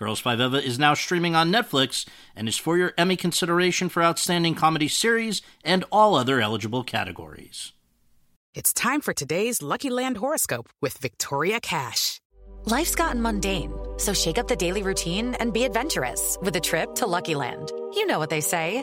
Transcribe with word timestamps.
Girls 0.00 0.18
Five 0.18 0.40
Eva 0.40 0.56
is 0.56 0.78
now 0.78 0.94
streaming 0.94 1.36
on 1.36 1.52
Netflix 1.52 2.06
and 2.34 2.48
is 2.48 2.56
for 2.56 2.78
your 2.78 2.94
Emmy 2.96 3.16
consideration 3.16 3.90
for 3.90 4.02
Outstanding 4.02 4.54
Comedy 4.54 4.88
Series 4.88 5.42
and 5.62 5.84
all 5.92 6.14
other 6.14 6.40
eligible 6.40 6.82
categories. 6.82 7.74
It's 8.54 8.72
time 8.72 9.02
for 9.02 9.12
today's 9.12 9.60
Lucky 9.60 9.90
Land 9.90 10.16
horoscope 10.16 10.70
with 10.80 10.96
Victoria 10.96 11.60
Cash. 11.60 12.18
Life's 12.64 12.94
gotten 12.94 13.20
mundane, 13.20 13.74
so 13.98 14.14
shake 14.14 14.38
up 14.38 14.48
the 14.48 14.56
daily 14.56 14.82
routine 14.82 15.34
and 15.34 15.52
be 15.52 15.64
adventurous 15.64 16.38
with 16.40 16.56
a 16.56 16.60
trip 16.60 16.94
to 16.94 17.06
Lucky 17.06 17.34
Land. 17.34 17.70
You 17.92 18.06
know 18.06 18.18
what 18.18 18.30
they 18.30 18.40
say. 18.40 18.82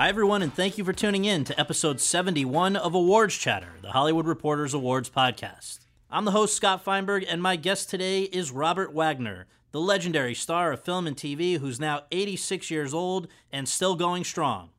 Hi, 0.00 0.08
everyone, 0.08 0.40
and 0.40 0.54
thank 0.54 0.78
you 0.78 0.84
for 0.84 0.94
tuning 0.94 1.26
in 1.26 1.44
to 1.44 1.60
episode 1.60 2.00
71 2.00 2.74
of 2.74 2.94
Awards 2.94 3.36
Chatter, 3.36 3.74
the 3.82 3.92
Hollywood 3.92 4.26
Reporters 4.26 4.72
Awards 4.72 5.10
podcast. 5.10 5.80
I'm 6.10 6.24
the 6.24 6.30
host, 6.30 6.56
Scott 6.56 6.82
Feinberg, 6.82 7.26
and 7.28 7.42
my 7.42 7.56
guest 7.56 7.90
today 7.90 8.22
is 8.22 8.50
Robert 8.50 8.94
Wagner, 8.94 9.46
the 9.72 9.80
legendary 9.80 10.34
star 10.34 10.72
of 10.72 10.82
film 10.82 11.06
and 11.06 11.14
TV 11.14 11.58
who's 11.58 11.78
now 11.78 12.04
86 12.10 12.70
years 12.70 12.94
old 12.94 13.28
and 13.52 13.68
still 13.68 13.94
going 13.94 14.24
strong. 14.24 14.70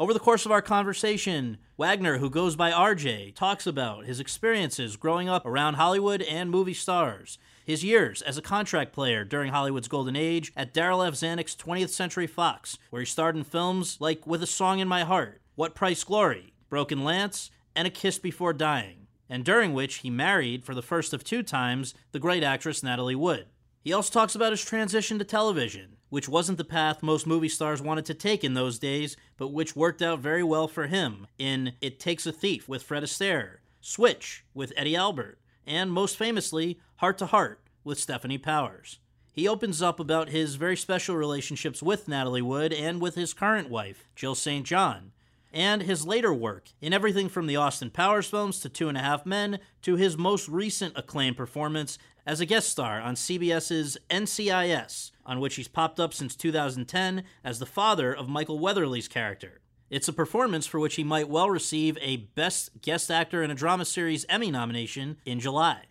Over 0.00 0.14
the 0.14 0.20
course 0.20 0.46
of 0.46 0.52
our 0.52 0.62
conversation, 0.62 1.58
Wagner, 1.76 2.18
who 2.18 2.30
goes 2.30 2.54
by 2.54 2.70
RJ, 2.70 3.34
talks 3.34 3.66
about 3.66 4.04
his 4.04 4.20
experiences 4.20 4.96
growing 4.96 5.28
up 5.28 5.44
around 5.44 5.74
Hollywood 5.74 6.22
and 6.22 6.52
movie 6.52 6.72
stars, 6.72 7.36
his 7.64 7.82
years 7.82 8.22
as 8.22 8.38
a 8.38 8.42
contract 8.42 8.92
player 8.92 9.24
during 9.24 9.50
Hollywood's 9.50 9.88
golden 9.88 10.14
age 10.14 10.52
at 10.56 10.72
Darryl 10.72 11.04
F. 11.04 11.14
Zanuck's 11.14 11.56
20th 11.56 11.88
Century 11.88 12.28
Fox, 12.28 12.78
where 12.90 13.02
he 13.02 13.06
starred 13.06 13.36
in 13.36 13.42
films 13.42 13.96
like 14.00 14.24
With 14.24 14.40
a 14.40 14.46
Song 14.46 14.78
in 14.78 14.86
My 14.86 15.02
Heart, 15.02 15.42
What 15.56 15.74
Price 15.74 16.04
Glory, 16.04 16.52
Broken 16.70 17.02
Lance, 17.02 17.50
and 17.74 17.88
A 17.88 17.90
Kiss 17.90 18.20
Before 18.20 18.52
Dying, 18.52 19.08
and 19.28 19.44
during 19.44 19.74
which 19.74 19.96
he 19.96 20.10
married, 20.10 20.64
for 20.64 20.76
the 20.76 20.80
first 20.80 21.12
of 21.12 21.24
two 21.24 21.42
times, 21.42 21.92
the 22.12 22.20
great 22.20 22.44
actress 22.44 22.84
Natalie 22.84 23.16
Wood. 23.16 23.46
He 23.82 23.92
also 23.92 24.12
talks 24.12 24.36
about 24.36 24.52
his 24.52 24.64
transition 24.64 25.18
to 25.18 25.24
television, 25.24 25.96
which 26.10 26.28
wasn't 26.28 26.58
the 26.58 26.64
path 26.64 27.02
most 27.02 27.26
movie 27.26 27.48
stars 27.48 27.82
wanted 27.82 28.04
to 28.06 28.14
take 28.14 28.44
in 28.44 28.54
those 28.54 28.78
days, 28.78 29.16
but 29.36 29.48
which 29.48 29.76
worked 29.76 30.02
out 30.02 30.20
very 30.20 30.42
well 30.42 30.68
for 30.68 30.86
him 30.86 31.26
in 31.38 31.72
It 31.80 32.00
Takes 32.00 32.26
a 32.26 32.32
Thief 32.32 32.68
with 32.68 32.82
Fred 32.82 33.02
Astaire, 33.02 33.56
Switch 33.80 34.44
with 34.54 34.72
Eddie 34.76 34.96
Albert, 34.96 35.38
and 35.66 35.92
most 35.92 36.16
famously, 36.16 36.80
Hart 36.96 37.18
to 37.18 37.26
Hart 37.26 37.60
with 37.84 37.98
Stefanie 37.98 38.42
Powers. 38.42 38.98
He 39.32 39.46
opens 39.46 39.80
up 39.80 40.00
about 40.00 40.30
his 40.30 40.56
very 40.56 40.76
special 40.76 41.14
relationships 41.14 41.82
with 41.82 42.08
Natalie 42.08 42.42
Wood 42.42 42.72
and 42.72 43.00
with 43.00 43.14
his 43.14 43.32
current 43.32 43.70
wife, 43.70 44.08
Jill 44.16 44.34
St. 44.34 44.66
John, 44.66 45.12
and 45.52 45.82
his 45.82 46.06
later 46.06 46.34
work 46.34 46.70
in 46.80 46.92
everything 46.92 47.28
from 47.28 47.46
the 47.46 47.56
Austin 47.56 47.90
Powers 47.90 48.26
films 48.28 48.60
to 48.60 48.68
Two 48.68 48.88
and 48.88 48.98
a 48.98 49.02
Half 49.02 49.24
Men 49.24 49.60
to 49.82 49.96
his 49.96 50.18
most 50.18 50.48
recent 50.48 50.94
acclaimed 50.96 51.36
performance 51.36 51.98
as 52.26 52.40
a 52.40 52.46
guest 52.46 52.68
star 52.68 53.00
on 53.00 53.14
CBS's 53.14 53.96
NCIS, 54.10 55.12
on 55.28 55.38
which 55.38 55.54
he's 55.54 55.68
popped 55.68 56.00
up 56.00 56.12
since 56.12 56.34
2010 56.34 57.22
as 57.44 57.60
the 57.60 57.66
father 57.66 58.12
of 58.12 58.28
Michael 58.28 58.58
Weatherly's 58.58 59.06
character. 59.06 59.60
It's 59.90 60.08
a 60.08 60.12
performance 60.12 60.66
for 60.66 60.80
which 60.80 60.96
he 60.96 61.04
might 61.04 61.28
well 61.28 61.50
receive 61.50 61.96
a 62.00 62.16
Best 62.16 62.80
Guest 62.82 63.10
Actor 63.10 63.42
in 63.42 63.50
a 63.50 63.54
Drama 63.54 63.84
Series 63.84 64.26
Emmy 64.28 64.50
nomination 64.50 65.18
in 65.24 65.38
July. 65.38 65.82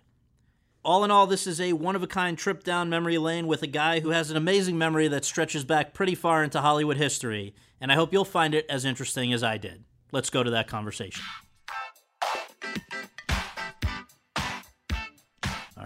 All 0.83 1.03
in 1.03 1.11
all, 1.11 1.27
this 1.27 1.47
is 1.47 1.61
a 1.61 1.73
one 1.73 1.95
of 1.95 2.03
a 2.03 2.07
kind 2.07 2.37
trip 2.37 2.63
down 2.63 2.89
memory 2.89 3.17
lane 3.17 3.47
with 3.47 3.61
a 3.61 3.67
guy 3.67 3.99
who 3.99 4.09
has 4.09 4.31
an 4.31 4.37
amazing 4.37 4.77
memory 4.77 5.07
that 5.07 5.25
stretches 5.25 5.63
back 5.63 5.93
pretty 5.93 6.15
far 6.15 6.43
into 6.43 6.61
Hollywood 6.61 6.97
history, 6.97 7.53
and 7.79 7.91
I 7.91 7.95
hope 7.95 8.13
you'll 8.13 8.25
find 8.25 8.55
it 8.55 8.65
as 8.69 8.85
interesting 8.85 9.33
as 9.33 9.43
I 9.43 9.57
did. 9.57 9.83
Let's 10.11 10.29
go 10.29 10.43
to 10.43 10.51
that 10.51 10.67
conversation. 10.67 11.23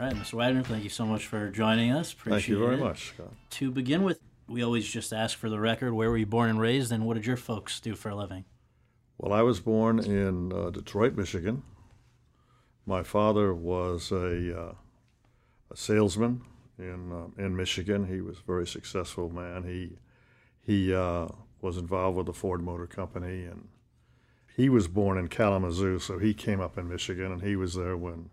Right, 0.01 0.15
Mr. 0.15 0.33
Wagner, 0.33 0.63
thank 0.63 0.83
you 0.83 0.89
so 0.89 1.05
much 1.05 1.27
for 1.27 1.51
joining 1.51 1.91
us. 1.91 2.11
Appreciate 2.11 2.39
Thank 2.39 2.47
you 2.47 2.57
very 2.57 2.73
it. 2.73 2.79
much, 2.79 3.09
Scott. 3.09 3.33
To 3.51 3.69
begin 3.69 4.01
with, 4.01 4.19
we 4.47 4.63
always 4.63 4.87
just 4.87 5.13
ask 5.13 5.37
for 5.37 5.47
the 5.47 5.59
record 5.59 5.93
where 5.93 6.09
were 6.09 6.17
you 6.17 6.25
born 6.25 6.49
and 6.49 6.59
raised, 6.59 6.91
and 6.91 7.05
what 7.05 7.13
did 7.13 7.27
your 7.27 7.37
folks 7.37 7.79
do 7.79 7.93
for 7.93 8.09
a 8.09 8.15
living? 8.15 8.45
Well, 9.19 9.31
I 9.31 9.43
was 9.43 9.59
born 9.59 9.99
in 9.99 10.51
uh, 10.51 10.71
Detroit, 10.71 11.15
Michigan. 11.15 11.61
My 12.87 13.03
father 13.03 13.53
was 13.53 14.11
a, 14.11 14.59
uh, 14.59 14.73
a 15.69 15.77
salesman 15.77 16.45
in 16.79 17.11
uh, 17.11 17.27
in 17.39 17.55
Michigan. 17.55 18.07
He 18.07 18.21
was 18.21 18.39
a 18.39 18.47
very 18.47 18.65
successful 18.65 19.29
man. 19.29 19.65
He 19.65 19.99
he 20.65 20.95
uh, 20.95 21.27
was 21.61 21.77
involved 21.77 22.17
with 22.17 22.25
the 22.25 22.33
Ford 22.33 22.63
Motor 22.63 22.87
Company, 22.87 23.45
and 23.45 23.67
he 24.57 24.67
was 24.67 24.87
born 24.87 25.19
in 25.19 25.27
Kalamazoo, 25.27 25.99
so 25.99 26.17
he 26.17 26.33
came 26.33 26.59
up 26.59 26.75
in 26.75 26.89
Michigan, 26.89 27.31
and 27.31 27.43
he 27.43 27.55
was 27.55 27.75
there 27.75 27.95
when 27.95 28.31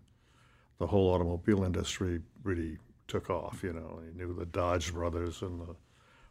the 0.79 0.87
whole 0.87 1.13
automobile 1.13 1.63
industry 1.63 2.21
really 2.43 2.77
took 3.07 3.29
off. 3.29 3.61
You 3.63 3.73
know, 3.73 4.01
he 4.05 4.17
knew 4.17 4.33
the 4.33 4.45
Dodge 4.45 4.93
brothers 4.93 5.41
and 5.41 5.59
the, 5.59 5.75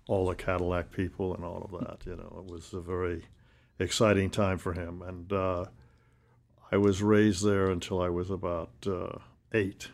all 0.08 0.26
the 0.26 0.34
Cadillac 0.34 0.90
people 0.90 1.34
and 1.34 1.44
all 1.44 1.68
of 1.70 1.80
that. 1.80 2.06
You 2.06 2.16
know, 2.16 2.44
it 2.44 2.50
was 2.52 2.72
a 2.72 2.80
very 2.80 3.24
exciting 3.78 4.30
time 4.30 4.58
for 4.58 4.72
him, 4.72 5.02
and 5.02 5.32
uh, 5.32 5.66
I 6.72 6.78
was 6.78 7.02
raised 7.02 7.44
there 7.44 7.70
until 7.70 8.00
I 8.00 8.08
was 8.08 8.30
about 8.30 8.70
uh, 8.86 9.18
eight, 9.52 9.88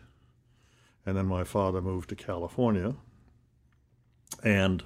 and 1.05 1.15
then 1.15 1.25
my 1.27 1.43
father 1.43 1.81
moved 1.81 2.09
to 2.09 2.15
California, 2.15 2.95
and 4.43 4.83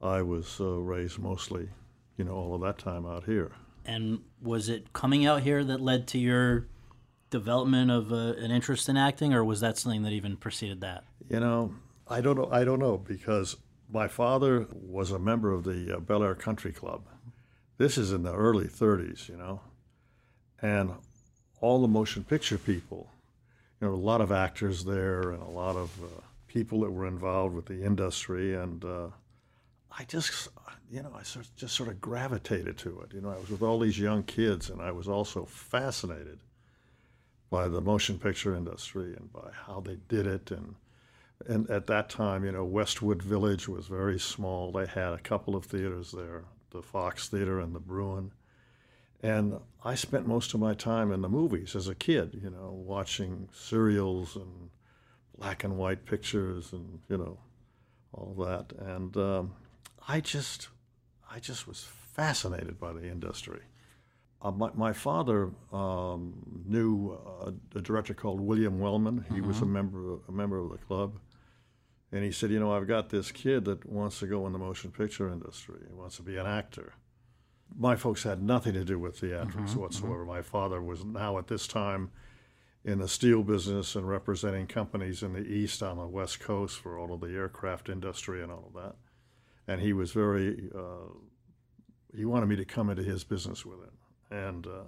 I 0.00 0.22
was 0.22 0.60
uh, 0.60 0.78
raised 0.78 1.18
mostly, 1.18 1.68
you 2.16 2.24
know, 2.24 2.32
all 2.32 2.54
of 2.54 2.60
that 2.62 2.78
time 2.78 3.04
out 3.04 3.24
here. 3.24 3.52
And 3.84 4.20
was 4.40 4.68
it 4.68 4.92
coming 4.92 5.26
out 5.26 5.42
here 5.42 5.64
that 5.64 5.80
led 5.80 6.06
to 6.08 6.18
your 6.18 6.66
development 7.30 7.90
of 7.90 8.12
uh, 8.12 8.34
an 8.38 8.50
interest 8.50 8.88
in 8.88 8.96
acting, 8.96 9.34
or 9.34 9.44
was 9.44 9.60
that 9.60 9.78
something 9.78 10.02
that 10.02 10.12
even 10.12 10.36
preceded 10.36 10.80
that? 10.80 11.04
You 11.28 11.40
know, 11.40 11.74
I 12.06 12.20
don't 12.20 12.36
know. 12.36 12.48
I 12.50 12.64
don't 12.64 12.78
know 12.78 12.96
because 12.96 13.56
my 13.90 14.08
father 14.08 14.66
was 14.72 15.10
a 15.10 15.18
member 15.18 15.52
of 15.52 15.64
the 15.64 15.96
uh, 15.96 16.00
Bel 16.00 16.22
Air 16.22 16.34
Country 16.34 16.72
Club. 16.72 17.02
This 17.78 17.96
is 17.96 18.12
in 18.12 18.22
the 18.22 18.34
early 18.34 18.66
30s, 18.66 19.28
you 19.28 19.36
know, 19.36 19.60
and 20.60 20.92
all 21.60 21.80
the 21.80 21.88
motion 21.88 22.24
picture 22.24 22.58
people, 22.58 23.08
you 23.80 23.86
know, 23.86 23.94
a 23.94 23.96
lot 23.96 24.20
of 24.20 24.32
actors 24.32 24.84
there 24.84 25.30
and 25.30 25.42
a 25.42 25.48
lot 25.48 25.76
of 25.76 25.90
uh, 26.02 26.06
people 26.48 26.80
that 26.80 26.90
were 26.90 27.06
involved 27.06 27.54
with 27.54 27.66
the 27.66 27.84
industry, 27.84 28.54
and 28.54 28.84
uh, 28.84 29.08
I 29.96 30.04
just, 30.04 30.48
you 30.90 31.02
know, 31.02 31.12
I 31.14 31.22
just 31.56 31.74
sort 31.74 31.88
of 31.88 32.00
gravitated 32.00 32.78
to 32.78 33.00
it. 33.02 33.14
You 33.14 33.20
know, 33.20 33.30
I 33.30 33.38
was 33.38 33.50
with 33.50 33.62
all 33.62 33.78
these 33.78 33.98
young 33.98 34.22
kids, 34.24 34.70
and 34.70 34.82
I 34.82 34.90
was 34.90 35.08
also 35.08 35.44
fascinated 35.44 36.40
by 37.50 37.68
the 37.68 37.80
motion 37.80 38.18
picture 38.18 38.54
industry 38.54 39.14
and 39.14 39.32
by 39.32 39.50
how 39.66 39.80
they 39.80 39.96
did 40.08 40.26
it. 40.26 40.50
And 40.50 40.74
and 41.46 41.70
at 41.70 41.86
that 41.86 42.10
time 42.10 42.44
you 42.44 42.52
know 42.52 42.64
westwood 42.64 43.22
village 43.22 43.68
was 43.68 43.86
very 43.86 44.18
small. 44.18 44.72
They 44.72 44.86
had 44.86 45.12
a 45.12 45.18
couple 45.18 45.56
of 45.56 45.64
theaters 45.64 46.12
there 46.12 46.44
the 46.70 46.82
fox 46.82 47.28
theater 47.28 47.60
and 47.60 47.74
the 47.74 47.80
bruin. 47.80 48.32
And 49.22 49.58
i 49.84 49.94
spent 49.94 50.28
most 50.28 50.54
of 50.54 50.60
my 50.60 50.74
time 50.74 51.12
in 51.12 51.22
the 51.22 51.28
movies 51.28 51.74
as 51.74 51.88
a 51.88 51.94
kid 51.94 52.38
you 52.42 52.50
know 52.50 52.70
watching 52.72 53.48
serials 53.52 54.36
and 54.36 54.70
black 55.36 55.64
and 55.64 55.78
white 55.78 56.04
pictures 56.04 56.72
and 56.72 57.00
you 57.08 57.16
know 57.16 57.38
all 58.12 58.34
that. 58.44 58.72
And 58.78 59.16
um, 59.16 59.54
i 60.06 60.20
just 60.20 60.68
i 61.30 61.38
just 61.38 61.66
was 61.66 61.84
fascinated 61.84 62.78
by 62.78 62.92
the 62.92 63.08
industry 63.08 63.62
uh, 64.40 64.50
my, 64.50 64.70
my 64.74 64.92
father 64.92 65.50
um, 65.72 66.34
knew 66.66 67.18
uh, 67.42 67.50
a 67.74 67.80
director 67.80 68.14
called 68.14 68.40
William 68.40 68.78
Wellman. 68.78 69.24
He 69.34 69.40
was 69.40 69.60
a 69.60 69.66
member 69.66 70.12
of, 70.12 70.20
a 70.28 70.32
member 70.32 70.58
of 70.58 70.70
the 70.70 70.78
club, 70.78 71.18
and 72.12 72.22
he 72.22 72.30
said, 72.30 72.50
"You 72.50 72.60
know, 72.60 72.72
I've 72.72 72.86
got 72.86 73.10
this 73.10 73.32
kid 73.32 73.64
that 73.64 73.84
wants 73.84 74.20
to 74.20 74.26
go 74.26 74.46
in 74.46 74.52
the 74.52 74.58
motion 74.58 74.90
picture 74.90 75.28
industry. 75.28 75.80
He 75.88 75.94
wants 75.94 76.16
to 76.16 76.22
be 76.22 76.36
an 76.36 76.46
actor." 76.46 76.94
my 77.76 77.96
folks 77.96 78.22
had 78.22 78.42
nothing 78.42 78.72
to 78.74 78.84
do 78.84 78.98
with 78.98 79.20
theatrics 79.20 79.74
whatsoever. 79.74 80.24
My 80.24 80.42
father 80.42 80.80
was 80.80 81.04
now 81.04 81.38
at 81.38 81.48
this 81.48 81.66
time 81.66 82.10
in 82.84 82.98
the 82.98 83.08
steel 83.08 83.42
business 83.42 83.94
and 83.96 84.08
representing 84.08 84.66
companies 84.66 85.22
in 85.22 85.32
the 85.32 85.46
East 85.46 85.82
on 85.82 85.98
the 85.98 86.06
West 86.06 86.40
Coast 86.40 86.78
for 86.78 86.98
all 86.98 87.12
of 87.12 87.20
the 87.20 87.28
aircraft 87.28 87.88
industry 87.88 88.42
and 88.42 88.50
all 88.50 88.70
of 88.74 88.82
that. 88.82 88.94
And 89.66 89.80
he 89.80 89.92
was 89.92 90.12
very, 90.12 90.70
uh, 90.74 91.12
he 92.16 92.24
wanted 92.24 92.46
me 92.46 92.56
to 92.56 92.64
come 92.64 92.88
into 92.88 93.02
his 93.02 93.24
business 93.24 93.66
with 93.66 93.80
him. 93.80 93.97
And 94.30 94.66
uh, 94.66 94.84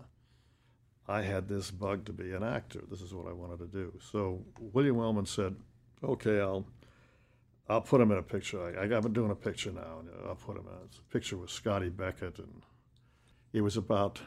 I 1.09 1.23
had 1.23 1.49
this 1.49 1.71
bug 1.71 2.05
to 2.07 2.13
be 2.13 2.33
an 2.33 2.43
actor. 2.43 2.83
This 2.91 3.01
is 3.01 3.15
what 3.15 3.27
I 3.27 3.33
wanted 3.33 3.59
to 3.61 3.67
do. 3.67 3.93
So 4.13 4.45
William 4.59 4.97
Wellman 4.97 5.27
said, 5.27 5.57
okay, 6.03 6.41
I'll. 6.41 6.67
I'll 7.69 7.81
put 7.81 8.01
him 8.01 8.11
in 8.11 8.19
a 8.19 8.23
picture. 8.23 8.61
I, 8.77 8.83
I've 8.83 9.03
been 9.05 9.13
doing 9.13 9.31
a 9.31 9.37
picture 9.37 9.71
now, 9.71 10.01
and 10.01 10.09
I'll 10.27 10.35
put 10.35 10.57
him 10.57 10.65
in. 10.67 10.73
A 10.73 11.13
picture 11.13 11.37
with 11.37 11.51
Scotty 11.51 11.89
Beckett, 11.89 12.41
and 12.41 12.63
it 13.53 13.61
was 13.61 13.77
about 13.77 14.21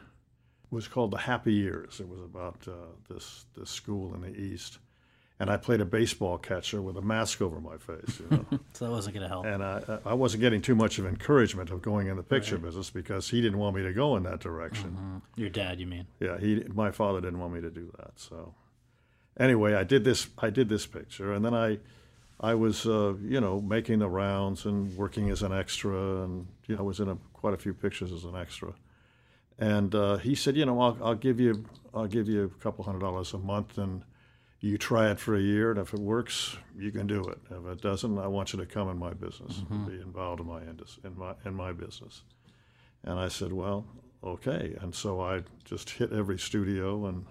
it 0.63 0.73
was 0.73 0.87
called 0.87 1.11
the 1.11 1.17
Happy 1.17 1.51
Years. 1.51 1.99
It 1.99 2.07
was 2.07 2.21
about 2.21 2.65
uh, 2.69 2.93
this 3.09 3.45
this 3.53 3.69
school 3.69 4.15
in 4.15 4.21
the 4.21 4.33
East, 4.33 4.79
and 5.43 5.51
I 5.51 5.57
played 5.57 5.81
a 5.81 5.85
baseball 5.85 6.37
catcher 6.37 6.81
with 6.81 6.95
a 6.95 7.01
mask 7.01 7.41
over 7.41 7.59
my 7.59 7.75
face. 7.75 8.21
You 8.21 8.27
know? 8.31 8.59
So 8.73 8.85
that 8.85 8.91
wasn't 8.91 9.15
going 9.15 9.23
to 9.23 9.27
help. 9.27 9.45
and 9.45 9.61
I 9.61 9.99
I 10.05 10.13
wasn't 10.13 10.39
getting 10.39 10.61
too 10.61 10.73
much 10.73 10.99
of 10.99 11.05
encouragement 11.05 11.69
of 11.69 11.81
going 11.81 12.07
in 12.07 12.15
the 12.15 12.23
picture 12.23 12.57
business 12.57 12.89
because 12.89 13.29
he 13.29 13.41
didn't 13.41 13.59
want 13.59 13.75
me 13.75 13.83
to 13.83 13.91
go 13.91 14.15
in 14.15 14.23
that 14.23 14.39
direction. 14.39 15.21
Your 15.35 15.49
dad, 15.49 15.81
you 15.81 15.85
mean? 15.85 16.07
Yeah, 16.21 16.37
he 16.39 16.63
my 16.73 16.91
father 16.91 17.19
didn't 17.19 17.39
want 17.39 17.53
me 17.53 17.59
to 17.59 17.69
do 17.69 17.91
that. 17.97 18.13
So 18.15 18.53
anyway, 19.37 19.73
I 19.73 19.83
did 19.83 20.05
this 20.05 20.27
I 20.39 20.49
did 20.49 20.69
this 20.69 20.85
picture, 20.87 21.33
and 21.33 21.43
then 21.43 21.53
I 21.53 21.79
I 22.39 22.55
was 22.55 22.87
uh, 22.87 23.15
you 23.21 23.41
know 23.41 23.59
making 23.59 23.99
the 23.99 24.09
rounds 24.09 24.65
and 24.65 24.95
working 24.95 25.29
as 25.29 25.43
an 25.43 25.51
extra, 25.51 26.23
and 26.23 26.47
you 26.67 26.75
know, 26.75 26.79
I 26.79 26.83
was 26.83 27.01
in 27.01 27.09
a, 27.09 27.17
quite 27.33 27.53
a 27.53 27.57
few 27.57 27.73
pictures 27.73 28.13
as 28.13 28.23
an 28.23 28.35
extra. 28.35 28.73
And 29.59 29.93
uh, 29.93 30.17
he 30.17 30.35
said, 30.35 30.55
you 30.55 30.65
know, 30.65 30.79
I'll, 30.79 30.97
I'll 31.03 31.15
give 31.27 31.39
you 31.39 31.65
I'll 31.93 32.07
give 32.07 32.29
you 32.29 32.45
a 32.45 32.63
couple 32.63 32.85
hundred 32.85 33.01
dollars 33.01 33.33
a 33.33 33.37
month, 33.37 33.77
and 33.77 34.03
you 34.63 34.77
try 34.77 35.11
it 35.11 35.19
for 35.19 35.35
a 35.35 35.41
year, 35.41 35.71
and 35.71 35.79
if 35.79 35.93
it 35.93 35.99
works, 35.99 36.55
you 36.77 36.89
can 36.89 37.05
do 37.05 37.21
it. 37.25 37.37
If 37.51 37.65
it 37.65 37.81
doesn't, 37.81 38.17
I 38.17 38.27
want 38.27 38.53
you 38.53 38.59
to 38.59 38.65
come 38.65 38.87
in 38.87 38.97
my 38.97 39.13
business, 39.13 39.61
and 39.69 39.85
be 39.85 40.01
involved 40.01 40.39
in 40.39 40.47
my 40.47 40.61
in 40.61 41.17
my 41.17 41.33
in 41.43 41.53
my 41.53 41.73
business. 41.73 42.21
And 43.03 43.19
I 43.19 43.27
said, 43.27 43.51
well, 43.51 43.85
okay. 44.23 44.77
And 44.79 44.95
so 44.95 45.19
I 45.19 45.41
just 45.65 45.89
hit 45.89 46.13
every 46.13 46.39
studio 46.39 47.07
and 47.07 47.25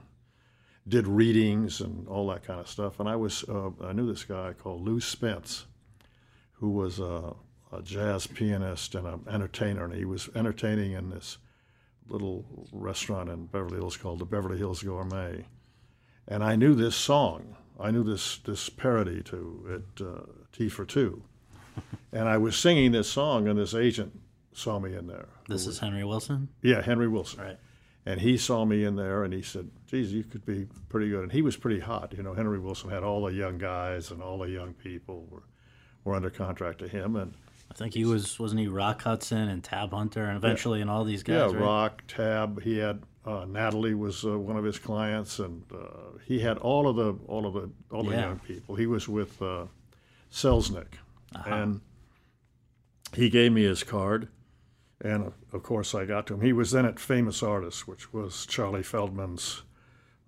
did 0.87 1.06
readings 1.06 1.81
and 1.81 2.06
all 2.06 2.26
that 2.29 2.44
kind 2.44 2.61
of 2.61 2.69
stuff. 2.69 3.00
And 3.00 3.08
I 3.08 3.17
was 3.17 3.44
uh, 3.49 3.70
I 3.82 3.94
knew 3.94 4.06
this 4.06 4.25
guy 4.25 4.52
called 4.52 4.82
Lou 4.82 5.00
Spence, 5.00 5.64
who 6.52 6.69
was 6.69 6.99
a, 6.99 7.32
a 7.73 7.81
jazz 7.82 8.26
pianist 8.26 8.94
and 8.94 9.06
an 9.06 9.25
entertainer, 9.26 9.87
and 9.87 9.94
he 9.94 10.05
was 10.05 10.29
entertaining 10.34 10.93
in 10.93 11.08
this 11.08 11.38
little 12.08 12.44
restaurant 12.73 13.31
in 13.31 13.46
Beverly 13.46 13.79
Hills 13.79 13.96
called 13.96 14.19
the 14.19 14.26
Beverly 14.26 14.58
Hills 14.58 14.82
Gourmet. 14.82 15.46
And 16.28 16.42
I 16.44 16.56
knew 16.56 16.74
this 16.74 16.96
song. 16.96 17.56
I 17.80 17.90
knew 17.90 18.04
this 18.04 18.38
this 18.38 18.69
parody 18.69 19.22
to 19.24 19.82
it, 19.98 20.04
uh, 20.04 20.22
Tea 20.52 20.69
for 20.69 20.84
Two, 20.84 21.24
and 22.12 22.28
I 22.28 22.38
was 22.38 22.56
singing 22.56 22.92
this 22.92 23.10
song, 23.10 23.48
and 23.48 23.58
this 23.58 23.74
agent 23.74 24.20
saw 24.52 24.78
me 24.78 24.94
in 24.94 25.06
there. 25.06 25.28
This 25.48 25.66
is 25.66 25.78
Henry 25.78 26.02
Willson? 26.02 26.48
Yeah, 26.60 26.82
Henry 26.82 27.08
Willson. 27.08 27.40
Right. 27.40 27.58
And 28.04 28.20
he 28.20 28.36
saw 28.36 28.64
me 28.64 28.84
in 28.84 28.96
there 28.96 29.22
and 29.22 29.32
he 29.32 29.42
said, 29.42 29.70
geez, 29.86 30.12
you 30.12 30.24
could 30.24 30.44
be 30.44 30.66
pretty 30.88 31.08
good. 31.08 31.22
And 31.22 31.32
he 31.32 31.40
was 31.40 31.56
pretty 31.56 31.78
hot. 31.80 32.12
You 32.16 32.22
know, 32.22 32.34
Henry 32.34 32.58
Willson 32.58 32.90
had 32.90 33.04
all 33.04 33.22
the 33.22 33.32
young 33.32 33.58
guys 33.58 34.10
and 34.10 34.20
all 34.20 34.38
the 34.38 34.50
young 34.50 34.74
people 34.74 35.26
were, 35.30 35.44
were 36.04 36.16
under 36.16 36.30
contract 36.30 36.80
to 36.80 36.88
him. 36.88 37.14
And 37.14 37.34
I 37.72 37.74
think 37.74 37.94
he 37.94 38.04
was, 38.04 38.38
wasn't 38.38 38.60
he 38.60 38.66
Rock 38.69 39.00
Hudson 39.02 39.48
and 39.48 39.64
Tab 39.64 39.92
Hunter 39.92 40.26
and 40.26 40.36
eventually 40.36 40.82
and 40.82 40.90
all 40.90 41.04
these 41.04 41.22
guys, 41.22 41.36
yeah, 41.52 41.58
right? 41.58 41.62
Rock, 41.62 42.02
Tab, 42.06 42.60
he 42.62 42.76
had 42.76 43.02
uh, 43.24 43.46
Natalie 43.48 43.94
was 43.94 44.26
uh, 44.26 44.38
one 44.38 44.58
of 44.58 44.64
his 44.64 44.78
clients, 44.78 45.38
and 45.38 45.62
uh, 45.72 46.19
he 46.26 46.40
had 46.40 46.58
all 46.58 46.86
of 46.86 46.96
the 46.96 47.14
all 47.28 47.46
of 47.46 47.54
the 47.54 47.70
all 47.90 48.02
the 48.02 48.10
young 48.26 48.38
people. 48.40 48.74
He 48.76 48.86
was 48.86 49.08
with 49.08 49.40
uh, 49.40 49.66
Selznick, 50.30 50.94
and 51.46 51.80
he 53.14 53.30
gave 53.30 53.52
me 53.52 53.62
his 53.62 53.82
card, 53.84 54.28
and 55.00 55.28
of- 55.28 55.34
of 55.52 55.62
course 55.62 55.94
I 55.94 56.04
got 56.04 56.26
to 56.26 56.34
him. 56.34 56.40
He 56.42 56.52
was 56.52 56.72
then 56.72 56.84
at 56.84 56.98
Famous 57.00 57.42
Artists, 57.42 57.86
which 57.86 58.12
was 58.12 58.44
Charlie 58.44 58.82
Feldman's 58.82 59.62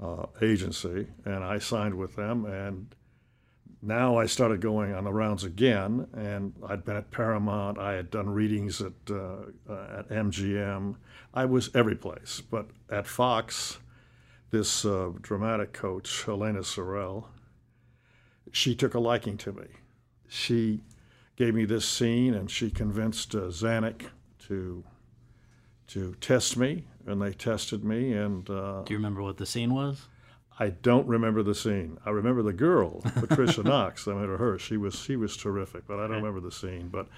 uh, 0.02 0.26
agency, 0.41 1.08
and 1.26 1.44
I 1.44 1.58
signed 1.58 1.94
with 1.96 2.17
them. 2.17 2.46
And 2.46 2.94
now 3.84 4.16
I 4.16 4.26
started 4.26 4.60
going 4.60 4.94
on 4.94 5.04
the 5.04 5.12
rounds 5.12 5.44
again, 5.44 6.06
and 6.14 6.54
I'd 6.66 6.84
been 6.84 6.96
at 6.96 7.10
Paramount. 7.10 7.78
I 7.78 7.92
had 7.92 8.10
done 8.10 8.31
readings 8.31 8.81
at 8.81 8.92
uh, 9.10 9.42
at 9.69 10.08
MGM. 10.08 10.96
I 11.34 11.44
was 11.44 11.70
every 11.75 11.96
place, 11.96 12.40
but 12.40 12.66
at 12.90 13.06
Fox, 13.06 13.78
this 14.50 14.84
uh, 14.84 15.10
dramatic 15.20 15.72
coach, 15.72 16.25
Helena 16.25 16.60
Sorell, 16.60 17.26
she 18.52 18.75
took 18.75 18.94
a 18.94 19.00
liking 19.00 19.36
to 19.38 19.52
me. 19.52 19.66
She 20.28 20.81
gave 21.36 21.54
me 21.54 21.64
this 21.64 21.86
scene, 21.86 22.34
and 22.34 22.50
she 22.50 22.70
convinced 22.70 23.34
uh, 23.34 23.48
Zanuck 23.48 24.02
to 24.46 24.84
to 25.88 26.14
test 26.20 26.56
me, 26.56 26.84
and 27.06 27.20
they 27.20 27.32
tested 27.32 27.84
me, 27.84 28.14
and 28.14 28.48
uh, 28.48 28.82
Do 28.82 28.94
you 28.94 28.98
remember 28.98 29.22
what 29.22 29.36
the 29.36 29.46
scene 29.46 29.75
was? 29.75 30.06
I 30.59 30.71
don't 30.71 31.06
remember 31.09 31.43
the 31.43 31.55
scene. 31.55 31.99
I 32.06 32.11
remember 32.11 32.43
the 32.43 32.53
girl, 32.53 33.01
Patricia 33.01 33.62
Knox. 33.65 34.06
I 34.06 34.15
met 34.15 34.29
her. 34.29 34.59
She 34.59 34.77
was 34.77 34.95
she 34.95 35.17
was 35.17 35.37
terrific, 35.37 35.87
but 35.87 35.99
I 35.99 36.06
don't 36.06 36.23
remember 36.23 36.41
the 36.41 36.53
scene. 36.53 36.89
But 36.89 37.09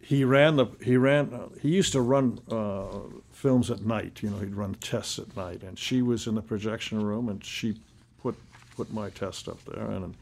he 0.00 0.24
ran 0.24 0.56
the 0.56 0.66
he 0.82 0.96
ran 0.96 1.34
uh, 1.34 1.48
he 1.60 1.68
used 1.68 1.92
to 1.92 2.00
run 2.00 2.38
uh, 2.50 2.86
films 3.32 3.70
at 3.70 3.84
night. 3.84 4.22
You 4.22 4.30
know, 4.30 4.38
he'd 4.38 4.54
run 4.54 4.74
tests 4.76 5.18
at 5.18 5.36
night, 5.36 5.62
and 5.62 5.78
she 5.78 6.00
was 6.00 6.26
in 6.26 6.34
the 6.34 6.42
projection 6.42 7.02
room, 7.04 7.28
and 7.28 7.44
she 7.44 7.76
put 8.22 8.36
put 8.74 8.92
my 8.92 9.10
test 9.10 9.48
up 9.48 9.62
there, 9.64 9.90
and 9.90 10.14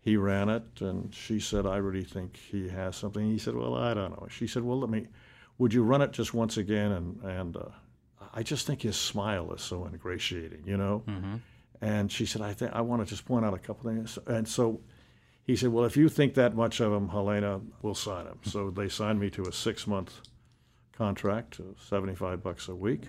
he 0.00 0.16
ran 0.16 0.48
it, 0.48 0.64
and 0.80 1.14
she 1.14 1.40
said, 1.40 1.66
"I 1.66 1.76
really 1.76 2.04
think 2.04 2.36
he 2.36 2.68
has 2.68 2.96
something." 2.96 3.24
He 3.24 3.38
said, 3.38 3.54
"Well, 3.54 3.74
I 3.74 3.92
don't 3.92 4.12
know." 4.12 4.28
She 4.30 4.46
said, 4.46 4.62
"Well, 4.62 4.78
let 4.80 4.90
me. 4.90 5.08
Would 5.58 5.74
you 5.74 5.82
run 5.82 6.00
it 6.00 6.12
just 6.12 6.32
once 6.32 6.56
again?" 6.56 6.92
And 6.92 7.22
and 7.22 7.56
uh, 7.56 7.68
I 8.36 8.42
just 8.42 8.66
think 8.66 8.82
his 8.82 8.96
smile 8.96 9.52
is 9.52 9.62
so 9.62 9.86
ingratiating, 9.86 10.64
you 10.66 10.76
know. 10.76 11.04
And 11.80 12.10
she 12.10 12.26
said, 12.26 12.42
"I 12.42 12.52
think 12.52 12.72
I 12.72 12.80
want 12.80 13.02
to 13.02 13.06
just 13.08 13.24
point 13.24 13.44
out 13.44 13.54
a 13.54 13.58
couple 13.58 13.90
things." 13.90 14.18
And 14.26 14.46
so 14.48 14.80
he 15.44 15.54
said, 15.56 15.70
"Well, 15.72 15.84
if 15.84 15.96
you 15.96 16.08
think 16.08 16.34
that 16.34 16.54
much 16.56 16.80
of 16.80 16.92
him, 16.92 17.08
Helena, 17.08 17.60
we'll 17.82 17.94
sign 17.94 18.26
him." 18.26 18.38
so 18.42 18.70
they 18.70 18.88
signed 18.88 19.20
me 19.20 19.30
to 19.30 19.42
a 19.42 19.52
six-month 19.52 20.20
contract, 20.92 21.60
uh, 21.60 21.64
seventy-five 21.78 22.42
bucks 22.42 22.68
a 22.68 22.74
week, 22.74 23.02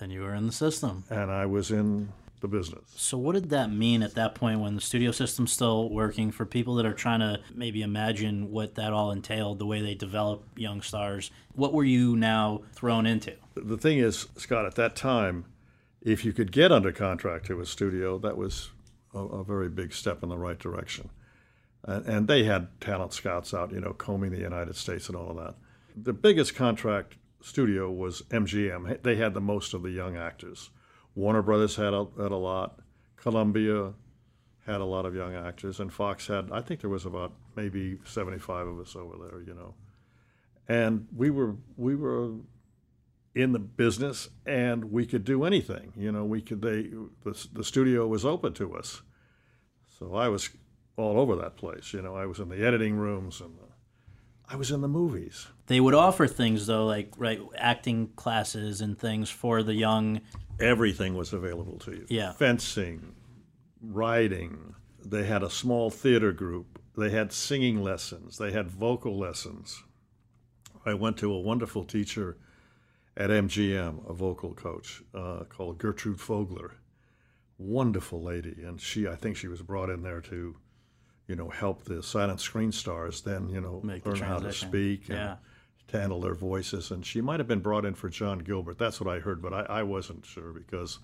And 0.00 0.12
you 0.12 0.22
were 0.22 0.34
in 0.34 0.46
the 0.46 0.52
system. 0.52 1.04
and 1.10 1.30
I 1.30 1.46
was 1.46 1.70
in 1.70 2.12
the 2.40 2.48
business. 2.48 2.82
So 2.96 3.18
what 3.18 3.34
did 3.34 3.50
that 3.50 3.72
mean 3.72 4.02
at 4.02 4.14
that 4.14 4.34
point 4.34 4.60
when 4.60 4.74
the 4.74 4.80
studio 4.80 5.10
system's 5.10 5.52
still 5.52 5.90
working 5.90 6.30
for 6.30 6.46
people 6.46 6.74
that 6.76 6.86
are 6.86 6.94
trying 6.94 7.20
to 7.20 7.40
maybe 7.54 7.82
imagine 7.82 8.50
what 8.50 8.74
that 8.76 8.92
all 8.92 9.10
entailed, 9.10 9.58
the 9.58 9.66
way 9.66 9.80
they 9.80 9.94
develop 9.94 10.44
young 10.56 10.82
stars? 10.82 11.30
What 11.54 11.72
were 11.72 11.84
you 11.84 12.16
now 12.16 12.62
thrown 12.72 13.06
into? 13.06 13.34
the 13.54 13.76
thing 13.76 13.98
is, 13.98 14.28
Scott, 14.36 14.66
at 14.66 14.74
that 14.76 14.96
time, 14.96 15.44
if 16.00 16.24
you 16.24 16.32
could 16.32 16.52
get 16.52 16.72
under 16.72 16.92
contract 16.92 17.46
to 17.46 17.60
a 17.60 17.66
studio, 17.66 18.18
that 18.18 18.36
was 18.36 18.70
a, 19.14 19.18
a 19.18 19.44
very 19.44 19.68
big 19.68 19.92
step 19.92 20.22
in 20.22 20.28
the 20.28 20.38
right 20.38 20.58
direction. 20.58 21.10
And, 21.84 22.06
and 22.06 22.28
they 22.28 22.44
had 22.44 22.68
talent 22.80 23.12
scouts 23.12 23.52
out, 23.52 23.72
you 23.72 23.80
know, 23.80 23.92
combing 23.92 24.30
the 24.30 24.38
United 24.38 24.76
States 24.76 25.08
and 25.08 25.16
all 25.16 25.30
of 25.30 25.36
that. 25.36 25.54
The 25.96 26.12
biggest 26.12 26.54
contract 26.54 27.16
studio 27.42 27.90
was 27.90 28.22
MGM. 28.30 29.02
They 29.02 29.16
had 29.16 29.34
the 29.34 29.40
most 29.40 29.74
of 29.74 29.82
the 29.82 29.90
young 29.90 30.16
actors. 30.16 30.70
Warner 31.14 31.42
Brothers 31.42 31.76
had 31.76 31.92
a, 31.94 32.06
had 32.20 32.32
a 32.32 32.36
lot. 32.36 32.80
Columbia 33.16 33.92
had 34.66 34.80
a 34.80 34.84
lot 34.84 35.04
of 35.06 35.14
young 35.14 35.34
actors, 35.34 35.80
and 35.80 35.92
Fox 35.92 36.26
had. 36.26 36.50
I 36.52 36.60
think 36.60 36.80
there 36.80 36.90
was 36.90 37.04
about 37.06 37.32
maybe 37.56 37.98
seventy-five 38.04 38.66
of 38.66 38.78
us 38.78 38.96
over 38.96 39.16
there, 39.28 39.42
you 39.42 39.54
know. 39.54 39.74
And 40.68 41.08
we 41.14 41.30
were 41.30 41.56
we 41.76 41.96
were 41.96 42.32
in 43.34 43.52
the 43.52 43.58
business 43.58 44.28
and 44.44 44.90
we 44.90 45.06
could 45.06 45.24
do 45.24 45.44
anything 45.44 45.92
you 45.96 46.10
know 46.10 46.24
we 46.24 46.40
could 46.40 46.60
they 46.62 46.90
the, 47.22 47.48
the 47.52 47.62
studio 47.62 48.04
was 48.04 48.24
open 48.24 48.52
to 48.52 48.74
us 48.74 49.02
so 49.98 50.16
i 50.16 50.26
was 50.28 50.50
all 50.96 51.16
over 51.18 51.36
that 51.36 51.56
place 51.56 51.92
you 51.92 52.02
know 52.02 52.16
i 52.16 52.26
was 52.26 52.40
in 52.40 52.48
the 52.48 52.66
editing 52.66 52.96
rooms 52.96 53.40
and 53.40 53.56
the, 53.56 54.52
i 54.52 54.56
was 54.56 54.72
in 54.72 54.80
the 54.80 54.88
movies 54.88 55.46
They 55.68 55.78
would 55.78 55.94
offer 55.94 56.26
things 56.26 56.66
though, 56.66 56.86
like 56.86 57.12
right 57.16 57.40
acting 57.56 58.08
classes 58.16 58.80
and 58.80 58.98
things 58.98 59.30
for 59.30 59.62
the 59.62 59.74
young. 59.74 60.20
Everything 60.60 61.14
was 61.14 61.32
available 61.32 61.78
to 61.80 61.92
you 61.92 62.06
Yeah. 62.08 62.32
fencing 62.32 63.14
riding 63.82 64.74
they 65.04 65.24
had 65.24 65.42
a 65.42 65.50
small 65.50 65.90
theater 65.90 66.32
group 66.32 66.78
they 66.96 67.10
had 67.10 67.32
singing 67.32 67.82
lessons 67.82 68.36
they 68.38 68.52
had 68.52 68.70
vocal 68.70 69.16
lessons 69.18 69.82
i 70.84 70.92
went 70.94 71.16
to 71.18 71.32
a 71.32 71.40
wonderful 71.40 71.84
teacher 71.84 72.36
at 73.16 73.30
mgm 73.30 74.08
a 74.08 74.12
vocal 74.12 74.52
coach 74.54 75.02
uh, 75.14 75.44
called 75.48 75.78
gertrude 75.78 76.18
fogler 76.18 76.72
wonderful 77.58 78.22
lady 78.22 78.56
and 78.62 78.80
she 78.80 79.06
i 79.08 79.14
think 79.14 79.36
she 79.36 79.48
was 79.48 79.62
brought 79.62 79.90
in 79.90 80.02
there 80.02 80.20
to 80.20 80.56
you 81.26 81.36
know 81.36 81.48
help 81.48 81.84
the 81.84 82.02
silent 82.02 82.40
screen 82.40 82.72
stars 82.72 83.22
then 83.22 83.48
you 83.48 83.60
know 83.60 83.80
Make 83.82 84.04
learn 84.04 84.16
how 84.18 84.38
to 84.38 84.52
speak 84.52 85.08
and 85.08 85.16
Yeah. 85.18 85.36
To 85.90 86.00
handle 86.00 86.20
their 86.20 86.34
voices, 86.34 86.90
and 86.90 87.04
she 87.04 87.20
might 87.20 87.40
have 87.40 87.48
been 87.48 87.60
brought 87.60 87.84
in 87.84 87.94
for 87.94 88.08
John 88.08 88.38
Gilbert. 88.38 88.78
That's 88.78 89.00
what 89.00 89.12
I 89.12 89.20
heard, 89.20 89.42
but 89.42 89.52
I, 89.52 89.62
I 89.62 89.82
wasn't 89.82 90.24
sure 90.24 90.52
because 90.52 90.98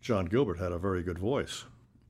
John 0.00 0.26
Gilbert 0.26 0.58
had 0.58 0.72
a 0.72 0.78
very 0.78 1.02
good 1.02 1.18
voice. 1.18 1.64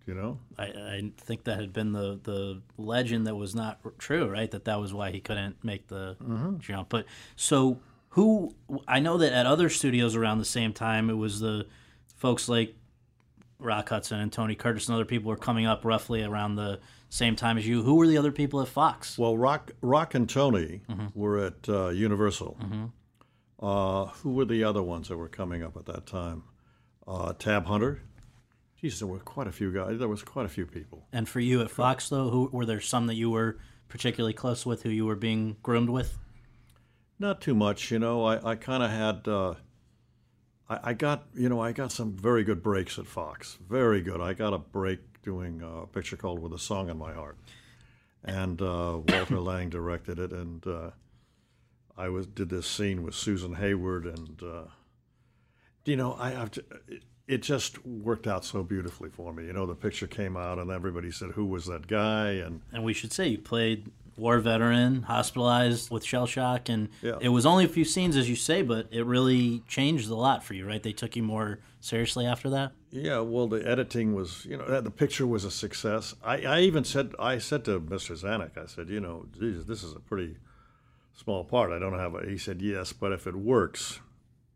You 0.06 0.14
know, 0.14 0.38
I, 0.56 0.64
I 0.66 1.12
think 1.16 1.44
that 1.44 1.58
had 1.58 1.72
been 1.72 1.90
the, 1.90 2.20
the 2.22 2.62
legend 2.78 3.26
that 3.26 3.34
was 3.34 3.56
not 3.56 3.80
true, 3.98 4.28
right? 4.28 4.48
That 4.48 4.64
that 4.66 4.80
was 4.80 4.94
why 4.94 5.10
he 5.10 5.18
couldn't 5.18 5.64
make 5.64 5.88
the 5.88 6.16
mm-hmm. 6.22 6.58
jump. 6.58 6.90
But 6.90 7.06
so 7.34 7.80
who? 8.10 8.54
I 8.86 9.00
know 9.00 9.18
that 9.18 9.32
at 9.32 9.46
other 9.46 9.68
studios 9.68 10.14
around 10.14 10.38
the 10.38 10.44
same 10.44 10.72
time, 10.72 11.10
it 11.10 11.14
was 11.14 11.40
the 11.40 11.66
folks 12.14 12.48
like 12.48 12.76
Rock 13.58 13.88
Hudson 13.88 14.20
and 14.20 14.32
Tony 14.32 14.54
Curtis 14.54 14.88
and 14.88 14.94
other 14.94 15.04
people 15.04 15.30
were 15.30 15.36
coming 15.36 15.66
up 15.66 15.84
roughly 15.84 16.22
around 16.22 16.56
the 16.56 16.80
same 17.08 17.36
time 17.36 17.56
as 17.58 17.66
you. 17.66 17.82
Who 17.82 17.94
were 17.94 18.06
the 18.06 18.18
other 18.18 18.32
people 18.32 18.60
at 18.60 18.68
Fox? 18.68 19.16
Well, 19.16 19.36
Rock, 19.36 19.72
Rock 19.80 20.14
and 20.14 20.28
Tony 20.28 20.82
were 21.14 21.38
at 21.38 21.68
uh, 21.68 21.88
Universal. 21.88 22.58
Uh, 23.58 24.06
who 24.06 24.34
were 24.34 24.44
the 24.44 24.62
other 24.64 24.82
ones 24.82 25.08
that 25.08 25.16
were 25.16 25.28
coming 25.28 25.62
up 25.62 25.76
at 25.76 25.86
that 25.86 26.06
time? 26.06 26.42
Uh, 27.06 27.32
Tab 27.32 27.66
Hunter. 27.66 28.02
Geez, 28.80 28.98
there 28.98 29.08
were 29.08 29.20
quite 29.20 29.46
a 29.46 29.52
few 29.52 29.72
guys. 29.72 29.98
There 29.98 30.08
was 30.08 30.22
quite 30.22 30.44
a 30.44 30.50
few 30.50 30.66
people. 30.66 31.06
And 31.12 31.26
for 31.26 31.40
you 31.40 31.62
at 31.62 31.70
Fox, 31.70 32.10
though, 32.10 32.28
who 32.28 32.50
were 32.52 32.66
there 32.66 32.80
some 32.80 33.06
that 33.06 33.14
you 33.14 33.30
were 33.30 33.56
particularly 33.88 34.34
close 34.34 34.66
with, 34.66 34.82
who 34.82 34.90
you 34.90 35.06
were 35.06 35.16
being 35.16 35.56
groomed 35.62 35.88
with? 35.88 36.18
Not 37.18 37.40
too 37.40 37.54
much, 37.54 37.90
you 37.90 37.98
know. 37.98 38.24
I, 38.24 38.50
I 38.50 38.54
kind 38.56 38.82
of 38.82 38.90
had. 38.90 39.26
I, 40.68 40.78
I 40.84 40.92
got, 40.92 41.26
you 41.34 41.48
know, 41.48 41.60
I 41.60 41.72
got 41.72 41.92
some 41.92 42.12
very 42.12 42.44
good 42.44 42.62
breaks 42.62 42.98
at 42.98 43.06
Fox. 43.06 43.58
Very 43.68 44.00
good. 44.02 44.20
I 44.20 44.34
got 44.34 44.52
a 44.52 44.58
break 44.58 45.00
doing 45.22 45.62
a 45.62 45.86
picture 45.86 46.16
called 46.16 46.40
"With 46.40 46.52
a 46.52 46.58
Song 46.58 46.88
in 46.88 46.98
My 46.98 47.12
Heart," 47.12 47.36
and 48.24 48.60
uh, 48.62 49.00
Walter 49.08 49.40
Lang 49.48 49.70
directed 49.70 50.18
it, 50.18 50.32
and 50.32 50.66
uh, 50.66 50.90
I 51.96 52.08
was 52.08 52.26
did 52.26 52.50
this 52.50 52.66
scene 52.66 53.02
with 53.02 53.14
Susan 53.14 53.54
Hayward, 53.54 54.06
and 54.06 54.42
uh, 54.42 54.64
you 55.84 55.96
know, 55.96 56.16
I 56.18 56.30
have 56.30 56.52
it 57.26 57.42
just 57.42 57.84
worked 57.84 58.26
out 58.26 58.44
so 58.44 58.62
beautifully 58.62 59.10
for 59.10 59.32
me. 59.32 59.46
You 59.46 59.52
know, 59.52 59.66
the 59.66 59.74
picture 59.74 60.06
came 60.06 60.36
out, 60.36 60.58
and 60.58 60.70
everybody 60.70 61.10
said, 61.10 61.30
"Who 61.32 61.46
was 61.46 61.66
that 61.66 61.86
guy?" 61.86 62.30
And 62.32 62.62
And 62.72 62.84
we 62.84 62.92
should 62.92 63.12
say 63.12 63.28
you 63.28 63.38
played 63.38 63.90
war 64.16 64.38
veteran, 64.38 65.02
hospitalized 65.02 65.90
with 65.90 66.04
shell 66.04 66.26
shock, 66.26 66.68
and 66.68 66.88
Yeah. 67.02 67.18
it 67.20 67.28
was 67.28 67.44
only 67.44 67.64
a 67.64 67.68
few 67.68 67.84
scenes, 67.84 68.16
as 68.16 68.28
you 68.28 68.36
say, 68.36 68.62
but 68.62 68.86
it 68.90 69.04
really 69.04 69.62
changed 69.68 70.08
a 70.08 70.14
lot 70.14 70.42
for 70.42 70.54
you, 70.54 70.66
right? 70.66 70.82
They 70.82 70.92
took 70.92 71.16
you 71.16 71.22
more 71.22 71.58
seriously 71.80 72.26
after 72.26 72.48
that. 72.50 72.72
Yeah, 72.90 73.20
well, 73.20 73.46
the 73.46 73.66
editing 73.68 74.14
was, 74.14 74.46
you 74.46 74.56
know, 74.56 74.80
the 74.80 74.90
picture 74.90 75.26
was 75.26 75.44
a 75.44 75.50
success. 75.50 76.14
I, 76.24 76.40
I 76.42 76.60
even 76.60 76.84
said, 76.84 77.12
I 77.18 77.38
said 77.38 77.64
to 77.66 77.78
Mr. 77.80 78.18
Zanuck, 78.18 78.56
I 78.56 78.66
said, 78.66 78.88
you 78.88 79.00
know, 79.00 79.26
geez, 79.38 79.66
this 79.66 79.82
is 79.82 79.92
a 79.92 80.00
pretty 80.00 80.36
small 81.14 81.44
part. 81.44 81.70
I 81.72 81.78
don't 81.78 81.98
have 81.98 82.14
a. 82.14 82.26
He 82.26 82.38
said, 82.38 82.62
yes, 82.62 82.92
but 82.94 83.12
if 83.12 83.26
it 83.26 83.36
works, 83.36 84.00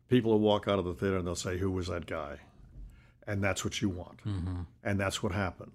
people 0.09 0.31
will 0.31 0.39
walk 0.39 0.67
out 0.67 0.79
of 0.79 0.85
the 0.85 0.93
theater 0.95 1.17
and 1.17 1.27
they'll 1.27 1.35
say, 1.35 1.57
who 1.59 1.69
was 1.69 1.87
that 1.87 2.07
guy? 2.07 2.37
And 3.27 3.43
that's 3.43 3.63
what 3.63 3.81
you 3.81 3.89
want. 3.89 4.17
Mm-hmm. 4.25 4.61
And 4.83 4.99
that's 4.99 5.21
what 5.21 5.31
happened. 5.31 5.73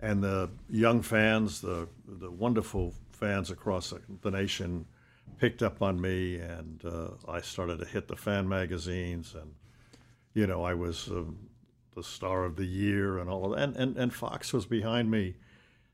And 0.00 0.22
the 0.24 0.50
young 0.68 1.02
fans, 1.02 1.60
the 1.60 1.86
the 2.08 2.30
wonderful 2.30 2.94
fans 3.20 3.50
across 3.50 3.92
the, 4.22 4.30
nation, 4.30 4.86
picked 5.38 5.62
up 5.62 5.82
on 5.82 6.00
me, 6.00 6.36
and 6.38 6.82
uh, 6.84 7.10
I 7.28 7.40
started 7.42 7.78
to 7.80 7.84
hit 7.84 8.08
the 8.08 8.16
fan 8.16 8.48
magazines, 8.48 9.34
and 9.40 9.52
you 10.34 10.46
know, 10.46 10.64
I 10.64 10.74
was 10.74 11.08
um, 11.08 11.38
the 11.94 12.02
star 12.02 12.44
of 12.44 12.56
the 12.56 12.64
year 12.64 13.18
and 13.18 13.28
all 13.28 13.44
of 13.44 13.58
that. 13.58 13.62
And, 13.62 13.76
and, 13.76 13.96
and 13.96 14.14
Fox 14.14 14.52
was 14.52 14.64
behind 14.64 15.10
me 15.10 15.34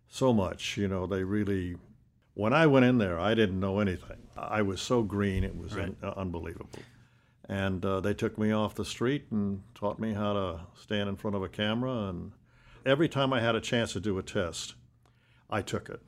so 0.08 0.32
much. 0.32 0.76
You 0.76 0.88
know, 0.88 1.06
they 1.06 1.24
really, 1.24 1.76
when 2.34 2.52
I 2.52 2.66
went 2.66 2.84
in 2.84 2.98
there, 2.98 3.18
I 3.18 3.34
didn't 3.34 3.58
know 3.58 3.80
anything. 3.80 4.18
I 4.36 4.62
was 4.62 4.80
so 4.82 5.02
green, 5.02 5.42
it 5.42 5.56
was 5.56 5.72
un- 5.74 5.96
unbelievable. 6.16 6.68
And 7.48 7.84
uh, 7.84 8.00
they 8.00 8.12
took 8.12 8.36
me 8.36 8.52
off 8.52 8.74
the 8.74 8.84
street 8.84 9.26
and 9.30 9.62
taught 9.74 9.98
me 9.98 10.12
how 10.12 10.32
to 10.34 10.60
stand 10.74 11.08
in 11.08 11.16
front 11.16 11.36
of 11.36 11.42
a 11.42 11.48
camera. 11.48 12.08
And 12.08 12.32
every 12.84 13.08
time 13.08 13.32
I 13.32 13.40
had 13.40 13.54
a 13.54 13.60
chance 13.60 13.92
to 13.94 14.00
do 14.00 14.18
a 14.18 14.22
test, 14.22 14.74
I 15.48 15.62
took 15.62 15.88
it. 15.88 16.00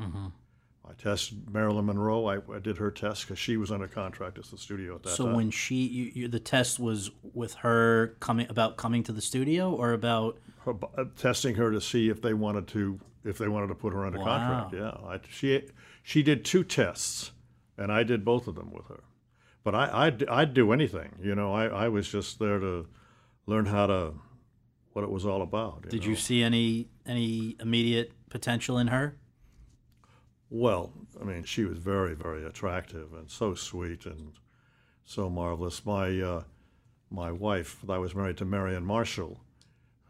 I 0.89 0.95
tested 0.95 1.51
Marilyn 1.53 1.87
Monroe. 1.87 2.27
I, 2.27 2.37
I 2.55 2.59
did 2.61 2.79
her 2.79 2.91
test 2.91 3.23
because 3.23 3.39
she 3.39 3.57
was 3.57 3.71
under 3.71 3.87
contract 3.89 4.39
at 4.39 4.45
the 4.45 4.57
studio 4.57 4.95
at 4.95 5.03
that 5.03 5.11
So 5.11 5.25
time. 5.25 5.33
So 5.33 5.37
when 5.37 5.51
she, 5.51 5.75
you, 5.87 6.13
you, 6.15 6.29
the 6.29 6.41
test 6.41 6.79
was 6.79 7.11
with 7.35 7.55
her 7.55 8.17
coming 8.21 8.47
about 8.49 8.77
coming 8.77 9.03
to 9.05 9.13
the 9.13 9.21
studio, 9.21 9.73
or 9.73 9.93
about 9.93 10.39
her, 10.65 10.75
uh, 10.97 11.05
testing 11.17 11.57
her 11.57 11.71
to 11.71 11.81
see 11.81 12.09
if 12.09 12.23
they 12.23 12.35
wanted 12.35 12.67
to 12.69 13.01
if 13.25 13.37
they 13.37 13.49
wanted 13.49 13.67
to 13.67 13.75
put 13.75 13.93
her 13.93 14.07
under 14.07 14.19
Wow. 14.19 14.25
contract. 14.25 14.75
Yeah, 14.75 15.07
I, 15.07 15.21
she 15.29 15.69
she 16.03 16.23
did 16.23 16.45
two 16.45 16.65
tests, 16.65 17.33
and 17.77 17.93
I 17.93 18.03
did 18.03 18.25
both 18.25 18.47
of 18.47 18.55
them 18.55 18.71
with 18.71 18.87
her. 18.87 19.03
But 19.65 19.75
I 19.75 20.07
I'd, 20.07 20.29
I'd 20.29 20.55
do 20.55 20.73
anything. 20.73 21.17
You 21.23 21.35
know, 21.35 21.53
I, 21.53 21.67
I 21.67 21.89
was 21.89 22.09
just 22.09 22.39
there 22.39 22.59
to 22.59 22.87
learn 23.47 23.67
how 23.67 23.87
to 23.87 24.15
what 24.93 25.05
it 25.05 25.11
was 25.11 25.27
all 25.27 25.43
about. 25.43 25.89
did 25.89 26.03
know. 26.03 26.09
you 26.09 26.17
see 26.17 26.43
any 26.43 26.89
any 27.05 27.57
immediate 27.61 28.13
potential 28.31 28.79
in 28.79 28.87
her? 28.87 29.19
Well, 30.51 30.93
I 31.21 31.25
mean, 31.25 31.45
she 31.45 31.65
was 31.65 31.79
very, 31.79 32.15
very 32.15 32.45
attractive 32.47 33.13
and 33.13 33.31
so 33.31 33.55
sweet 33.55 34.07
and 34.07 34.33
so 35.05 35.29
marvelous. 35.29 35.85
My 35.85 36.21
uh, 36.21 36.43
my 37.11 37.33
wife, 37.33 37.79
I 37.89 37.99
was 37.99 38.15
married 38.15 38.37
to 38.39 38.45
Marion 38.45 38.85
Marshall, 38.85 39.41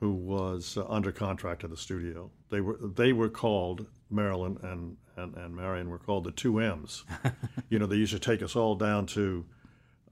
who 0.00 0.12
was 0.12 0.76
uh, 0.76 0.84
under 0.88 1.12
contract 1.12 1.64
at 1.64 1.70
the 1.70 1.76
studio. 1.76 2.30
They 2.50 2.60
were 2.60 2.78
they 2.80 3.12
were 3.12 3.28
called 3.28 3.86
Marilyn 4.10 4.58
and, 4.62 4.96
and, 5.16 5.34
and 5.36 5.54
Marion 5.54 5.90
were 5.90 5.98
called 5.98 6.24
the 6.24 6.30
two 6.30 6.60
M's. 6.60 7.04
you 7.68 7.78
know, 7.78 7.86
they 7.86 7.96
used 7.96 8.12
to 8.12 8.18
take 8.18 8.42
us 8.42 8.56
all 8.56 8.74
down 8.74 9.06
to 9.06 9.44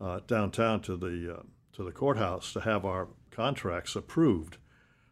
uh, 0.01 0.21
downtown 0.27 0.81
to 0.83 0.97
the 0.97 1.39
uh, 1.39 1.43
to 1.75 1.85
the 1.85 1.93
courthouse 1.93 2.53
to 2.53 2.61
have 2.61 2.85
our 2.85 3.09
contracts 3.31 3.95
approved. 3.95 4.59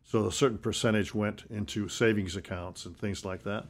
So 0.02 0.26
a 0.26 0.32
certain 0.32 0.58
percentage 0.58 1.14
went 1.14 1.44
into 1.48 1.88
savings 1.88 2.36
accounts 2.36 2.84
and 2.84 2.96
things 2.96 3.24
like 3.24 3.44
that. 3.44 3.66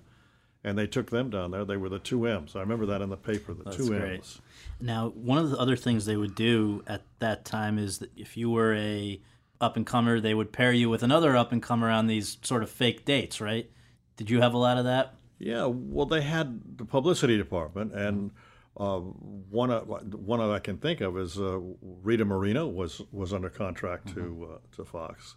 And 0.66 0.78
they 0.78 0.87
took 0.87 1.11
them 1.11 1.28
down 1.28 1.50
there. 1.50 1.64
They 1.66 1.76
were 1.76 1.90
the 1.90 1.99
two 1.99 2.26
M's. 2.26 2.56
I 2.56 2.61
remember 2.61 2.87
that 2.87 3.02
in 3.02 3.11
the 3.11 3.18
paper, 3.18 3.52
the 3.52 3.64
That's 3.64 3.76
two 3.76 3.88
great. 3.88 4.14
M's. 4.14 4.40
Now, 4.80 5.11
one 5.11 5.38
of 5.38 5.50
the 5.50 5.59
other 5.59 5.76
things 5.76 6.06
they 6.06 6.16
would 6.16 6.35
do 6.35 6.83
at 6.87 7.02
that 7.18 7.44
time 7.44 7.78
is 7.78 7.99
that 7.99 8.11
if 8.16 8.37
you 8.37 8.49
were 8.49 8.75
a 8.75 9.21
up 9.61 9.76
and 9.76 9.87
comer, 9.87 10.21
they 10.21 10.35
would 10.35 10.52
pair 10.52 10.73
you 10.73 10.88
with 10.88 11.02
another 11.02 11.37
up 11.37 11.52
and 11.52 11.62
comer 11.62 11.90
on 11.90 12.06
these 12.06 12.38
sort 12.42 12.62
of 12.62 12.71
fake 12.71 13.04
dates, 13.04 13.40
right? 13.40 13.71
Did 14.16 14.30
you 14.30 14.40
have 14.40 14.54
a 14.54 14.59
lot 14.59 14.78
of 14.78 14.85
that? 14.85 15.14
Yeah, 15.38 15.66
well, 15.66 16.06
they 16.06 16.23
had 16.23 16.78
the 16.78 16.85
publicity 16.85 17.37
department, 17.37 17.92
and 17.92 18.30
uh, 18.76 18.99
one 18.99 19.71
of, 19.71 19.87
one 20.14 20.40
of 20.40 20.50
I 20.50 20.61
can 20.61 20.78
think 20.78 21.00
of 21.00 21.18
is 21.18 21.38
uh, 21.38 21.61
Rita 21.83 22.25
Moreno 22.25 22.66
was 22.66 23.02
was 23.12 23.33
under 23.33 23.50
contract 23.50 24.14
to 24.14 24.54
uh, 24.54 24.76
to 24.76 24.85
Fox, 24.85 25.37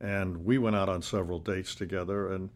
and 0.00 0.44
we 0.44 0.58
went 0.58 0.76
out 0.76 0.88
on 0.88 1.00
several 1.02 1.38
dates 1.38 1.74
together, 1.74 2.32
and 2.32 2.50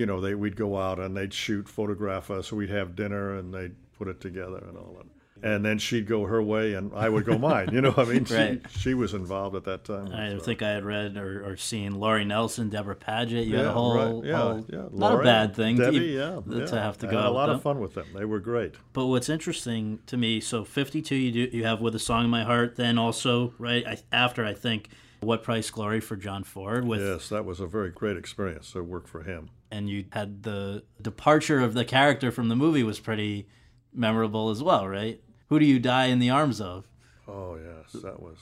you 0.00 0.06
know 0.06 0.20
they 0.20 0.34
we'd 0.34 0.56
go 0.56 0.76
out 0.78 0.98
and 0.98 1.16
they'd 1.16 1.32
shoot, 1.32 1.68
photograph 1.68 2.30
us, 2.30 2.52
we'd 2.52 2.70
have 2.70 2.96
dinner, 2.96 3.36
and 3.38 3.54
they'd 3.54 3.74
put 3.98 4.08
it 4.08 4.20
together 4.20 4.58
and 4.68 4.76
all 4.76 4.96
that. 4.98 5.06
And 5.42 5.64
then 5.64 5.78
she'd 5.78 6.06
go 6.06 6.24
her 6.26 6.42
way, 6.42 6.74
and 6.74 6.92
I 6.94 7.08
would 7.08 7.24
go 7.24 7.38
mine. 7.38 7.70
You 7.72 7.80
know, 7.80 7.94
I 7.96 8.04
mean, 8.04 8.24
she, 8.26 8.34
Right. 8.34 8.60
she 8.78 8.92
was 8.92 9.14
involved 9.14 9.56
at 9.56 9.64
that 9.64 9.84
time. 9.84 10.12
I 10.12 10.32
so. 10.32 10.38
think 10.40 10.60
I 10.60 10.68
had 10.68 10.84
read 10.84 11.16
or, 11.16 11.42
or 11.46 11.56
seen 11.56 11.94
Lori 11.98 12.26
Nelson, 12.26 12.68
Deborah 12.68 12.94
Paget. 12.94 13.46
You 13.46 13.56
had 13.56 13.64
a 13.66 13.72
whole, 13.72 13.94
right. 14.20 14.28
yeah, 14.28 14.36
whole- 14.38 14.66
yeah. 14.68 14.78
not 14.92 15.12
a 15.12 15.14
Lori, 15.14 15.24
bad 15.24 15.56
thing 15.56 15.76
to, 15.76 15.84
Debbie, 15.84 15.96
e- 15.98 16.16
yeah, 16.18 16.40
to 16.46 16.66
yeah. 16.70 16.82
have 16.82 16.98
to 16.98 17.08
I 17.08 17.10
go. 17.10 17.16
had 17.16 17.26
a 17.26 17.30
lot 17.30 17.48
of 17.48 17.62
fun 17.62 17.80
with 17.80 17.94
them. 17.94 18.06
They 18.14 18.26
were 18.26 18.38
great. 18.40 18.74
But 18.92 19.06
what's 19.06 19.30
interesting 19.30 20.00
to 20.08 20.18
me, 20.18 20.40
so 20.40 20.62
52 20.62 21.14
you 21.14 21.32
do 21.32 21.56
you 21.56 21.64
have 21.64 21.80
with 21.80 21.94
a 21.94 21.98
song 21.98 22.24
in 22.24 22.30
my 22.30 22.44
heart, 22.44 22.76
then 22.76 22.98
also 22.98 23.54
right 23.58 23.86
I, 23.86 23.96
after 24.12 24.44
I 24.44 24.52
think 24.52 24.90
what 25.20 25.42
price 25.42 25.70
glory 25.70 26.00
for 26.00 26.16
John 26.16 26.44
Ford 26.44 26.86
with 26.86 27.00
Yes, 27.00 27.28
that 27.28 27.44
was 27.44 27.60
a 27.60 27.66
very 27.66 27.90
great 27.90 28.16
experience 28.16 28.72
to 28.72 28.82
work 28.82 29.06
for 29.06 29.22
him. 29.22 29.50
and 29.70 29.88
you 29.88 30.04
had 30.12 30.42
the 30.42 30.82
departure 31.00 31.60
of 31.60 31.74
the 31.74 31.84
character 31.84 32.30
from 32.32 32.48
the 32.48 32.56
movie 32.56 32.82
was 32.82 32.98
pretty 33.00 33.46
memorable 33.92 34.50
as 34.50 34.62
well, 34.62 34.86
right? 34.88 35.20
Who 35.48 35.58
do 35.58 35.64
you 35.66 35.78
die 35.78 36.06
in 36.06 36.18
the 36.20 36.30
arms 36.30 36.60
of? 36.60 36.88
Oh 37.28 37.56
yes, 37.56 38.02
that 38.02 38.20
was 38.20 38.38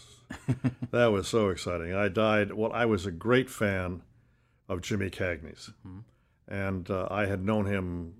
that 0.90 1.06
was 1.08 1.28
so 1.28 1.48
exciting. 1.50 1.94
I 1.94 2.08
died. 2.08 2.52
Well, 2.52 2.72
I 2.72 2.84
was 2.86 3.04
a 3.06 3.10
great 3.10 3.50
fan 3.50 4.02
of 4.68 4.80
Jimmy 4.82 5.10
Cagney's, 5.10 5.70
and 6.46 6.90
uh, 6.90 7.08
I 7.10 7.26
had 7.26 7.44
known 7.44 7.66
him 7.66 8.14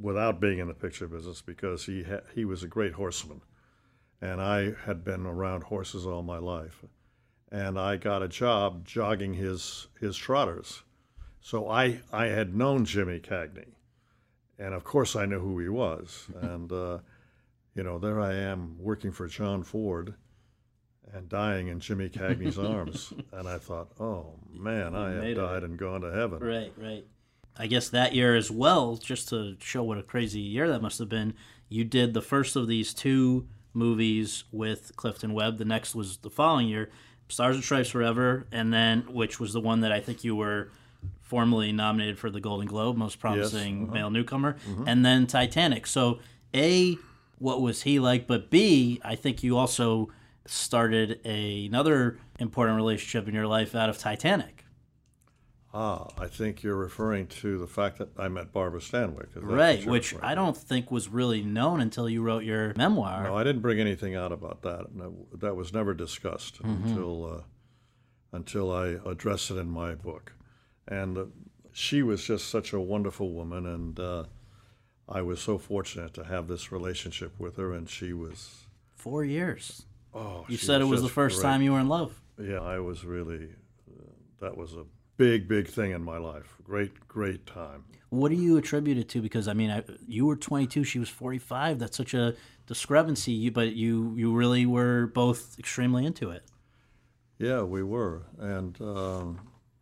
without 0.00 0.40
being 0.40 0.58
in 0.58 0.68
the 0.68 0.74
picture 0.74 1.08
business 1.08 1.40
because 1.42 1.86
he 1.86 2.02
ha- 2.04 2.20
he 2.34 2.44
was 2.44 2.62
a 2.62 2.68
great 2.68 2.92
horseman, 2.94 3.40
and 4.20 4.40
I 4.40 4.72
had 4.84 5.04
been 5.04 5.26
around 5.26 5.64
horses 5.64 6.06
all 6.06 6.22
my 6.22 6.38
life, 6.38 6.82
and 7.50 7.78
I 7.78 7.96
got 7.96 8.22
a 8.22 8.28
job 8.28 8.86
jogging 8.86 9.34
his 9.34 9.88
his 10.00 10.16
trotters, 10.16 10.82
so 11.40 11.68
I 11.68 12.00
I 12.12 12.26
had 12.26 12.54
known 12.54 12.84
Jimmy 12.84 13.20
Cagney, 13.20 13.74
and 14.58 14.74
of 14.74 14.84
course 14.84 15.16
I 15.16 15.26
knew 15.26 15.40
who 15.40 15.58
he 15.58 15.68
was, 15.68 16.28
and. 16.40 16.72
Uh, 16.72 16.98
you 17.76 17.82
know, 17.82 17.98
there 17.98 18.20
I 18.20 18.32
am 18.32 18.76
working 18.80 19.12
for 19.12 19.28
John 19.28 19.62
Ford 19.62 20.14
and 21.12 21.28
dying 21.28 21.68
in 21.68 21.78
Jimmy 21.78 22.08
Cagney's 22.08 22.58
arms. 22.58 23.12
And 23.32 23.46
I 23.46 23.58
thought, 23.58 23.92
oh 24.00 24.32
man, 24.50 24.96
I 24.96 25.12
have 25.12 25.36
died 25.36 25.62
and 25.62 25.78
gone 25.78 26.00
to 26.00 26.10
heaven. 26.10 26.40
Right, 26.40 26.72
right. 26.78 27.04
I 27.58 27.66
guess 27.66 27.90
that 27.90 28.14
year 28.14 28.34
as 28.34 28.50
well, 28.50 28.96
just 28.96 29.28
to 29.28 29.56
show 29.60 29.82
what 29.82 29.98
a 29.98 30.02
crazy 30.02 30.40
year 30.40 30.68
that 30.68 30.82
must 30.82 30.98
have 30.98 31.08
been, 31.08 31.34
you 31.68 31.84
did 31.84 32.14
the 32.14 32.22
first 32.22 32.56
of 32.56 32.66
these 32.66 32.94
two 32.94 33.46
movies 33.74 34.44
with 34.50 34.96
Clifton 34.96 35.34
Webb. 35.34 35.58
The 35.58 35.64
next 35.66 35.94
was 35.94 36.18
the 36.18 36.30
following 36.30 36.68
year, 36.68 36.90
Stars 37.28 37.56
and 37.56 37.64
Stripes 37.64 37.90
Forever, 37.90 38.46
and 38.52 38.72
then 38.72 39.02
which 39.08 39.40
was 39.40 39.52
the 39.52 39.60
one 39.60 39.80
that 39.80 39.92
I 39.92 40.00
think 40.00 40.24
you 40.24 40.36
were 40.36 40.70
formally 41.22 41.72
nominated 41.72 42.18
for 42.18 42.30
the 42.30 42.40
Golden 42.40 42.66
Globe, 42.66 42.96
most 42.96 43.18
promising 43.18 43.84
uh-huh. 43.84 43.94
male 43.94 44.10
newcomer, 44.10 44.54
mm-hmm. 44.68 44.84
and 44.86 45.04
then 45.04 45.26
Titanic. 45.26 45.86
So, 45.86 46.20
A, 46.54 46.96
what 47.38 47.60
was 47.60 47.82
he 47.82 47.98
like? 47.98 48.26
But 48.26 48.50
B, 48.50 49.00
I 49.04 49.16
think 49.16 49.42
you 49.42 49.56
also 49.56 50.10
started 50.46 51.20
a, 51.24 51.66
another 51.66 52.18
important 52.38 52.76
relationship 52.76 53.26
in 53.28 53.34
your 53.34 53.46
life 53.46 53.74
out 53.74 53.88
of 53.88 53.98
Titanic. 53.98 54.64
Ah, 55.78 56.08
I 56.16 56.26
think 56.26 56.62
you're 56.62 56.74
referring 56.76 57.26
to 57.42 57.58
the 57.58 57.66
fact 57.66 57.98
that 57.98 58.08
I 58.18 58.28
met 58.28 58.50
Barbara 58.50 58.80
Stanwyck. 58.80 59.28
Right, 59.34 59.84
which 59.84 60.14
I 60.22 60.34
don't 60.34 60.56
think 60.56 60.90
was 60.90 61.08
really 61.08 61.42
known 61.42 61.80
until 61.82 62.08
you 62.08 62.22
wrote 62.22 62.44
your 62.44 62.72
memoir. 62.76 63.24
No, 63.24 63.36
I 63.36 63.44
didn't 63.44 63.60
bring 63.60 63.78
anything 63.78 64.14
out 64.14 64.32
about 64.32 64.62
that. 64.62 64.94
No, 64.94 65.26
that 65.34 65.54
was 65.54 65.74
never 65.74 65.92
discussed 65.92 66.62
Mm-hmm. 66.62 66.88
until 66.88 67.24
uh, 67.26 67.40
until 68.32 68.72
I 68.72 68.96
addressed 69.04 69.50
it 69.50 69.56
in 69.58 69.68
my 69.68 69.94
book. 69.94 70.32
And 70.88 71.18
uh, 71.18 71.24
she 71.72 72.02
was 72.02 72.24
just 72.24 72.48
such 72.48 72.72
a 72.72 72.80
wonderful 72.80 73.30
woman, 73.32 73.66
and 73.66 74.00
uh, 74.00 74.24
I 75.08 75.20
was 75.20 75.40
so 75.40 75.58
fortunate 75.58 76.14
to 76.14 76.24
have 76.24 76.48
this 76.48 76.72
relationship 76.72 77.38
with 77.38 77.56
her. 77.56 77.74
And 77.74 77.86
she 77.88 78.14
was 78.14 78.66
Four 78.94 79.24
years. 79.24 79.84
oh, 80.14 80.46
You 80.48 80.56
said 80.56 80.80
it 80.80 80.84
was 80.84 81.02
the 81.02 81.08
first 81.10 81.36
great. 81.36 81.50
time 81.50 81.60
you 81.60 81.72
were 81.72 81.80
in 81.80 81.88
love. 81.88 82.18
Yeah, 82.40 82.60
I 82.62 82.78
was 82.78 83.04
really. 83.04 83.50
Uh, 83.90 84.04
that 84.40 84.56
was 84.56 84.72
a 84.72 84.84
big, 85.16 85.48
big 85.48 85.68
thing 85.68 85.92
in 85.92 86.02
my 86.02 86.18
life. 86.18 86.56
Great, 86.64 87.08
great 87.08 87.46
time. 87.46 87.84
What 88.10 88.28
do 88.30 88.36
you 88.36 88.56
attribute 88.56 88.98
it 88.98 89.08
to? 89.10 89.20
Because 89.20 89.48
I 89.48 89.52
mean, 89.54 89.70
I, 89.70 89.82
you 90.06 90.26
were 90.26 90.36
22, 90.36 90.84
she 90.84 90.98
was 90.98 91.08
45. 91.08 91.78
That's 91.78 91.96
such 91.96 92.14
a 92.14 92.34
discrepancy. 92.66 93.32
You, 93.32 93.50
but 93.50 93.74
you 93.74 94.14
you 94.16 94.32
really 94.32 94.66
were 94.66 95.06
both 95.08 95.58
extremely 95.58 96.06
into 96.06 96.30
it. 96.30 96.44
Yeah, 97.38 97.62
we 97.62 97.82
were, 97.82 98.22
and 98.38 98.80
um, 98.80 99.40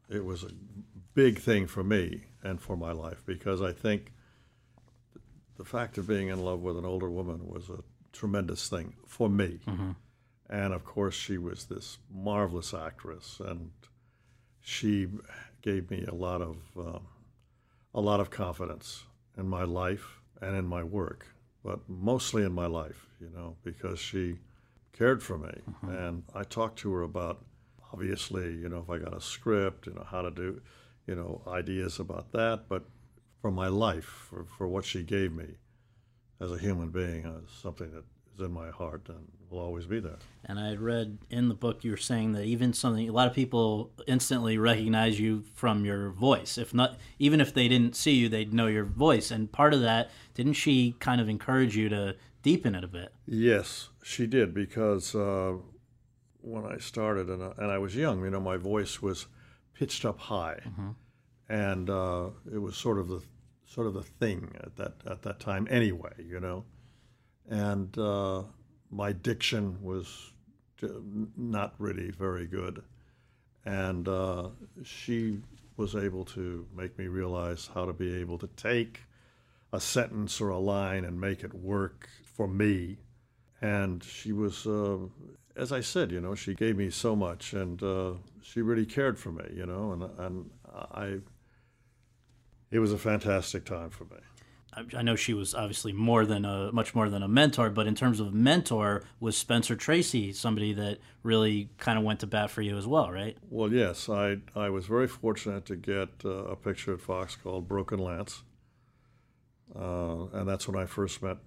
it 0.09 0.25
was 0.25 0.43
a 0.43 0.50
big 1.14 1.38
thing 1.38 1.67
for 1.67 1.85
me 1.85 2.25
and 2.43 2.61
for 2.61 2.76
my 2.76 2.91
life 2.93 3.23
because 3.25 3.62
I 3.62 3.73
think 3.73 4.12
the 5.57 5.64
fact 5.64 5.97
of 5.99 6.09
being 6.09 6.29
in 6.29 6.41
love 6.45 6.61
with 6.61 6.76
an 6.76 6.85
older 6.85 7.09
woman 7.09 7.47
was 7.47 7.71
a 7.71 7.79
tremendous 8.12 8.69
thing 8.69 8.95
for 9.07 9.29
me. 9.29 9.61
And 10.50 10.75
of 10.75 10.85
course, 10.85 11.14
she 11.14 11.38
was 11.38 11.67
this 11.67 11.99
marvelous 12.12 12.75
actress, 12.75 13.41
and 13.45 13.71
she 14.64 15.06
gave 15.62 15.90
me 15.90 16.04
a 16.09 16.14
lot 16.14 16.40
of 16.40 16.56
um, 16.76 17.06
a 17.94 18.00
lot 18.00 18.18
of 18.18 18.30
confidence 18.30 19.04
in 19.37 19.47
my 19.47 19.62
life 19.62 20.21
and 20.40 20.56
in 20.56 20.64
my 20.64 20.83
work, 20.83 21.26
but 21.62 21.78
mostly 21.88 22.42
in 22.42 22.52
my 22.52 22.66
life, 22.66 23.06
you 23.21 23.30
know, 23.30 23.56
because 23.62 24.00
she 24.00 24.37
cared 24.92 25.23
for 25.23 25.38
me. 25.38 25.52
And 25.83 26.25
I 26.35 26.42
talked 26.42 26.78
to 26.80 26.92
her 26.94 27.02
about, 27.02 27.44
obviously, 27.92 28.54
you 28.54 28.68
know, 28.68 28.78
if 28.78 28.90
I 28.90 28.99
got 28.99 29.16
a 29.16 29.21
script, 29.21 29.87
you 29.87 29.94
know, 29.94 30.06
how 30.11 30.23
to 30.23 30.30
do, 30.30 30.61
you 31.06 31.14
know, 31.14 31.42
ideas 31.47 32.00
about 32.00 32.33
that, 32.33 32.64
but 32.68 32.85
for 33.40 33.50
my 33.50 33.68
life, 33.68 34.04
for, 34.04 34.47
for 34.59 34.66
what 34.66 34.85
she 34.85 35.02
gave 35.02 35.33
me 35.33 35.59
as 36.40 36.50
a 36.50 36.59
human 36.59 36.88
being, 36.88 37.26
uh, 37.26 37.40
something 37.62 37.92
that 37.92 38.04
is 38.35 38.45
in 38.45 38.53
my 38.53 38.71
heart 38.71 39.09
and 39.09 39.29
will 39.50 39.61
always 39.61 39.87
be 39.87 40.00
there. 40.00 40.19
And 40.45 40.59
I 40.59 40.75
read 40.75 41.19
in 41.31 41.49
the 41.49 41.55
book 41.55 41.85
you 41.85 41.91
were 41.91 41.97
saying 41.97 42.33
that 42.33 42.45
even 42.45 42.73
something 42.73 43.09
a 43.09 43.12
lot 43.12 43.29
of 43.29 43.35
people 43.35 43.93
instantly 44.07 44.59
recognize 44.59 45.19
you 45.19 45.45
from 45.55 45.85
your 45.85 46.11
voice. 46.11 46.59
If 46.59 46.75
not, 46.75 46.99
even 47.19 47.41
if 47.41 47.55
they 47.55 47.69
didn't 47.69 47.97
see 47.97 48.12
you, 48.12 48.29
they'd 48.29 48.53
know 48.53 48.67
your 48.67 48.85
voice. 48.85 49.31
And 49.31 49.50
part 49.50 49.75
of 49.75 49.81
that, 49.83 50.11
didn't 50.35 50.55
she 50.55 50.97
kind 50.99 51.21
of 51.21 51.29
encourage 51.29 51.76
you 51.76 51.88
to 51.88 52.17
deepen 52.43 52.75
it 52.75 52.85
a 52.85 52.88
bit? 52.88 53.12
Yes, 53.26 53.88
she 54.03 54.26
did 54.26 54.53
because 54.53 55.14
uh, 55.14 55.55
when 56.41 56.67
I 56.67 56.79
started 56.79 57.29
and 57.29 57.43
I, 57.43 57.53
and 57.59 57.71
I 57.71 57.79
was 57.79 57.97
young, 57.97 58.23
you 58.25 58.31
know, 58.31 58.41
my 58.41 58.57
voice 58.57 59.00
was 59.00 59.26
pitched 59.73 60.05
up 60.05 60.19
high, 60.19 60.59
and 61.49 61.88
uh, 61.91 62.30
it 62.52 62.58
was 62.58 62.76
sort 62.76 62.99
of 62.99 63.08
the 63.08 63.23
sort 63.67 63.87
of 63.87 63.95
the 63.95 64.02
thing 64.02 64.52
at 64.63 64.76
that 64.76 64.95
at 65.06 65.23
that 65.23 65.41
time 65.41 65.67
anyway, 65.71 66.13
you 66.19 66.39
know, 66.39 66.65
and 67.50 67.97
uh, 67.99 68.43
my 68.91 69.13
diction 69.13 69.78
was 69.83 70.33
not 71.37 71.75
really 71.78 72.11
very 72.11 72.47
good, 72.47 72.83
and 73.65 74.09
uh, 74.09 74.49
she 74.83 75.41
was 75.76 75.97
able 75.97 76.25
to 76.25 76.67
make 76.76 76.97
me 76.99 77.07
realize 77.07 77.69
how 77.75 77.85
to 77.85 77.93
be 77.93 78.15
able 78.15 78.39
to 78.39 78.47
take 78.57 79.00
a 79.73 79.80
sentence 79.80 80.41
or 80.41 80.50
a 80.50 80.59
line 80.59 81.04
and 81.04 81.21
make 81.21 81.43
it 81.43 81.52
work 81.52 82.09
for 82.23 82.47
me. 82.47 82.99
And 83.61 84.04
she 84.04 84.33
was, 84.33 84.67
uh, 84.67 84.99
as 85.57 85.73
I 85.73 85.80
said, 85.80 86.13
you 86.13 86.21
know, 86.21 86.35
she 86.35 86.54
gave 86.54 86.76
me 86.76 86.91
so 86.91 87.17
much, 87.17 87.54
and 87.54 87.83
uh, 87.83 88.13
she 88.43 88.63
really 88.63 88.87
cared 88.87 89.19
for 89.19 89.33
me, 89.33 89.45
you 89.54 89.67
know, 89.67 89.93
and 89.93 90.02
and 90.19 90.50
I. 90.93 91.21
It 92.71 92.80
was 92.80 92.93
a 92.93 92.99
fantastic 92.99 93.65
time 93.65 93.91
for 93.91 94.04
me. 94.04 94.17
I- 94.76 95.02
know 95.02 95.17
she 95.17 95.34
was 95.34 95.54
obviously 95.54 95.93
more 95.93 96.25
than 96.26 96.45
a 96.45 96.73
much 96.73 96.95
more 96.95 97.08
than 97.08 97.23
a 97.23 97.28
mentor, 97.28 97.71
but 97.71 97.87
in 97.87 97.95
terms 97.95 98.21
of 98.21 98.32
mentor, 98.34 99.02
was 99.21 99.37
Spencer 99.37 99.76
Tracy 99.76 100.32
somebody 100.32 100.73
that 100.75 100.99
really 101.23 101.71
kind 101.78 101.99
of 101.99 102.04
went 102.04 102.21
to 102.21 102.26
bat 102.26 102.50
for 102.50 102.63
you 102.63 102.76
as 102.76 102.87
well, 102.87 103.10
right? 103.10 103.37
Well, 103.50 103.73
yes, 103.73 104.08
I 104.08 104.39
I 104.54 104.71
was 104.71 104.87
very 104.87 105.06
fortunate 105.08 105.65
to 105.67 105.76
get 105.76 106.08
uh, 106.25 106.45
a 106.45 106.56
picture 106.56 106.95
at 106.95 107.00
Fox 107.00 107.37
called 107.37 107.69
Broken 107.69 107.99
Lance, 107.99 108.43
uh, 109.75 110.26
and 110.32 110.49
that's 110.49 110.69
when 110.69 110.80
I 110.80 110.87
first 110.87 111.23
met 111.23 111.39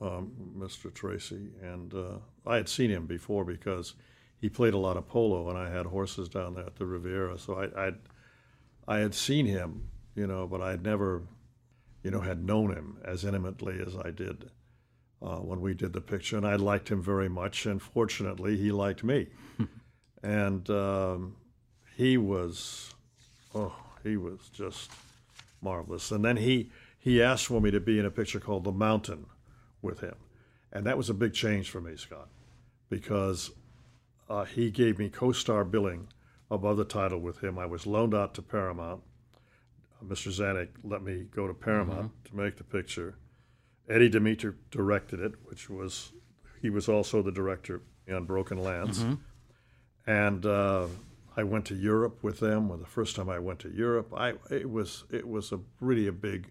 um, 0.00 0.32
Mr. 0.58 0.92
Tracy. 0.92 1.50
And 1.62 1.92
uh, 1.94 2.18
I 2.46 2.56
had 2.56 2.68
seen 2.68 2.90
him 2.90 3.06
before 3.06 3.44
because 3.44 3.94
he 4.40 4.48
played 4.48 4.74
a 4.74 4.78
lot 4.78 4.96
of 4.96 5.06
polo, 5.08 5.48
and 5.48 5.58
I 5.58 5.70
had 5.70 5.86
horses 5.86 6.28
down 6.28 6.54
there 6.54 6.64
at 6.66 6.76
the 6.76 6.86
Riviera, 6.86 7.38
so 7.38 7.54
I 7.54 7.86
I'd, 7.86 7.96
I 8.88 8.98
had 8.98 9.14
seen 9.14 9.46
him, 9.46 9.88
you 10.14 10.26
know, 10.26 10.46
but 10.46 10.60
I 10.62 10.70
had 10.70 10.82
never, 10.82 11.22
you 12.02 12.10
know, 12.10 12.20
had 12.20 12.44
known 12.44 12.72
him 12.72 12.98
as 13.04 13.24
intimately 13.24 13.80
as 13.84 13.96
I 13.96 14.10
did. 14.10 14.50
Uh, 15.22 15.36
when 15.36 15.60
we 15.60 15.74
did 15.74 15.92
the 15.92 16.00
picture, 16.00 16.38
and 16.38 16.46
I 16.46 16.56
liked 16.56 16.88
him 16.88 17.02
very 17.02 17.28
much, 17.28 17.66
and 17.66 17.82
fortunately, 17.82 18.56
he 18.56 18.72
liked 18.72 19.04
me 19.04 19.26
and 20.22 20.68
um, 20.70 21.36
he 21.96 22.16
was, 22.16 22.94
oh, 23.54 23.74
he 24.02 24.16
was 24.16 24.50
just 24.52 24.90
marvelous. 25.60 26.10
And 26.10 26.24
then 26.24 26.36
he 26.36 26.70
he 26.98 27.22
asked 27.22 27.46
for 27.46 27.60
me 27.60 27.70
to 27.70 27.80
be 27.80 27.98
in 27.98 28.04
a 28.04 28.10
picture 28.10 28.40
called 28.40 28.64
The 28.64 28.72
Mountain 28.72 29.26
with 29.80 30.00
him, 30.00 30.16
and 30.72 30.84
that 30.86 30.98
was 30.98 31.08
a 31.08 31.14
big 31.14 31.32
change 31.32 31.70
for 31.70 31.80
me, 31.80 31.96
Scott, 31.96 32.28
because 32.90 33.50
uh, 34.28 34.44
he 34.44 34.70
gave 34.70 34.98
me 34.98 35.08
co-star 35.08 35.64
billing 35.64 36.08
above 36.50 36.76
the 36.76 36.84
title 36.84 37.18
with 37.18 37.42
him. 37.42 37.58
I 37.58 37.66
was 37.66 37.86
loaned 37.86 38.14
out 38.14 38.34
to 38.34 38.42
Paramount. 38.42 39.02
Mr. 40.06 40.28
Zanuck 40.28 40.68
let 40.82 41.02
me 41.02 41.26
go 41.30 41.46
to 41.46 41.54
Paramount 41.54 42.12
to 42.24 42.36
make 42.36 42.56
the 42.56 42.64
picture. 42.64 43.16
Eddie 43.88 44.10
Dmytryk 44.10 44.54
directed 44.70 45.20
it, 45.20 45.32
which 45.44 45.68
was 45.68 46.12
he 46.62 46.70
was 46.70 46.88
also 46.88 47.22
the 47.22 47.32
director 47.32 47.82
on 48.10 48.24
Broken 48.24 48.58
Lance 48.58 49.04
and 50.06 50.44
uh, 50.44 50.86
I 51.36 51.44
went 51.44 51.66
to 51.66 51.74
Europe 51.74 52.22
with 52.22 52.40
them. 52.40 52.68
Well, 52.68 52.78
the 52.78 52.86
first 52.86 53.16
time 53.16 53.28
I 53.28 53.38
went 53.38 53.60
to 53.60 53.70
Europe, 53.70 54.12
I 54.16 54.34
it 54.50 54.70
was 54.70 55.04
it 55.10 55.28
was 55.28 55.52
a 55.52 55.60
really 55.80 56.06
a 56.06 56.12
big 56.12 56.50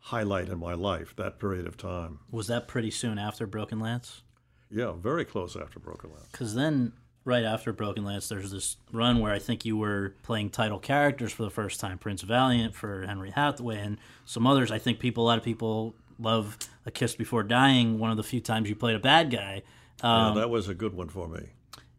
highlight 0.00 0.48
in 0.48 0.58
my 0.58 0.74
life 0.74 1.14
that 1.16 1.38
period 1.38 1.66
of 1.66 1.76
time. 1.76 2.20
Was 2.30 2.48
that 2.48 2.68
pretty 2.68 2.90
soon 2.90 3.18
after 3.18 3.46
Broken 3.46 3.78
Lance? 3.78 4.22
Yeah, 4.70 4.92
very 4.92 5.24
close 5.24 5.56
after 5.56 5.78
Broken 5.78 6.10
Lance. 6.10 6.28
Because 6.30 6.54
then, 6.54 6.92
right 7.24 7.44
after 7.44 7.72
Broken 7.72 8.04
Lance, 8.04 8.28
there's 8.28 8.50
this 8.50 8.76
run 8.92 9.18
where 9.20 9.32
I 9.32 9.38
think 9.38 9.64
you 9.64 9.76
were 9.76 10.14
playing 10.22 10.50
title 10.50 10.78
characters 10.78 11.32
for 11.32 11.42
the 11.42 11.50
first 11.50 11.78
time 11.80 11.98
Prince 11.98 12.22
Valiant 12.22 12.74
for 12.74 13.04
Henry 13.06 13.30
Hathaway 13.30 13.78
and 13.78 13.98
some 14.24 14.46
others. 14.46 14.70
I 14.70 14.78
think 14.78 14.98
people, 14.98 15.24
a 15.24 15.26
lot 15.26 15.38
of 15.38 15.44
people 15.44 15.94
love 16.18 16.56
A 16.86 16.90
Kiss 16.90 17.14
Before 17.14 17.42
Dying, 17.42 17.98
one 17.98 18.10
of 18.10 18.16
the 18.16 18.22
few 18.22 18.40
times 18.40 18.68
you 18.68 18.76
played 18.76 18.96
a 18.96 19.00
bad 19.00 19.30
guy. 19.30 19.62
yeah, 20.02 20.28
Um, 20.28 20.36
that 20.36 20.50
was 20.50 20.68
a 20.68 20.74
good 20.74 20.94
one 20.94 21.08
for 21.08 21.28
me. 21.28 21.50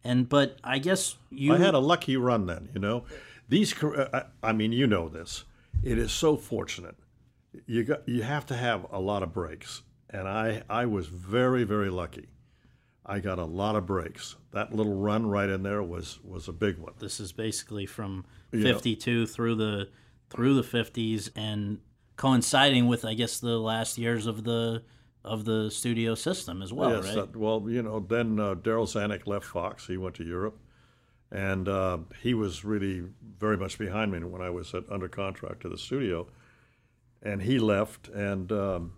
and 0.04 0.28
But 0.28 0.58
I 0.64 0.80
guess 0.80 1.16
you. 1.30 1.54
I 1.54 1.58
had 1.58 1.74
a 1.74 1.80
lucky 1.80 2.18
run 2.18 2.46
then. 2.48 2.70
You 2.74 2.80
know, 2.80 3.04
these. 3.48 3.74
I, 3.84 4.24
I 4.42 4.54
mean, 4.54 4.72
you 4.72 4.88
know 4.88 5.10
this. 5.10 5.44
It 5.84 5.98
is 5.98 6.12
so 6.12 6.36
fortunate. 6.38 6.96
You 7.66 7.84
got 7.84 8.08
you 8.08 8.24
have 8.24 8.46
to 8.48 8.56
have 8.56 8.86
a 8.92 9.00
lot 9.00 9.24
of 9.24 9.34
breaks, 9.34 9.82
and 10.10 10.28
I 10.28 10.64
I 10.70 10.86
was 10.86 11.08
very 11.08 11.64
very 11.64 11.90
lucky. 11.90 12.28
I 13.10 13.20
got 13.20 13.40
a 13.40 13.46
lot 13.46 13.76
of 13.76 13.86
breaks. 13.86 14.36
That 14.52 14.74
little 14.74 14.94
run 14.96 15.26
right 15.26 15.50
in 15.50 15.64
there 15.64 15.82
was 15.84 16.20
was 16.24 16.48
a 16.48 16.54
big 16.54 16.78
one. 16.78 16.94
this 17.00 17.20
is 17.20 17.32
basically 17.32 17.86
from 17.86 18.24
Yeah. 18.52 18.74
52 18.74 19.26
through 19.26 19.56
the 19.56 19.90
through 20.30 20.54
the 20.62 20.62
50s 20.64 21.32
and 21.36 21.80
coinciding 22.16 22.88
with 22.88 23.04
I 23.06 23.16
guess 23.16 23.40
the 23.40 23.58
last 23.58 23.98
years 23.98 24.28
of 24.28 24.44
the 24.44 24.84
of 25.26 25.44
the 25.46 25.70
studio 25.70 26.16
system 26.16 26.62
as 26.62 26.72
well, 26.72 26.92
yes, 26.92 27.06
right? 27.06 27.16
that- 27.16 27.36
well, 27.36 27.66
you 27.68 27.82
know, 27.82 28.00
then 28.00 28.40
uh, 28.40 28.56
Darryl 28.56 28.88
Zanuck 28.88 29.28
left 29.28 29.46
Fox. 29.46 29.88
He 29.88 29.98
went 29.98 30.16
to 30.16 30.24
Europe, 30.24 30.58
and 31.32 31.68
uh, 31.68 31.98
he 32.22 32.34
was 32.34 32.64
really 32.64 33.04
very 33.38 33.58
much 33.58 33.78
behind 33.78 34.12
me 34.14 34.20
when 34.24 34.42
I 34.42 34.50
was 34.50 34.74
at, 34.74 34.90
under 34.90 35.10
contract 35.10 35.62
to 35.62 35.70
the 35.70 35.78
studio. 35.78 36.28
And 37.22 37.42
he 37.42 37.60
left, 37.60 38.08
and 38.08 38.50
um, 38.54 38.94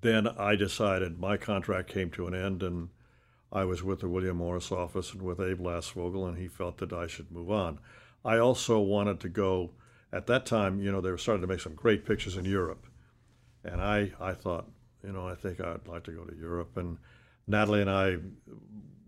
then 0.00 0.26
I 0.26 0.56
decided 0.56 1.18
my 1.18 1.36
contract 1.36 1.88
came 1.90 2.10
to 2.12 2.26
an 2.26 2.34
end, 2.34 2.62
and 2.62 2.88
I 3.52 3.64
was 3.64 3.82
with 3.82 4.00
the 4.00 4.08
William 4.08 4.36
Morris 4.38 4.72
office 4.72 5.12
and 5.12 5.22
with 5.22 5.40
Abe 5.40 5.60
Lastfogel, 5.60 6.28
and 6.28 6.38
he 6.38 6.48
felt 6.48 6.78
that 6.78 6.92
I 6.92 7.06
should 7.06 7.30
move 7.30 7.50
on. 7.50 7.78
I 8.24 8.38
also 8.38 8.78
wanted 8.78 9.20
to 9.20 9.28
go. 9.28 9.72
At 10.12 10.26
that 10.26 10.44
time, 10.44 10.80
you 10.80 10.90
know, 10.90 11.00
they 11.00 11.10
were 11.10 11.18
starting 11.18 11.42
to 11.42 11.46
make 11.46 11.60
some 11.60 11.74
great 11.74 12.04
pictures 12.04 12.36
in 12.36 12.44
Europe, 12.44 12.86
and 13.62 13.80
I, 13.80 14.12
I 14.20 14.32
thought, 14.32 14.68
you 15.04 15.12
know, 15.12 15.26
I 15.26 15.34
think 15.34 15.60
I'd 15.60 15.86
like 15.86 16.04
to 16.04 16.12
go 16.12 16.24
to 16.24 16.36
Europe. 16.36 16.76
And 16.76 16.98
Natalie 17.46 17.80
and 17.80 17.90
I, 17.90 18.16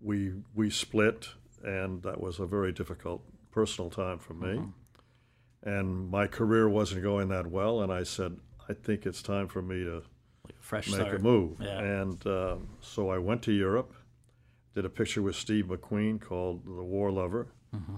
we 0.01 0.33
we 0.55 0.69
split, 0.69 1.29
and 1.63 2.01
that 2.03 2.21
was 2.21 2.39
a 2.39 2.45
very 2.45 2.71
difficult 2.71 3.21
personal 3.51 3.89
time 3.89 4.19
for 4.19 4.33
me. 4.33 4.57
Mm-hmm. 4.59 5.69
And 5.69 6.09
my 6.09 6.27
career 6.27 6.67
wasn't 6.67 7.03
going 7.03 7.29
that 7.29 7.47
well, 7.47 7.81
and 7.81 7.91
I 7.91 8.03
said, 8.03 8.37
I 8.69 8.73
think 8.73 9.05
it's 9.05 9.21
time 9.21 9.47
for 9.47 9.61
me 9.61 9.83
to 9.83 10.03
fresh 10.63 10.87
make 10.87 11.01
start. 11.01 11.15
a 11.15 11.19
move. 11.19 11.57
Yeah. 11.59 11.79
And 11.79 12.25
um, 12.25 12.69
so 12.79 13.09
I 13.09 13.17
went 13.17 13.41
to 13.43 13.51
Europe, 13.51 13.93
did 14.73 14.85
a 14.85 14.89
picture 14.89 15.21
with 15.21 15.35
Steve 15.35 15.65
McQueen 15.65 16.19
called 16.19 16.65
The 16.65 16.83
War 16.83 17.11
Lover. 17.11 17.49
Mm-hmm. 17.75 17.97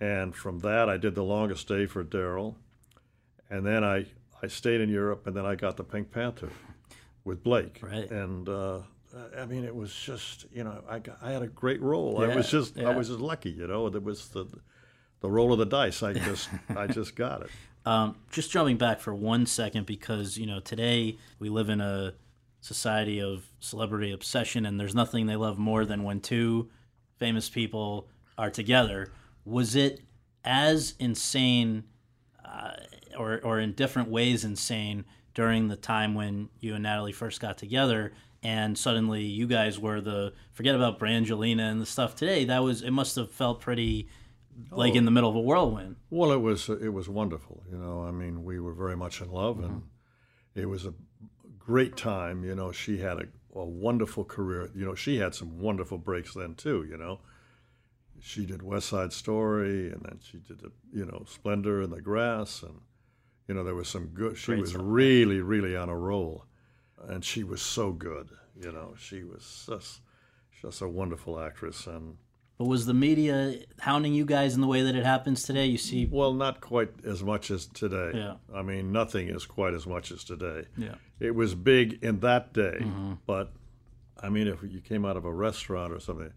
And 0.00 0.34
from 0.34 0.60
that, 0.60 0.88
I 0.88 0.96
did 0.96 1.14
The 1.14 1.22
Longest 1.22 1.68
Day 1.68 1.86
for 1.86 2.02
Darryl. 2.02 2.54
And 3.50 3.64
then 3.66 3.84
I, 3.84 4.06
I 4.42 4.46
stayed 4.46 4.80
in 4.80 4.88
Europe, 4.88 5.26
and 5.26 5.36
then 5.36 5.44
I 5.44 5.54
got 5.54 5.76
the 5.76 5.84
Pink 5.84 6.10
Panther 6.10 6.50
with 7.24 7.42
Blake. 7.42 7.80
Right. 7.82 8.10
And 8.10 8.48
uh, 8.48 8.78
I 9.36 9.44
mean, 9.44 9.64
it 9.64 9.74
was 9.74 9.94
just, 9.94 10.46
you 10.52 10.64
know, 10.64 10.82
I, 10.88 11.00
got, 11.00 11.18
I 11.20 11.32
had 11.32 11.42
a 11.42 11.48
great 11.48 11.82
role. 11.82 12.22
I 12.22 12.34
was 12.34 12.50
just, 12.50 12.76
yeah. 12.76 12.88
I 12.88 12.96
was 12.96 13.08
just 13.08 13.20
lucky, 13.20 13.50
you 13.50 13.66
know. 13.66 13.86
It 13.86 14.02
was 14.02 14.28
the, 14.28 14.46
the 15.20 15.30
roll 15.30 15.52
of 15.52 15.58
the 15.58 15.66
dice. 15.66 16.02
I 16.02 16.12
just, 16.14 16.48
I 16.74 16.86
just 16.86 17.16
got 17.16 17.42
it. 17.42 17.50
Um, 17.86 18.16
just 18.30 18.50
jumping 18.50 18.76
back 18.76 19.00
for 19.00 19.14
one 19.14 19.46
second 19.46 19.86
because 19.86 20.36
you 20.36 20.46
know 20.46 20.60
today 20.60 21.16
we 21.38 21.48
live 21.48 21.70
in 21.70 21.80
a 21.80 22.14
society 22.60 23.20
of 23.20 23.46
celebrity 23.60 24.12
obsession, 24.12 24.66
and 24.66 24.78
there's 24.78 24.94
nothing 24.94 25.26
they 25.26 25.36
love 25.36 25.58
more 25.58 25.84
than 25.84 26.02
when 26.02 26.20
two 26.20 26.68
famous 27.18 27.48
people 27.48 28.08
are 28.36 28.50
together. 28.50 29.10
Was 29.44 29.74
it 29.74 30.02
as 30.44 30.94
insane, 30.98 31.84
uh, 32.44 32.72
or 33.16 33.40
or 33.42 33.58
in 33.58 33.72
different 33.72 34.10
ways 34.10 34.44
insane 34.44 35.04
during 35.34 35.68
the 35.68 35.76
time 35.76 36.14
when 36.14 36.50
you 36.60 36.74
and 36.74 36.82
Natalie 36.82 37.12
first 37.12 37.40
got 37.40 37.58
together? 37.58 38.12
And 38.42 38.78
suddenly, 38.78 39.22
you 39.22 39.46
guys 39.46 39.78
were 39.78 40.00
the 40.00 40.32
forget 40.52 40.74
about 40.74 40.98
Brangelina 40.98 41.70
and 41.70 41.80
the 41.80 41.86
stuff 41.86 42.14
today. 42.14 42.44
That 42.44 42.62
was 42.62 42.82
it. 42.82 42.90
Must 42.90 43.16
have 43.16 43.30
felt 43.32 43.60
pretty 43.60 44.08
like 44.70 44.94
in 44.94 45.04
the 45.04 45.10
middle 45.10 45.30
of 45.30 45.36
a 45.36 45.40
whirlwind. 45.40 45.96
Well, 46.10 46.32
it 46.32 46.40
was 46.40 46.68
it 46.68 46.92
was 46.92 47.08
wonderful. 47.08 47.62
You 47.70 47.78
know, 47.78 48.02
I 48.04 48.10
mean, 48.10 48.44
we 48.44 48.58
were 48.60 48.72
very 48.74 48.96
much 48.96 49.20
in 49.20 49.30
love, 49.30 49.58
and 49.58 49.68
Mm-hmm. 49.70 50.60
it 50.60 50.66
was 50.68 50.86
a 50.86 50.94
great 51.58 51.96
time. 51.96 52.44
You 52.44 52.54
know, 52.54 52.72
she 52.72 52.98
had 52.98 53.18
a, 53.18 53.24
a 53.58 53.64
wonderful 53.64 54.24
career. 54.24 54.70
You 54.74 54.84
know, 54.84 54.94
she 54.94 55.18
had 55.18 55.34
some 55.34 55.58
wonderful 55.60 55.98
breaks 55.98 56.34
then 56.34 56.54
too. 56.54 56.84
You 56.90 56.96
know, 56.96 57.20
she 58.20 58.46
did 58.46 58.62
West 58.62 58.88
Side 58.88 59.12
Story, 59.12 59.90
and 59.92 60.02
then 60.02 60.18
she 60.22 60.38
did 60.38 60.60
the 60.60 60.72
you 60.92 61.04
know 61.04 61.24
Splendor 61.26 61.82
in 61.82 61.90
the 61.90 62.00
Grass, 62.00 62.62
and 62.62 62.80
you 63.46 63.54
know 63.54 63.62
there 63.64 63.74
was 63.74 63.88
some 63.88 64.08
good. 64.08 64.36
She 64.36 64.46
Great 64.52 64.60
was 64.62 64.70
stuff. 64.70 64.82
really 64.84 65.40
really 65.40 65.76
on 65.76 65.88
a 65.88 65.96
roll, 65.96 66.46
and 67.08 67.24
she 67.24 67.44
was 67.44 67.62
so 67.62 67.92
good. 67.92 68.30
You 68.60 68.72
know, 68.72 68.94
she 68.98 69.22
was 69.22 69.64
just 69.68 70.00
just 70.60 70.80
a 70.82 70.88
wonderful 70.88 71.38
actress, 71.38 71.86
and 71.86 72.16
But 72.58 72.66
was 72.66 72.86
the 72.86 72.94
media 72.94 73.54
hounding 73.80 74.14
you 74.14 74.24
guys 74.24 74.54
in 74.54 74.60
the 74.60 74.66
way 74.66 74.82
that 74.82 74.96
it 74.96 75.04
happens 75.06 75.44
today? 75.44 75.66
You 75.66 75.78
see, 75.78 76.06
Well, 76.10 76.32
not 76.32 76.60
quite 76.60 76.90
as 77.06 77.22
much 77.22 77.50
as 77.52 77.66
today. 77.66 78.10
Yeah. 78.14 78.34
I 78.52 78.62
mean, 78.62 78.90
nothing 78.90 79.28
is 79.28 79.46
quite 79.46 79.74
as 79.74 79.86
much 79.86 80.10
as 80.10 80.24
today. 80.24 80.64
Yeah. 80.76 80.96
It 81.20 81.36
was 81.36 81.54
big 81.54 82.02
in 82.02 82.18
that 82.20 82.52
day, 82.52 82.78
Mm-hmm. 82.80 83.12
but 83.26 83.52
I 84.20 84.28
mean, 84.28 84.48
if 84.48 84.60
you 84.64 84.80
came 84.80 85.04
out 85.04 85.16
of 85.16 85.24
a 85.24 85.32
restaurant 85.32 85.92
or 85.92 86.00
something, 86.00 86.32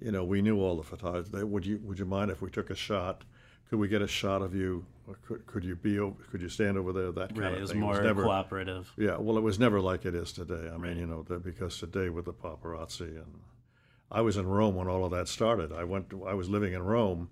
you 0.00 0.12
know, 0.12 0.24
we 0.24 0.42
knew 0.42 0.60
all 0.60 0.76
the 0.76 0.84
photographers. 0.84 1.32
Would 1.44 1.66
you 1.66 1.80
Would 1.82 1.98
you 1.98 2.04
mind 2.04 2.30
if 2.30 2.40
we 2.40 2.48
took 2.50 2.70
a 2.70 2.76
shot? 2.76 3.24
Could 3.68 3.80
we 3.80 3.88
get 3.88 4.02
a 4.02 4.06
shot 4.06 4.42
of 4.42 4.54
you? 4.54 4.84
Or 5.08 5.16
could, 5.26 5.44
could 5.46 5.64
you 5.64 5.74
be? 5.74 5.98
over- 5.98 6.22
Could 6.30 6.40
you 6.42 6.48
stand 6.48 6.78
over 6.78 6.92
there? 6.92 7.10
That 7.10 7.30
kind 7.30 7.40
right, 7.40 7.52
of 7.52 7.58
it 7.58 7.60
was 7.62 7.70
thing. 7.72 7.80
more 7.80 8.00
never, 8.00 8.22
cooperative. 8.22 8.92
yeah, 8.96 9.16
well, 9.16 9.36
it 9.38 9.40
was 9.40 9.58
never 9.58 9.80
like 9.80 10.04
it 10.04 10.14
is 10.14 10.32
today. 10.32 10.70
I 10.72 10.76
mean, 10.78 10.98
you 10.98 11.06
know, 11.06 11.24
because 11.42 11.76
today 11.78 12.08
with 12.10 12.26
the 12.26 12.32
paparazzi 12.32 13.08
and 13.16 13.40
I 14.10 14.20
was 14.20 14.36
in 14.36 14.46
Rome 14.46 14.74
when 14.76 14.88
all 14.88 15.04
of 15.04 15.10
that 15.12 15.28
started. 15.28 15.72
I 15.72 15.84
went. 15.84 16.10
To, 16.10 16.24
I 16.26 16.34
was 16.34 16.48
living 16.48 16.72
in 16.74 16.82
Rome 16.82 17.28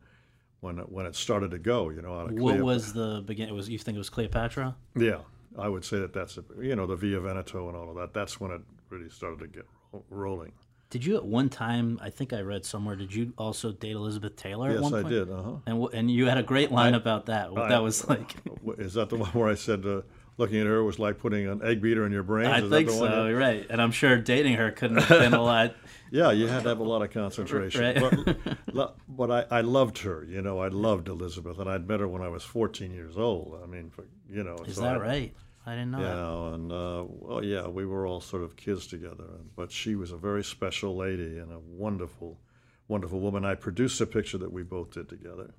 when 0.60 0.78
it, 0.78 0.90
when 0.90 1.06
it 1.06 1.14
started 1.14 1.50
to 1.52 1.58
go. 1.58 1.90
You 1.90 2.02
know, 2.02 2.14
out 2.18 2.30
of 2.30 2.38
What 2.38 2.56
Cleop- 2.56 2.62
was 2.64 2.92
the 2.92 3.22
beginning? 3.26 3.54
Was 3.54 3.68
you 3.68 3.78
think 3.78 3.94
it 3.96 3.98
was 3.98 4.10
Cleopatra? 4.10 4.74
Yeah, 4.96 5.18
I 5.58 5.68
would 5.68 5.84
say 5.84 5.98
that 6.00 6.12
that's 6.12 6.36
a, 6.38 6.44
you 6.60 6.74
know 6.76 6.86
the 6.86 6.96
Via 6.96 7.20
Veneto 7.20 7.68
and 7.68 7.76
all 7.76 7.90
of 7.90 7.96
that. 7.96 8.12
That's 8.12 8.40
when 8.40 8.50
it 8.50 8.60
really 8.90 9.08
started 9.10 9.38
to 9.40 9.46
get 9.46 9.66
ro- 9.92 10.04
rolling. 10.10 10.52
Did 10.90 11.04
you 11.04 11.16
at 11.16 11.24
one 11.24 11.48
time? 11.48 11.98
I 12.02 12.10
think 12.10 12.32
I 12.32 12.40
read 12.40 12.64
somewhere. 12.64 12.94
Did 12.96 13.12
you 13.14 13.32
also 13.38 13.72
date 13.72 13.92
Elizabeth 13.92 14.36
Taylor? 14.36 14.70
at 14.70 14.80
Yes, 14.82 14.92
I 14.92 15.02
did. 15.02 15.30
Uh 15.30 15.42
huh. 15.42 15.52
And 15.66 15.82
wh- 15.82 15.94
and 15.96 16.10
you 16.10 16.26
had 16.26 16.38
a 16.38 16.42
great 16.42 16.70
line 16.72 16.94
about 16.94 17.26
that. 17.26 17.52
What 17.52 17.62
I- 17.62 17.68
that 17.70 17.82
was 17.82 18.06
like. 18.08 18.34
Is 18.78 18.94
that 18.94 19.10
the 19.10 19.16
one 19.16 19.30
where 19.30 19.48
I 19.48 19.54
said 19.54 19.86
uh, 19.86 20.02
looking 20.36 20.60
at 20.60 20.66
her 20.66 20.82
was 20.82 20.98
like 20.98 21.18
putting 21.18 21.46
an 21.46 21.62
egg 21.62 21.80
beater 21.80 22.04
in 22.06 22.12
your 22.12 22.22
brain? 22.22 22.46
I 22.46 22.60
Is 22.60 22.70
think 22.70 22.88
that 22.88 22.98
one? 23.00 23.10
so. 23.10 23.26
You're 23.26 23.38
right. 23.38 23.66
And 23.70 23.80
I'm 23.80 23.92
sure 23.92 24.18
dating 24.18 24.54
her 24.54 24.70
couldn't 24.70 24.98
have 24.98 25.08
been 25.20 25.34
a 25.34 25.42
lot. 25.52 25.74
Yeah, 26.10 26.30
you 26.32 26.46
had 26.46 26.62
to 26.64 26.68
have 26.68 26.78
a 26.80 26.84
lot 26.84 27.02
of 27.02 27.10
concentration. 27.10 27.80
Right. 27.80 28.36
But, 28.72 28.96
but 29.08 29.30
I, 29.50 29.58
I 29.58 29.60
loved 29.62 29.98
her. 29.98 30.24
You 30.28 30.42
know, 30.42 30.58
I 30.60 30.68
loved 30.68 31.08
Elizabeth, 31.08 31.58
and 31.58 31.68
I'd 31.68 31.88
met 31.88 32.00
her 32.00 32.08
when 32.08 32.22
I 32.22 32.28
was 32.28 32.42
14 32.44 32.92
years 32.92 33.16
old. 33.16 33.58
I 33.62 33.66
mean, 33.66 33.90
for, 33.90 34.04
you 34.28 34.44
know. 34.44 34.56
Is 34.66 34.76
so 34.76 34.82
that 34.82 34.96
I- 34.96 35.00
right? 35.00 35.34
I 35.66 35.70
didn't 35.76 35.92
know 35.92 36.02
that. 36.02 36.16
Yeah, 36.16 36.54
and 36.54 36.72
uh, 36.72 37.04
well, 37.08 37.42
yeah, 37.42 37.66
we 37.66 37.86
were 37.86 38.06
all 38.06 38.20
sort 38.20 38.42
of 38.42 38.54
kids 38.54 38.86
together. 38.86 39.24
But 39.56 39.72
she 39.72 39.94
was 39.94 40.12
a 40.12 40.16
very 40.18 40.44
special 40.44 40.94
lady 40.94 41.38
and 41.38 41.50
a 41.50 41.58
wonderful, 41.58 42.38
wonderful 42.86 43.18
woman. 43.18 43.46
I 43.46 43.54
produced 43.54 43.98
a 44.02 44.06
picture 44.06 44.36
that 44.38 44.52
we 44.52 44.62
both 44.62 44.90
did 44.90 45.08
together, 45.08 45.54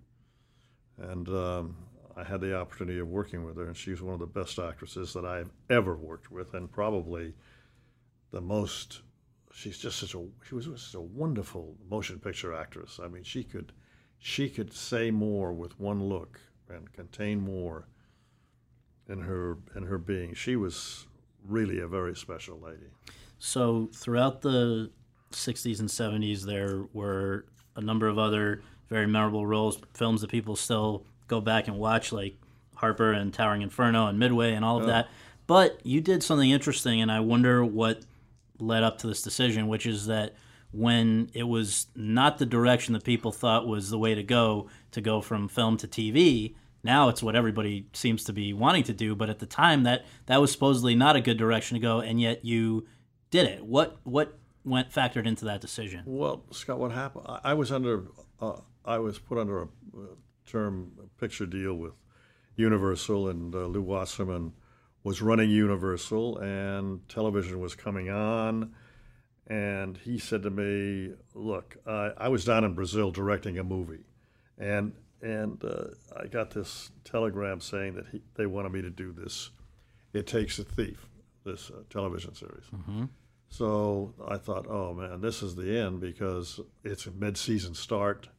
and 0.99 1.27
um, 1.29 1.75
I 2.15 2.23
had 2.23 2.41
the 2.41 2.57
opportunity 2.57 2.99
of 2.99 3.07
working 3.07 3.43
with 3.43 3.57
her. 3.57 3.65
And 3.65 3.75
she's 3.75 4.01
one 4.01 4.13
of 4.13 4.19
the 4.19 4.25
best 4.25 4.57
actresses 4.57 5.13
that 5.13 5.25
I've 5.25 5.51
ever 5.69 5.95
worked 5.95 6.31
with, 6.31 6.53
and 6.53 6.71
probably 6.71 7.33
the 8.31 8.41
most. 8.41 9.01
She's 9.53 9.77
just 9.77 9.99
such 9.99 10.15
a 10.15 10.25
she 10.47 10.55
was 10.55 10.65
just 10.65 10.95
a 10.95 11.01
wonderful 11.01 11.75
motion 11.89 12.19
picture 12.19 12.53
actress. 12.53 12.99
I 13.01 13.07
mean, 13.07 13.23
she 13.23 13.43
could 13.43 13.71
she 14.17 14.49
could 14.49 14.73
say 14.73 15.11
more 15.11 15.53
with 15.53 15.79
one 15.79 16.03
look 16.03 16.39
and 16.69 16.91
contain 16.93 17.39
more 17.39 17.87
in 19.07 19.21
her 19.21 19.57
in 19.75 19.83
her 19.83 19.97
being. 19.97 20.33
She 20.33 20.55
was 20.55 21.07
really 21.47 21.79
a 21.79 21.87
very 21.87 22.15
special 22.15 22.59
lady. 22.59 22.89
So 23.37 23.89
throughout 23.93 24.41
the 24.41 24.91
60s 25.31 25.79
and 25.79 25.89
70s, 25.89 26.43
there 26.43 26.85
were 26.93 27.45
a 27.75 27.81
number 27.81 28.07
of 28.07 28.17
other 28.17 28.61
very 28.89 29.07
memorable 29.07 29.45
roles, 29.45 29.79
films 29.93 30.21
that 30.21 30.29
people 30.29 30.55
still 30.55 31.05
go 31.27 31.41
back 31.41 31.67
and 31.67 31.77
watch, 31.77 32.11
like 32.11 32.37
Harper 32.75 33.11
and 33.11 33.33
Towering 33.33 33.61
Inferno 33.61 34.07
and 34.07 34.19
Midway 34.19 34.53
and 34.53 34.63
all 34.63 34.79
of 34.79 34.87
that. 34.87 35.07
But 35.47 35.85
you 35.85 36.01
did 36.01 36.23
something 36.23 36.49
interesting, 36.49 37.01
and 37.01 37.11
I 37.11 37.19
wonder 37.19 37.63
what 37.63 38.01
led 38.59 38.83
up 38.83 38.97
to 38.99 39.07
this 39.07 39.21
decision, 39.21 39.67
which 39.67 39.85
is 39.85 40.07
that 40.07 40.35
when 40.71 41.29
it 41.33 41.43
was 41.43 41.87
not 41.95 42.37
the 42.37 42.45
direction 42.45 42.93
that 42.93 43.03
people 43.03 43.31
thought 43.31 43.67
was 43.67 43.89
the 43.89 43.99
way 43.99 44.15
to 44.15 44.23
go, 44.23 44.69
to 44.91 45.01
go 45.01 45.21
from 45.21 45.47
film 45.47 45.77
to 45.77 45.87
TV, 45.87 46.55
now 46.83 47.09
it's 47.09 47.23
what 47.23 47.35
everybody 47.35 47.87
seems 47.93 48.23
to 48.25 48.33
be 48.33 48.53
wanting 48.53 48.83
to 48.83 48.93
do. 48.93 49.15
But 49.15 49.29
at 49.29 49.39
the 49.39 49.45
time, 49.45 49.83
that 49.83 50.05
that 50.25 50.41
was 50.41 50.51
supposedly 50.51 50.95
not 50.95 51.15
a 51.15 51.21
good 51.21 51.37
direction 51.37 51.75
to 51.75 51.81
go, 51.81 51.99
and 51.99 52.19
yet 52.19 52.43
you 52.43 52.85
did 53.31 53.47
it. 53.47 53.65
What 53.65 53.97
what 54.03 54.37
went 54.63 54.91
factored 54.91 55.25
into 55.25 55.45
that 55.45 55.61
decision? 55.61 56.03
Well, 56.05 56.43
Scott, 56.51 56.79
what 56.79 56.91
happened? 56.91 57.25
I, 57.27 57.39
I 57.43 57.53
was 57.53 57.71
under 57.71 58.05
uh, 58.41 58.57
I 58.83 58.99
was 58.99 59.17
put 59.17 59.37
under 59.37 59.61
a 59.61 59.63
uh, 59.63 60.15
term 60.45 60.91
picture 61.19 61.45
deal 61.45 61.75
with 61.75 61.93
Universal, 62.55 63.29
and 63.29 63.53
uh, 63.53 63.65
Lew 63.65 63.81
Wasserman 63.81 64.53
was 65.03 65.21
running 65.21 65.49
Universal, 65.49 66.37
and 66.39 67.07
television 67.09 67.59
was 67.59 67.75
coming 67.75 68.09
on. 68.09 68.73
And 69.47 69.97
he 69.97 70.17
said 70.17 70.41
to 70.43 70.49
me, 70.49 71.13
"Look, 71.33 71.77
I, 71.85 72.11
I 72.17 72.29
was 72.29 72.45
down 72.45 72.63
in 72.63 72.73
Brazil 72.73 73.11
directing 73.11 73.59
a 73.59 73.63
movie, 73.63 74.05
and 74.57 74.93
and 75.21 75.63
uh, 75.63 75.85
I 76.19 76.27
got 76.27 76.51
this 76.51 76.91
telegram 77.03 77.59
saying 77.61 77.95
that 77.95 78.07
he, 78.11 78.21
they 78.35 78.45
wanted 78.47 78.71
me 78.71 78.81
to 78.81 78.89
do 78.89 79.11
this. 79.11 79.51
It 80.13 80.27
takes 80.27 80.57
a 80.59 80.63
thief, 80.63 81.07
this 81.45 81.69
uh, 81.69 81.83
television 81.89 82.33
series. 82.33 82.65
So 83.49 84.13
I 84.27 84.37
thought, 84.37 84.65
oh 84.67 84.93
man, 84.93 85.21
this 85.21 85.43
is 85.43 85.55
the 85.55 85.77
end 85.77 85.99
because 86.01 86.59
it's 86.83 87.05
a 87.05 87.11
mid-season 87.11 87.75
start. 87.75 88.29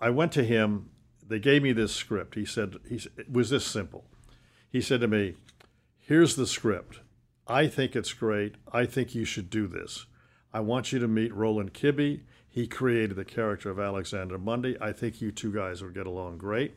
I 0.00 0.10
went 0.10 0.32
to 0.32 0.44
him. 0.44 0.90
They 1.32 1.38
gave 1.38 1.62
me 1.62 1.72
this 1.72 1.94
script. 1.94 2.34
He 2.34 2.44
said, 2.44 2.76
he, 2.86 2.96
it 3.16 3.32
was 3.32 3.48
this 3.48 3.64
simple. 3.64 4.04
He 4.70 4.82
said 4.82 5.00
to 5.00 5.08
me, 5.08 5.36
here's 5.98 6.36
the 6.36 6.46
script. 6.46 7.00
I 7.46 7.68
think 7.68 7.96
it's 7.96 8.12
great. 8.12 8.56
I 8.70 8.84
think 8.84 9.14
you 9.14 9.24
should 9.24 9.48
do 9.48 9.66
this. 9.66 10.04
I 10.52 10.60
want 10.60 10.92
you 10.92 10.98
to 10.98 11.08
meet 11.08 11.32
Roland 11.32 11.72
Kibbee. 11.72 12.20
He 12.50 12.66
created 12.66 13.16
the 13.16 13.24
character 13.24 13.70
of 13.70 13.80
Alexander 13.80 14.36
Mundy. 14.36 14.76
I 14.78 14.92
think 14.92 15.22
you 15.22 15.32
two 15.32 15.50
guys 15.50 15.82
would 15.82 15.94
get 15.94 16.06
along 16.06 16.36
great. 16.36 16.74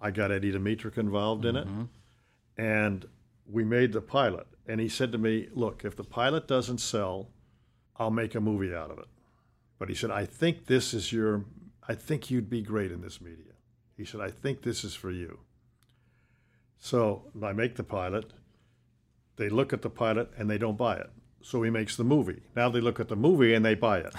I 0.00 0.10
got 0.10 0.32
Eddie 0.32 0.50
Dmytryk 0.50 0.98
involved 0.98 1.44
in 1.44 1.54
it, 1.54 1.68
mm-hmm. 1.68 1.84
and 2.58 3.06
we 3.48 3.62
made 3.62 3.92
the 3.92 4.00
pilot. 4.00 4.48
and 4.66 4.80
he 4.80 4.88
said 4.88 5.12
to 5.12 5.18
me, 5.18 5.48
"Look, 5.52 5.84
if 5.84 5.94
the 5.94 6.02
pilot 6.02 6.48
doesn't 6.48 6.78
sell, 6.78 7.28
I'll 7.96 8.10
make 8.10 8.34
a 8.34 8.40
movie 8.40 8.74
out 8.74 8.90
of 8.90 8.98
it." 8.98 9.06
But 9.78 9.88
he 9.88 9.94
said, 9.94 10.10
"I 10.10 10.26
think 10.26 10.66
this 10.66 10.92
is 10.92 11.12
your. 11.12 11.44
I 11.86 11.94
think 11.94 12.28
you'd 12.28 12.50
be 12.50 12.62
great 12.62 12.90
in 12.90 13.00
this 13.00 13.20
media." 13.20 13.53
He 13.96 14.04
said, 14.04 14.20
"I 14.20 14.30
think 14.30 14.62
this 14.62 14.84
is 14.84 14.94
for 14.94 15.10
you." 15.10 15.40
So 16.78 17.30
I 17.42 17.52
make 17.52 17.76
the 17.76 17.84
pilot. 17.84 18.32
They 19.36 19.48
look 19.48 19.72
at 19.72 19.82
the 19.82 19.90
pilot 19.90 20.30
and 20.36 20.48
they 20.50 20.58
don't 20.58 20.76
buy 20.76 20.96
it. 20.96 21.10
So 21.42 21.62
he 21.62 21.70
makes 21.70 21.96
the 21.96 22.04
movie. 22.04 22.42
Now 22.56 22.68
they 22.70 22.80
look 22.80 23.00
at 23.00 23.08
the 23.08 23.16
movie 23.16 23.52
and 23.54 23.64
they 23.64 23.74
buy 23.74 23.98
it. 23.98 24.14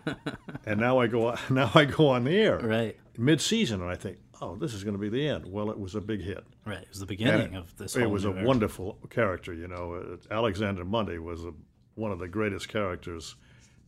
and 0.66 0.78
now 0.80 0.98
I 0.98 1.06
go 1.06 1.34
now 1.50 1.70
I 1.74 1.84
go 1.84 2.08
on 2.08 2.24
the 2.24 2.36
air 2.36 2.58
Right. 2.58 2.96
mid-season 3.18 3.80
and 3.82 3.90
I 3.90 3.96
think, 3.96 4.18
"Oh, 4.40 4.56
this 4.56 4.72
is 4.74 4.84
going 4.84 4.94
to 4.94 5.00
be 5.00 5.08
the 5.08 5.26
end." 5.28 5.46
Well, 5.46 5.70
it 5.70 5.78
was 5.78 5.94
a 5.94 6.00
big 6.00 6.20
hit. 6.22 6.44
Right. 6.64 6.82
It 6.82 6.88
was 6.90 7.00
the 7.00 7.06
beginning 7.06 7.48
And 7.54 7.56
of 7.56 7.76
this. 7.76 7.96
It 7.96 8.08
was 8.10 8.24
a 8.24 8.28
era. 8.30 8.44
wonderful 8.44 8.98
character, 9.10 9.52
you 9.52 9.66
know. 9.68 9.94
Uh, 9.94 10.34
Alexander 10.34 10.84
Mundy 10.84 11.18
was 11.18 11.44
a, 11.44 11.52
one 11.94 12.12
of 12.12 12.18
the 12.18 12.28
greatest 12.28 12.68
characters 12.68 13.34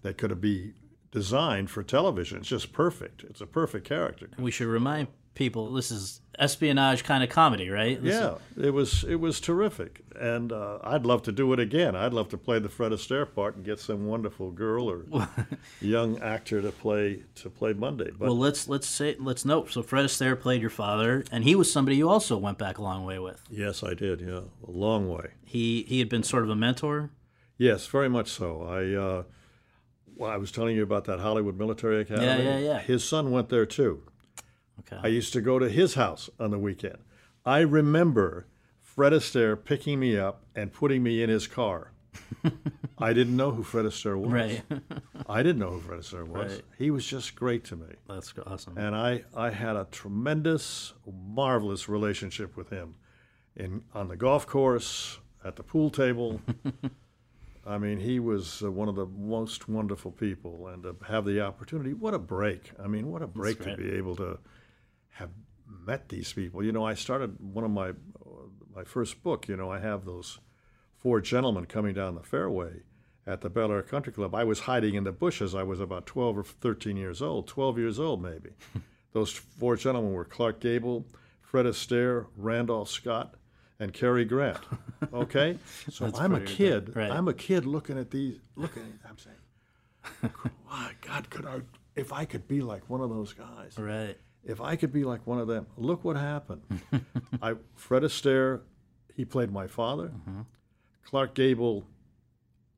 that 0.02 0.18
could 0.18 0.40
be 0.40 0.72
designed 1.12 1.70
for 1.70 1.82
television. 1.84 2.38
It's 2.38 2.48
just 2.48 2.72
perfect. 2.72 3.22
It's 3.22 3.40
a 3.40 3.46
perfect 3.46 3.86
character. 3.86 4.28
We 4.38 4.50
should 4.50 4.66
remind 4.66 5.08
people 5.34 5.72
this 5.72 5.90
is 5.90 6.20
espionage 6.38 7.04
kind 7.04 7.22
of 7.22 7.28
comedy, 7.30 7.68
right? 7.68 8.02
This 8.02 8.14
is- 8.14 8.20
Yeah, 8.20 8.66
it 8.66 8.70
was 8.70 9.04
it 9.04 9.16
was 9.16 9.40
terrific, 9.40 10.00
and 10.18 10.50
uh, 10.52 10.78
I'd 10.82 11.04
love 11.06 11.22
to 11.24 11.32
do 11.32 11.52
it 11.52 11.60
again. 11.60 11.94
I'd 11.94 12.12
love 12.14 12.28
to 12.30 12.38
play 12.38 12.58
the 12.58 12.68
Fred 12.68 12.92
Astaire 12.92 13.26
part 13.32 13.56
and 13.56 13.64
get 13.64 13.78
some 13.80 14.06
wonderful 14.06 14.50
girl 14.50 14.90
or 14.90 15.04
young 15.80 16.18
actor 16.20 16.60
to 16.62 16.72
play 16.72 17.22
to 17.36 17.50
play 17.50 17.72
Mundy. 17.72 18.10
But 18.10 18.26
well, 18.28 18.38
let's 18.38 18.68
let's 18.68 18.86
say 18.88 19.16
let's 19.18 19.44
note. 19.44 19.70
So 19.70 19.82
Fred 19.82 20.04
Astaire 20.06 20.38
played 20.40 20.60
your 20.60 20.70
father, 20.70 21.24
and 21.30 21.44
he 21.44 21.54
was 21.54 21.70
somebody 21.72 21.96
you 21.96 22.08
also 22.08 22.36
went 22.38 22.58
back 22.58 22.78
a 22.78 22.82
long 22.82 23.04
way 23.04 23.18
with. 23.18 23.42
yes, 23.50 23.82
I 23.82 23.94
did. 23.94 24.20
Yeah, 24.20 24.40
a 24.66 24.70
long 24.70 25.08
way. 25.08 25.32
He 25.44 25.82
he 25.88 25.98
had 25.98 26.08
been 26.08 26.22
sort 26.22 26.42
of 26.44 26.50
a 26.50 26.56
mentor. 26.56 27.10
Yes, 27.58 27.86
very 27.86 28.08
much 28.08 28.28
so. 28.30 28.62
I 28.62 28.94
uh, 28.94 29.22
well, 30.16 30.30
I 30.30 30.36
was 30.36 30.50
telling 30.52 30.76
you 30.76 30.82
about 30.82 31.04
that 31.04 31.20
Hollywood 31.20 31.56
Military 31.58 32.00
Academy. 32.00 32.26
Yeah, 32.26 32.38
yeah, 32.38 32.58
yeah. 32.58 32.78
His 32.80 33.04
son 33.04 33.30
went 33.30 33.48
there 33.50 33.66
too. 33.66 34.02
Okay. 34.92 35.00
I 35.02 35.09
used 35.09 35.33
to 35.33 35.40
go 35.40 35.59
to 35.59 35.68
his 35.68 35.94
house 35.94 36.31
on 36.38 36.50
the 36.50 36.59
weekend. 36.59 36.98
I 37.44 37.61
remember 37.61 38.46
Fred 38.81 39.12
Astaire 39.12 39.62
picking 39.62 39.98
me 39.98 40.16
up 40.16 40.44
and 40.55 40.72
putting 40.72 41.02
me 41.02 41.22
in 41.22 41.31
his 41.31 41.46
car. 41.46 41.92
I 42.98 43.12
didn't 43.12 43.37
know 43.37 43.50
who 43.50 43.62
Fred 43.62 43.87
Astaire 43.87 44.16
was. 44.18 44.31
right. 44.31 44.62
I 45.28 45.42
didn't 45.42 45.59
know 45.59 45.70
who 45.70 45.81
Fred 45.81 46.00
Astaire 46.00 46.26
was. 46.26 46.52
Right. 46.52 46.62
He 46.78 46.90
was 46.90 47.07
just 47.07 47.35
great 47.35 47.64
to 47.64 47.76
me. 47.76 47.87
That's 48.09 48.35
awesome. 48.46 48.76
And 48.76 48.94
I, 48.94 49.24
I 49.35 49.50
had 49.50 49.76
a 49.76 49.87
tremendous, 49.90 50.92
marvelous 51.07 51.88
relationship 51.88 52.57
with 52.57 52.70
him 52.70 52.96
in 53.57 53.83
on 53.94 54.09
the 54.09 54.16
golf 54.16 54.46
course, 54.46 55.18
at 55.44 55.57
the 55.57 55.62
pool 55.62 55.90
table. 55.90 56.40
I 57.66 57.78
mean, 57.78 57.98
he 57.98 58.18
was 58.18 58.62
uh, 58.62 58.70
one 58.70 58.88
of 58.88 58.96
the 58.96 59.07
most 59.07 59.68
wonderful 59.68 60.11
people, 60.11 60.68
and 60.68 60.83
to 60.83 60.96
have 61.07 61.24
the 61.24 61.40
opportunity, 61.40 61.94
what 61.94 62.12
a 62.12 62.18
break! 62.18 62.72
I 62.83 62.88
mean, 62.88 63.11
what 63.11 63.22
a 63.22 63.26
break 63.26 63.62
to 63.62 63.76
be 63.76 63.92
able 63.92 64.16
to 64.16 64.38
have 65.12 65.31
met 65.66 66.09
these 66.09 66.33
people. 66.33 66.62
You 66.62 66.72
know, 66.72 66.85
I 66.85 66.94
started 66.94 67.37
one 67.40 67.64
of 67.64 67.70
my 67.70 67.92
my 68.75 68.85
first 68.85 69.22
book. 69.22 69.48
You 69.48 69.57
know, 69.57 69.70
I 69.70 69.79
have 69.81 70.05
those 70.05 70.38
four 70.98 71.20
gentlemen 71.20 71.66
coming 71.66 71.94
down 71.94 72.14
the 72.14 72.22
fairway 72.22 72.83
at 73.27 73.40
the 73.40 73.51
Bel 73.51 73.70
Air 73.72 73.83
Country 73.83 74.12
Club. 74.12 74.35
I 74.35 74.44
was 74.44 74.61
hiding 74.61 74.94
in 74.94 75.05
the 75.05 75.12
bushes. 75.12 75.55
I 75.55 75.62
was 75.62 75.81
about 75.81 76.07
12 76.07 76.38
or 76.38 76.44
13 76.44 76.96
years 76.96 77.22
old, 77.22 77.46
12 77.46 77.79
years 77.79 78.01
old 78.01 78.22
maybe. 78.22 78.51
those 79.12 79.33
four 79.33 79.77
gentlemen 79.77 80.12
were 80.12 80.25
Clark 80.25 80.61
Gable, 80.61 81.07
Fred 81.40 81.66
Astaire, 81.66 82.27
Randolph 82.37 82.88
Scott, 82.88 83.35
and 83.79 83.92
Cary 83.92 84.25
Grant. 84.25 84.61
Okay, 85.12 85.59
so 85.90 86.09
I'm 86.14 86.33
a 86.33 86.40
kid. 86.40 86.94
Right. 86.94 87.11
I'm 87.11 87.27
a 87.27 87.35
kid 87.35 87.66
looking 87.66 87.98
at 87.98 88.12
these, 88.12 88.38
looking. 88.55 88.85
At, 89.05 89.11
I'm 89.11 89.18
saying, 89.18 90.33
my 90.70 90.92
God, 91.05 91.29
could 91.29 91.44
I? 91.44 91.61
If 91.96 92.12
I 92.12 92.25
could 92.25 92.46
be 92.46 92.61
like 92.61 92.88
one 92.88 93.01
of 93.01 93.11
those 93.11 93.33
guys, 93.33 93.77
right. 93.77 94.16
If 94.44 94.61
I 94.61 94.76
could 94.76 94.92
be 94.92 95.05
like 95.05 95.26
one 95.26 95.38
of 95.38 95.48
them, 95.48 95.66
look 95.76 96.05
what 96.05 96.16
happened. 96.16 96.62
I 97.42 97.55
Fred 97.74 98.02
Astaire, 98.02 98.61
he 99.14 99.24
played 99.24 99.50
my 99.52 99.66
father. 99.66 100.12
Clark 101.05 101.35
Gable, 101.35 101.87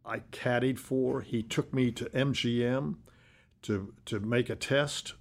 I 0.04 0.20
caddied 0.32 0.78
for. 0.78 1.20
He 1.20 1.42
took 1.42 1.72
me 1.72 1.90
to 1.92 2.04
MGM 2.06 2.96
to 3.62 3.94
to 4.06 4.20
make 4.20 4.50
a 4.50 4.56
test. 4.56 5.14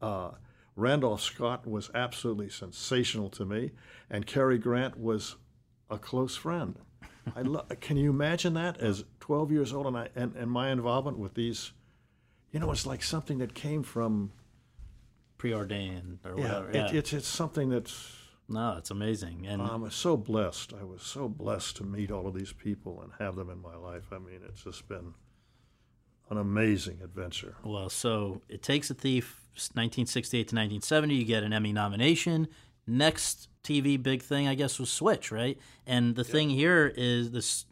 Uh, 0.00 0.32
Randolph 0.74 1.22
Scott 1.22 1.66
was 1.66 1.90
absolutely 1.94 2.50
sensational 2.50 3.30
to 3.30 3.44
me, 3.46 3.70
and 4.10 4.26
Cary 4.26 4.58
Grant 4.58 4.98
was 4.98 5.36
a 5.88 5.98
close 5.98 6.36
friend. 6.36 6.78
I 7.34 7.42
lo- 7.42 7.64
can 7.80 7.96
you 7.96 8.10
imagine 8.10 8.54
that 8.54 8.78
as 8.78 9.04
12 9.20 9.52
years 9.52 9.72
old 9.72 9.86
and 9.86 9.96
I 9.96 10.08
and, 10.14 10.34
and 10.36 10.50
my 10.50 10.70
involvement 10.70 11.18
with 11.18 11.34
these, 11.34 11.72
you 12.52 12.60
know, 12.60 12.70
it's 12.70 12.86
like 12.86 13.02
something 13.02 13.38
that 13.38 13.54
came 13.54 13.82
from 13.82 14.32
Preordained 15.38 16.18
or 16.24 16.32
yeah, 16.38 16.42
whatever. 16.42 16.70
it, 16.70 16.74
Yeah. 16.74 16.90
it's 16.92 17.12
it's 17.12 17.28
something 17.28 17.68
that's 17.68 18.12
no, 18.48 18.76
it's 18.78 18.90
amazing. 18.90 19.46
And 19.46 19.60
I'm 19.60 19.90
so 19.90 20.16
blessed. 20.16 20.72
I 20.78 20.84
was 20.84 21.02
so 21.02 21.28
blessed 21.28 21.76
to 21.78 21.84
meet 21.84 22.10
all 22.12 22.28
of 22.28 22.34
these 22.34 22.52
people 22.52 23.02
and 23.02 23.10
have 23.18 23.34
them 23.34 23.50
in 23.50 23.60
my 23.60 23.74
life. 23.76 24.04
I 24.12 24.18
mean, 24.18 24.40
it's 24.48 24.62
just 24.62 24.86
been 24.88 25.14
an 26.30 26.38
amazing 26.38 27.00
adventure. 27.02 27.56
Well, 27.64 27.88
so 27.88 28.42
it 28.48 28.62
takes 28.62 28.88
a 28.90 28.94
thief, 28.94 29.40
1968 29.54 30.38
to 30.48 30.54
1970. 30.54 31.14
You 31.14 31.24
get 31.24 31.42
an 31.42 31.52
Emmy 31.52 31.72
nomination. 31.72 32.46
Next 32.86 33.48
TV 33.64 34.00
big 34.00 34.22
thing, 34.22 34.46
I 34.46 34.54
guess, 34.54 34.78
was 34.78 34.90
Switch, 34.90 35.32
right? 35.32 35.58
And 35.86 36.14
the 36.14 36.22
thing 36.24 36.50
here 36.50 36.92
is 36.96 37.32
this 37.32 37.64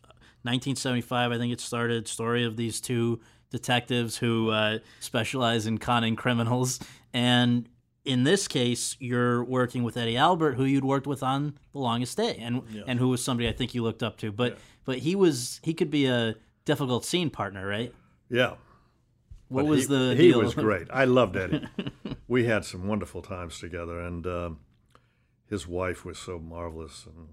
1975. 0.43 1.31
I 1.33 1.39
think 1.39 1.53
it 1.53 1.61
started 1.61 2.09
story 2.09 2.45
of 2.45 2.57
these 2.57 2.81
two 2.81 3.21
detectives 3.59 4.17
who 4.19 4.51
uh, 4.51 4.79
specialize 5.01 5.67
in 5.67 5.79
conning 5.79 6.17
criminals. 6.17 6.81
And 7.13 7.69
in 8.05 8.25
this 8.25 8.49
case, 8.49 8.97
you're 8.99 9.43
working 9.45 9.83
with 9.85 9.97
Eddie 9.97 10.17
Albert, 10.17 10.55
who 10.55 10.65
you'd 10.65 10.85
worked 10.85 11.07
with 11.07 11.23
on 11.23 11.55
The 11.73 11.79
Longest 11.79 12.17
Day, 12.17 12.37
and 12.41 12.63
and 12.87 12.99
who 12.99 13.09
was 13.09 13.25
somebody 13.25 13.49
I 13.49 13.53
think 13.53 13.75
you 13.75 13.83
looked 13.83 14.03
up 14.03 14.17
to. 14.19 14.31
But 14.33 14.59
but 14.85 14.99
he 14.99 15.15
was 15.17 15.61
he 15.63 15.73
could 15.73 15.91
be 15.91 16.07
a 16.07 16.35
difficult 16.65 17.05
scene 17.05 17.31
partner, 17.31 17.67
right? 17.67 17.95
Yeah. 18.29 18.55
What 19.49 19.63
But 19.63 19.71
was 19.71 19.81
he, 19.83 19.87
the 19.87 20.15
he 20.17 20.29
deal? 20.29 20.41
was 20.43 20.55
great. 20.55 20.89
I 20.91 21.05
loved 21.05 21.37
Eddie. 21.37 21.67
we 22.29 22.45
had 22.47 22.65
some 22.65 22.89
wonderful 22.89 23.23
times 23.23 23.61
together, 23.61 24.01
and 24.01 24.27
um, 24.27 24.59
his 25.49 25.67
wife 25.69 26.05
was 26.05 26.19
so 26.19 26.39
marvelous, 26.39 27.07
and 27.07 27.29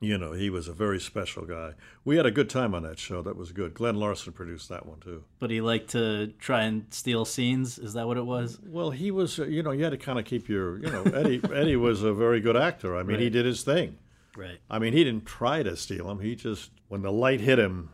you 0.00 0.16
know 0.18 0.32
he 0.32 0.50
was 0.50 0.68
a 0.68 0.72
very 0.72 1.00
special 1.00 1.44
guy. 1.44 1.74
We 2.04 2.16
had 2.16 2.26
a 2.26 2.30
good 2.30 2.48
time 2.48 2.74
on 2.74 2.82
that 2.84 2.98
show. 2.98 3.22
That 3.22 3.36
was 3.36 3.52
good. 3.52 3.74
Glen 3.74 3.96
Larson 3.96 4.32
produced 4.32 4.68
that 4.68 4.86
one 4.86 5.00
too. 5.00 5.24
But 5.38 5.50
he 5.50 5.60
liked 5.60 5.90
to 5.90 6.28
try 6.38 6.62
and 6.62 6.86
steal 6.90 7.24
scenes. 7.24 7.78
Is 7.78 7.92
that 7.94 8.06
what 8.06 8.16
it 8.16 8.26
was? 8.26 8.58
Well, 8.66 8.90
he 8.90 9.10
was, 9.10 9.38
uh, 9.38 9.44
you 9.44 9.62
know, 9.62 9.72
you 9.72 9.84
had 9.84 9.90
to 9.90 9.98
kind 9.98 10.18
of 10.18 10.24
keep 10.24 10.48
your, 10.48 10.78
you 10.78 10.90
know, 10.90 11.02
Eddie. 11.02 11.40
Eddie 11.52 11.76
was 11.76 12.02
a 12.02 12.12
very 12.12 12.40
good 12.40 12.56
actor. 12.56 12.96
I 12.96 13.02
mean, 13.02 13.18
he 13.18 13.30
did 13.30 13.44
his 13.46 13.62
thing. 13.62 13.98
Right. 14.36 14.58
I 14.70 14.78
mean, 14.78 14.92
he 14.92 15.02
didn't 15.04 15.26
try 15.26 15.62
to 15.62 15.76
steal 15.76 16.08
him. 16.10 16.20
He 16.20 16.36
just, 16.36 16.70
when 16.88 17.02
the 17.02 17.10
light 17.12 17.40
hit 17.40 17.58
him, 17.58 17.90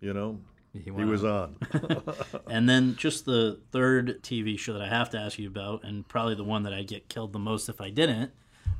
you 0.00 0.12
know, 0.12 0.38
He 0.72 0.80
he 0.80 0.90
was 0.90 1.24
on. 1.24 1.56
And 2.48 2.68
then 2.68 2.94
just 2.96 3.24
the 3.24 3.58
third 3.72 4.22
TV 4.22 4.56
show 4.58 4.74
that 4.74 4.82
I 4.82 4.88
have 4.88 5.10
to 5.10 5.18
ask 5.18 5.38
you 5.38 5.48
about, 5.48 5.82
and 5.82 6.06
probably 6.06 6.34
the 6.36 6.44
one 6.44 6.62
that 6.62 6.72
I'd 6.72 6.86
get 6.86 7.08
killed 7.08 7.32
the 7.32 7.38
most 7.38 7.68
if 7.68 7.80
I 7.80 7.90
didn't, 7.90 8.30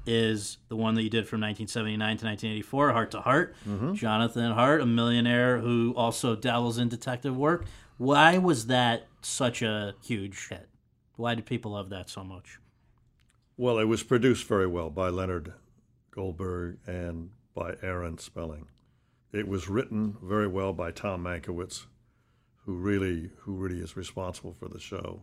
is 0.09 0.59
the 0.69 0.77
one 0.77 0.95
that 0.95 1.03
you 1.03 1.11
did 1.11 1.29
from 1.29 1.41
1979 1.41 1.99
to 1.99 2.27
1984, 2.27 2.93
Hart 2.93 3.11
to 3.13 3.21
Hart. 3.21 3.55
Mm-hmm. 3.69 3.95
Jonathan 3.95 4.53
Hart, 4.53 4.81
a 4.81 4.87
millionaire 4.87 5.59
who 5.59 5.93
also 5.97 6.35
dabbles 6.35 6.79
in 6.79 6.89
detective 6.89 7.37
work. 7.37 7.67
Why 7.99 8.39
was 8.39 8.67
that 8.67 9.07
such 9.23 9.61
a 9.63 9.95
huge 10.03 10.49
hit? 10.49 10.69
Why 11.17 11.35
did 11.35 11.47
people 11.47 11.73
love 11.73 11.91
that 11.91 12.09
so 12.09 12.25
much? 12.25 12.59
well, 13.59 13.79
it 13.79 13.85
was 13.85 14.05
produced 14.05 14.47
very 14.47 14.69
well 14.69 14.89
by 14.89 15.09
Leonard 15.09 15.53
Goldberg 16.13 16.79
and 16.87 17.31
by 17.55 17.75
Aaron 17.83 18.17
Spelling. 18.17 18.69
It 19.33 19.49
was 19.49 19.69
written 19.69 20.17
very 20.23 20.47
well 20.47 20.73
by 20.73 20.93
Tom 20.93 21.25
Mankiewicz, 21.25 21.87
who 22.65 22.75
really, 22.77 23.31
who 23.41 23.55
really 23.55 23.81
is 23.81 23.97
responsible 23.97 24.55
for 24.55 24.69
the 24.69 24.79
show, 24.79 25.23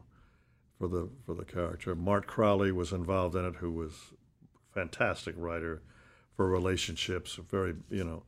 for 0.77 0.89
the 0.89 1.09
for 1.25 1.33
the 1.33 1.45
character. 1.45 1.95
Mart 1.95 2.27
Crowley 2.27 2.73
was 2.73 2.91
involved 2.91 3.35
in 3.35 3.45
it, 3.45 3.55
who 3.55 3.71
was 3.71 3.93
fantastic 4.75 5.33
writer 5.37 5.81
for 6.35 6.47
relationships. 6.47 7.39
Very, 7.49 7.75
you 7.89 8.03
know, 8.03 8.23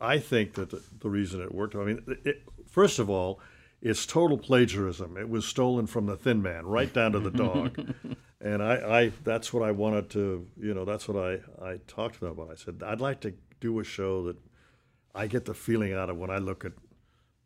I 0.00 0.18
think 0.18 0.54
that 0.54 0.70
the, 0.70 0.82
the 1.00 1.10
reason 1.10 1.40
it 1.40 1.52
worked. 1.52 1.74
I 1.74 1.84
mean, 1.84 2.02
it, 2.24 2.42
first 2.70 3.00
of 3.00 3.10
all, 3.10 3.40
it's 3.82 4.06
total 4.06 4.38
plagiarism. 4.38 5.16
It 5.16 5.28
was 5.28 5.44
stolen 5.44 5.86
from 5.86 6.06
the 6.06 6.16
Thin 6.16 6.42
Man, 6.42 6.66
right 6.66 6.92
down 6.92 7.12
to 7.12 7.20
the 7.20 7.30
dog. 7.30 7.78
and 8.40 8.62
I, 8.62 8.74
I, 9.00 9.12
that's 9.24 9.52
what 9.52 9.62
I 9.62 9.72
wanted 9.72 10.10
to, 10.10 10.46
you 10.60 10.74
know, 10.74 10.84
that's 10.84 11.08
what 11.08 11.16
I, 11.16 11.64
I 11.64 11.80
talked 11.86 12.14
to 12.16 12.20
them 12.20 12.30
about. 12.32 12.50
I 12.52 12.54
said 12.56 12.82
I'd 12.84 13.00
like 13.00 13.20
to 13.20 13.34
do 13.60 13.80
a 13.80 13.84
show 13.84 14.24
that 14.24 14.36
I 15.14 15.26
get 15.26 15.46
the 15.46 15.54
feeling 15.54 15.92
out 15.94 16.10
of 16.10 16.16
when 16.18 16.30
I 16.30 16.38
look 16.38 16.64
at 16.64 16.72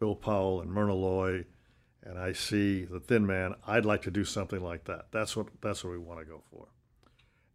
Bill 0.00 0.14
Powell 0.16 0.60
and 0.60 0.70
Myrna 0.72 0.94
Loy, 0.94 1.44
and 2.02 2.18
I 2.18 2.32
see 2.32 2.84
the 2.84 3.00
Thin 3.00 3.26
Man. 3.26 3.54
I'd 3.66 3.84
like 3.84 4.02
to 4.02 4.10
do 4.10 4.24
something 4.24 4.60
like 4.62 4.84
that. 4.84 5.06
That's 5.12 5.36
what 5.36 5.48
that's 5.60 5.84
what 5.84 5.90
we 5.90 5.98
want 5.98 6.20
to 6.20 6.26
go 6.26 6.42
for. 6.50 6.68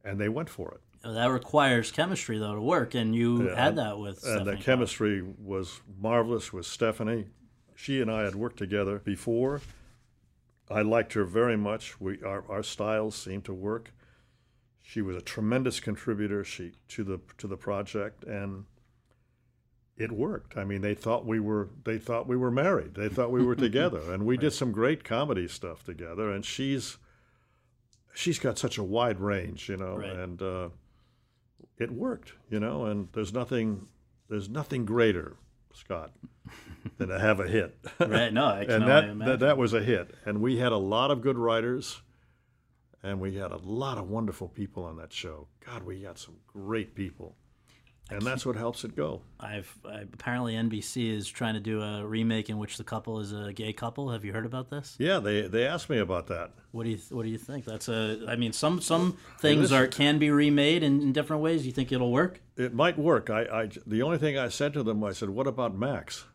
and 0.05 0.19
they 0.19 0.29
went 0.29 0.49
for 0.49 0.71
it. 0.71 0.81
That 1.05 1.27
requires 1.31 1.91
chemistry 1.91 2.37
though 2.39 2.55
to 2.55 2.61
work, 2.61 2.95
and 2.95 3.13
you 3.15 3.47
Yeah, 3.49 3.55
had 3.65 3.75
that 3.75 3.99
with. 3.99 4.23
and 4.25 4.45
the 4.45 4.53
Stefanie 4.53 4.61
chemistry 4.61 5.21
was 5.21 5.81
marvelous 5.99 6.51
with 6.51 6.65
Stefanie. 6.65 7.27
She 7.75 8.01
and 8.01 8.09
I 8.09 8.23
had 8.23 8.35
worked 8.35 8.57
together 8.57 8.99
before. 8.99 9.61
I 10.69 10.81
liked 10.81 11.13
her 11.13 11.23
very 11.25 11.57
much. 11.57 11.99
We 12.01 12.21
our, 12.23 12.43
our 12.49 12.63
styles 12.63 13.15
seemed 13.15 13.45
to 13.45 13.53
work. 13.53 13.93
She 14.81 15.01
was 15.01 15.15
a 15.15 15.21
tremendous 15.21 15.79
contributor 15.79 16.43
she 16.43 16.71
to 16.89 17.03
the 17.03 17.19
to 17.37 17.47
the 17.47 17.57
project 17.57 18.23
and 18.23 18.65
it 19.97 20.11
worked. 20.11 20.57
I 20.57 20.63
mean, 20.65 20.81
they 20.81 20.93
thought 20.95 21.25
we 21.25 21.39
were 21.39 21.69
they 21.83 21.97
thought 21.99 22.27
we 22.27 22.35
were 22.37 22.51
married. 22.51 22.95
They 22.95 23.09
thought 23.09 23.31
we 23.31 23.43
were 23.43 23.55
together 23.67 24.11
and 24.11 24.25
we 24.25 24.37
did 24.37 24.51
some 24.53 24.71
great 24.71 25.03
comedy 25.03 25.47
stuff 25.47 25.83
together 25.83 26.31
and 26.31 26.43
she's 26.43 26.97
she's 28.13 28.39
got 28.39 28.57
such 28.57 28.77
a 28.77 28.83
wide 28.83 29.19
range, 29.19 29.69
you 29.69 29.77
know, 29.77 29.97
Right. 29.97 30.09
and 30.11 30.41
uh, 30.41 30.69
it 31.77 31.91
worked, 31.91 32.33
you 32.49 32.59
know, 32.59 32.85
and 32.85 33.09
there's 33.13 33.33
nothing 33.33 33.87
there's 34.29 34.49
nothing 34.49 34.85
greater, 34.85 35.35
Scott, 35.73 36.11
than 36.97 37.09
to 37.09 37.19
have 37.19 37.39
a 37.39 37.47
hit. 37.47 37.77
Right? 37.99 38.33
No, 38.33 38.45
I 38.45 38.65
can 38.65 38.73
and 38.75 38.87
that, 38.87 39.03
imagine. 39.05 39.19
that 39.19 39.39
that 39.39 39.57
was 39.57 39.73
a 39.73 39.81
hit. 39.81 40.15
And 40.25 40.41
we 40.41 40.57
had 40.57 40.71
a 40.71 40.77
lot 40.77 41.11
of 41.11 41.21
good 41.21 41.37
writers, 41.37 42.01
and 43.03 43.19
we 43.19 43.35
had 43.35 43.51
a 43.51 43.57
lot 43.57 43.97
of 43.97 44.09
wonderful 44.09 44.47
people 44.47 44.83
on 44.83 44.97
that 44.97 45.13
show. 45.13 45.47
God, 45.65 45.83
we 45.83 46.01
got 46.01 46.17
some 46.17 46.35
great 46.47 46.95
people, 46.95 47.35
and 48.09 48.21
that's 48.21 48.45
what 48.45 48.55
helps 48.55 48.83
it 48.83 48.95
go. 48.95 49.21
I've 49.39 49.73
I, 49.85 50.01
apparently 50.01 50.53
NBC 50.53 51.11
is 51.15 51.27
trying 51.27 51.55
to 51.55 51.59
do 51.59 51.81
a 51.81 52.05
remake 52.05 52.49
in 52.49 52.57
which 52.57 52.77
the 52.77 52.83
couple 52.83 53.19
is 53.19 53.33
a 53.33 53.51
gay 53.53 53.73
couple. 53.73 54.09
Have 54.11 54.23
you 54.23 54.33
heard 54.33 54.45
about 54.45 54.69
this? 54.69 54.95
Yeah, 54.99 55.19
they 55.19 55.47
they 55.47 55.65
asked 55.65 55.89
me 55.89 55.97
about 55.97 56.27
that. 56.27 56.51
What 56.71 56.83
do 56.83 56.91
you 56.91 56.99
What 57.09 57.23
do 57.23 57.29
you 57.29 57.37
think? 57.37 57.65
That's 57.65 57.87
a. 57.89 58.25
I 58.27 58.35
mean, 58.35 58.53
some 58.53 58.81
some 58.81 59.17
things 59.39 59.71
are 59.71 59.87
can 59.87 60.19
be 60.19 60.29
remade 60.29 60.83
in, 60.83 61.01
in 61.01 61.13
different 61.13 61.41
ways. 61.41 61.65
You 61.65 61.71
think 61.71 61.91
it'll 61.91 62.11
work? 62.11 62.41
It 62.57 62.73
might 62.73 62.97
work. 62.97 63.29
I, 63.29 63.41
I 63.43 63.69
the 63.87 64.01
only 64.01 64.17
thing 64.17 64.37
I 64.37 64.49
said 64.49 64.73
to 64.73 64.83
them, 64.83 65.03
I 65.03 65.11
said, 65.11 65.29
"What 65.29 65.47
about 65.47 65.75
Max?" 65.75 66.25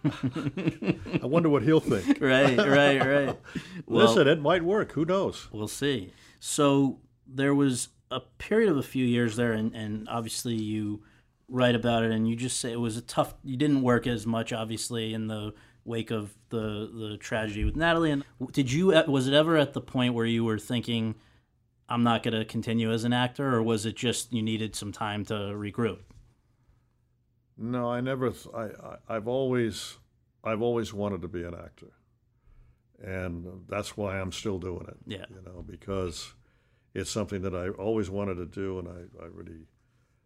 I 0.04 1.26
wonder 1.26 1.48
what 1.48 1.62
he'll 1.62 1.80
think. 1.80 2.18
Right, 2.20 2.56
right, 2.56 2.98
right. 3.04 3.38
Well, 3.86 4.06
Listen, 4.06 4.28
it 4.28 4.40
might 4.40 4.62
work. 4.62 4.92
Who 4.92 5.04
knows? 5.04 5.48
We'll 5.52 5.68
see. 5.68 6.12
So 6.40 7.00
there 7.26 7.54
was 7.54 7.88
a 8.10 8.20
period 8.20 8.70
of 8.70 8.76
a 8.76 8.82
few 8.82 9.04
years 9.04 9.36
there, 9.36 9.52
and, 9.52 9.74
and 9.74 10.08
obviously 10.08 10.54
you 10.54 11.02
write 11.48 11.74
about 11.74 12.04
it, 12.04 12.10
and 12.10 12.28
you 12.28 12.36
just 12.36 12.60
say 12.60 12.72
it 12.72 12.80
was 12.80 12.96
a 12.96 13.02
tough. 13.02 13.34
You 13.44 13.56
didn't 13.56 13.82
work 13.82 14.06
as 14.06 14.26
much, 14.26 14.52
obviously, 14.52 15.14
in 15.14 15.26
the 15.26 15.54
wake 15.84 16.10
of 16.10 16.34
the 16.50 16.90
the 16.92 17.16
tragedy 17.18 17.64
with 17.64 17.76
Natalie. 17.76 18.10
And 18.10 18.24
did 18.52 18.70
you? 18.70 18.88
Was 19.06 19.26
it 19.26 19.34
ever 19.34 19.56
at 19.56 19.72
the 19.72 19.80
point 19.80 20.14
where 20.14 20.26
you 20.26 20.44
were 20.44 20.58
thinking, 20.58 21.14
"I'm 21.88 22.02
not 22.02 22.22
going 22.22 22.34
to 22.34 22.44
continue 22.44 22.92
as 22.92 23.04
an 23.04 23.12
actor," 23.12 23.54
or 23.54 23.62
was 23.62 23.86
it 23.86 23.96
just 23.96 24.32
you 24.32 24.42
needed 24.42 24.76
some 24.76 24.92
time 24.92 25.24
to 25.26 25.34
regroup? 25.34 26.00
No, 27.56 27.90
I 27.90 28.00
never. 28.00 28.30
Th- 28.30 28.54
I, 28.54 28.64
I 28.64 28.96
I've 29.08 29.28
always 29.28 29.98
I've 30.44 30.62
always 30.62 30.92
wanted 30.94 31.22
to 31.22 31.28
be 31.28 31.42
an 31.42 31.54
actor, 31.54 31.92
and 33.02 33.64
that's 33.68 33.96
why 33.96 34.20
I'm 34.20 34.32
still 34.32 34.58
doing 34.58 34.86
it. 34.88 34.96
Yeah. 35.06 35.24
you 35.28 35.42
know, 35.44 35.64
because 35.66 36.34
it's 36.94 37.10
something 37.10 37.42
that 37.42 37.54
I 37.54 37.68
always 37.68 38.10
wanted 38.10 38.36
to 38.36 38.46
do, 38.46 38.78
and 38.78 38.88
I, 38.88 39.24
I 39.24 39.26
really, 39.32 39.66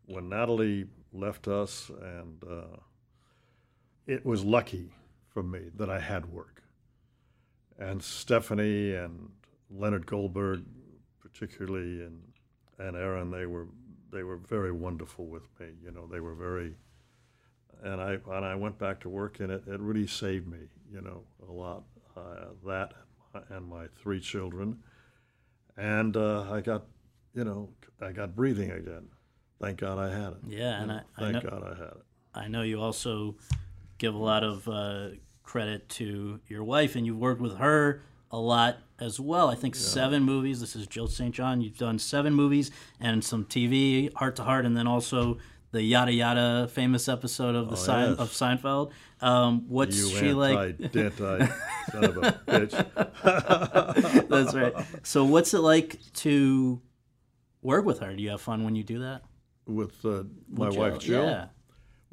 when 0.06 0.28
Natalie 0.28 0.86
left 1.12 1.48
us, 1.48 1.90
and 2.00 2.42
uh, 2.44 2.76
it 4.06 4.24
was 4.24 4.44
lucky 4.44 4.92
for 5.28 5.42
me 5.42 5.70
that 5.76 5.90
I 5.90 6.00
had 6.00 6.26
work, 6.26 6.62
and 7.78 8.00
Stefanie 8.00 9.04
and 9.04 9.30
Leonard 9.70 10.06
Goldberg, 10.06 10.64
particularly, 11.20 12.02
and 12.02 12.22
and 12.78 12.96
Aaron, 12.96 13.30
they 13.30 13.46
were 13.46 13.66
they 14.12 14.22
were 14.22 14.36
very 14.36 14.72
wonderful 14.72 15.26
with 15.26 15.48
me. 15.58 15.68
You 15.82 15.90
know, 15.90 16.06
they 16.06 16.20
were 16.20 16.34
very 16.34 16.74
and 17.82 18.00
I 18.00 18.18
and 18.30 18.44
I 18.44 18.54
went 18.54 18.78
back 18.78 19.00
to 19.00 19.08
work, 19.08 19.40
and 19.40 19.50
it, 19.50 19.64
it 19.66 19.80
really 19.80 20.06
saved 20.06 20.46
me, 20.48 20.58
you 20.92 21.00
know, 21.00 21.22
a 21.48 21.52
lot. 21.52 21.82
Uh, 22.16 22.50
that 22.66 22.92
and 23.48 23.66
my 23.66 23.86
three 23.96 24.20
children, 24.20 24.78
and 25.76 26.16
uh, 26.16 26.50
I 26.52 26.60
got, 26.60 26.84
you 27.34 27.44
know, 27.44 27.68
I 28.00 28.12
got 28.12 28.34
breathing 28.34 28.70
again. 28.70 29.08
Thank 29.60 29.78
God 29.78 29.98
I 29.98 30.10
had 30.12 30.32
it. 30.32 30.38
Yeah, 30.48 30.82
and 30.82 30.92
I- 30.92 31.02
I 31.16 31.20
thank 31.20 31.44
know- 31.44 31.50
God 31.50 31.62
I 31.64 31.74
had 31.78 31.88
it. 31.92 32.02
I 32.34 32.48
know 32.48 32.62
you 32.62 32.80
also 32.80 33.36
give 33.98 34.14
a 34.14 34.18
lot 34.18 34.42
of 34.42 34.66
uh, 34.66 35.08
credit 35.42 35.88
to 35.90 36.40
your 36.48 36.64
wife, 36.64 36.96
and 36.96 37.04
you've 37.04 37.18
worked 37.18 37.42
with 37.42 37.58
her 37.58 38.02
a 38.30 38.38
lot 38.38 38.78
as 38.98 39.20
well. 39.20 39.48
I 39.50 39.54
think 39.54 39.74
seven 39.74 40.22
movies. 40.22 40.58
This 40.60 40.74
is 40.74 40.86
Jill 40.86 41.08
St. 41.08 41.34
John. 41.34 41.60
You've 41.60 41.76
done 41.76 41.98
seven 41.98 42.32
movies 42.32 42.70
and 42.98 43.22
some 43.22 43.44
TV, 43.44 44.10
Hart 44.14 44.36
to 44.36 44.44
Hart, 44.44 44.64
and 44.64 44.74
then 44.74 44.86
also 44.86 45.36
the 45.72 45.82
Yada 45.82 46.12
Yada 46.12 46.68
famous 46.68 47.08
episode 47.08 47.54
of 47.54 47.68
the 47.70 47.76
Sein- 47.76 48.10
yes. 48.10 48.18
of 48.18 48.30
Seinfeld. 48.30 48.92
Um, 49.20 49.64
what's 49.68 49.96
You 49.96 50.08
she 50.08 50.32
like? 50.32 50.78
son 51.90 52.04
of 52.04 52.16
a 52.18 52.40
bitch. 52.46 54.28
That's 54.28 54.54
right. 54.54 54.74
So, 55.02 55.24
what's 55.24 55.54
it 55.54 55.60
like 55.60 55.98
to 56.14 56.80
work 57.62 57.84
with 57.84 58.00
her? 58.00 58.14
Do 58.14 58.22
you 58.22 58.30
have 58.30 58.40
fun 58.40 58.64
when 58.64 58.76
you 58.76 58.84
do 58.84 59.00
that? 59.00 59.22
With 59.66 60.04
uh, 60.04 60.24
my 60.50 60.68
With 60.68 60.76
wife 60.76 60.98
Jill. 60.98 61.24
Yeah. 61.24 61.46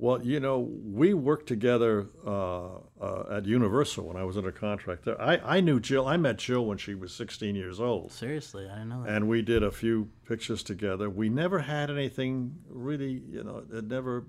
Well, 0.02 0.26
you 0.26 0.40
know, 0.40 0.60
we 0.60 1.14
worked 1.14 1.48
together 1.48 2.08
uh, 2.26 2.68
uh, 3.02 3.24
at 3.32 3.46
Universal 3.46 4.06
when 4.06 4.16
I 4.16 4.24
was 4.24 4.38
under 4.38 4.54
contract 4.54 5.04
there. 5.04 5.22
I, 5.22 5.58
I 5.58 5.60
knew 5.60 5.82
Jill. 5.82 6.08
I 6.08 6.16
met 6.16 6.38
Jill 6.38 6.66
when 6.66 6.78
she 6.78 6.96
was 6.96 7.14
16 7.14 7.54
years 7.54 7.82
old. 7.82 8.14
Seriously, 8.14 8.70
I 8.70 8.76
didn't 8.76 8.90
know 8.90 9.04
that. 9.04 9.14
and 9.14 9.28
we 9.28 9.42
did 9.42 9.62
a 9.62 9.72
few 9.72 10.08
pictures 10.26 10.64
together. 10.64 11.10
We 11.10 11.28
never 11.28 11.60
had 11.60 11.90
anything 11.90 12.56
really, 12.70 13.24
you 13.30 13.44
know, 13.44 13.66
it 13.74 13.84
never, 13.90 14.26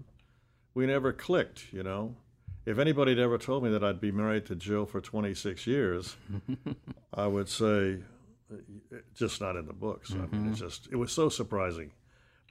we 0.75 0.87
never 0.87 1.13
clicked, 1.13 1.73
you 1.73 1.85
know. 1.85 2.17
If 2.67 2.81
anybody 2.81 3.13
had 3.13 3.21
ever 3.21 3.39
told 3.39 3.63
me 3.63 3.71
that 3.71 3.85
I'd 3.85 4.01
be 4.01 4.11
married 4.11 4.47
to 4.47 4.57
Jill 4.57 4.87
for 4.87 5.01
26 5.01 5.69
years, 5.69 6.17
I 7.15 7.29
would 7.29 7.49
say, 7.49 7.99
just 9.15 9.41
not 9.41 9.55
in 9.55 9.67
the 9.67 9.73
books. 9.73 10.13
I 10.13 10.27
mean, 10.35 10.53
it 10.53 10.57
just, 10.57 10.89
it 10.91 10.97
was 10.97 11.13
so 11.13 11.29
surprising. 11.29 11.93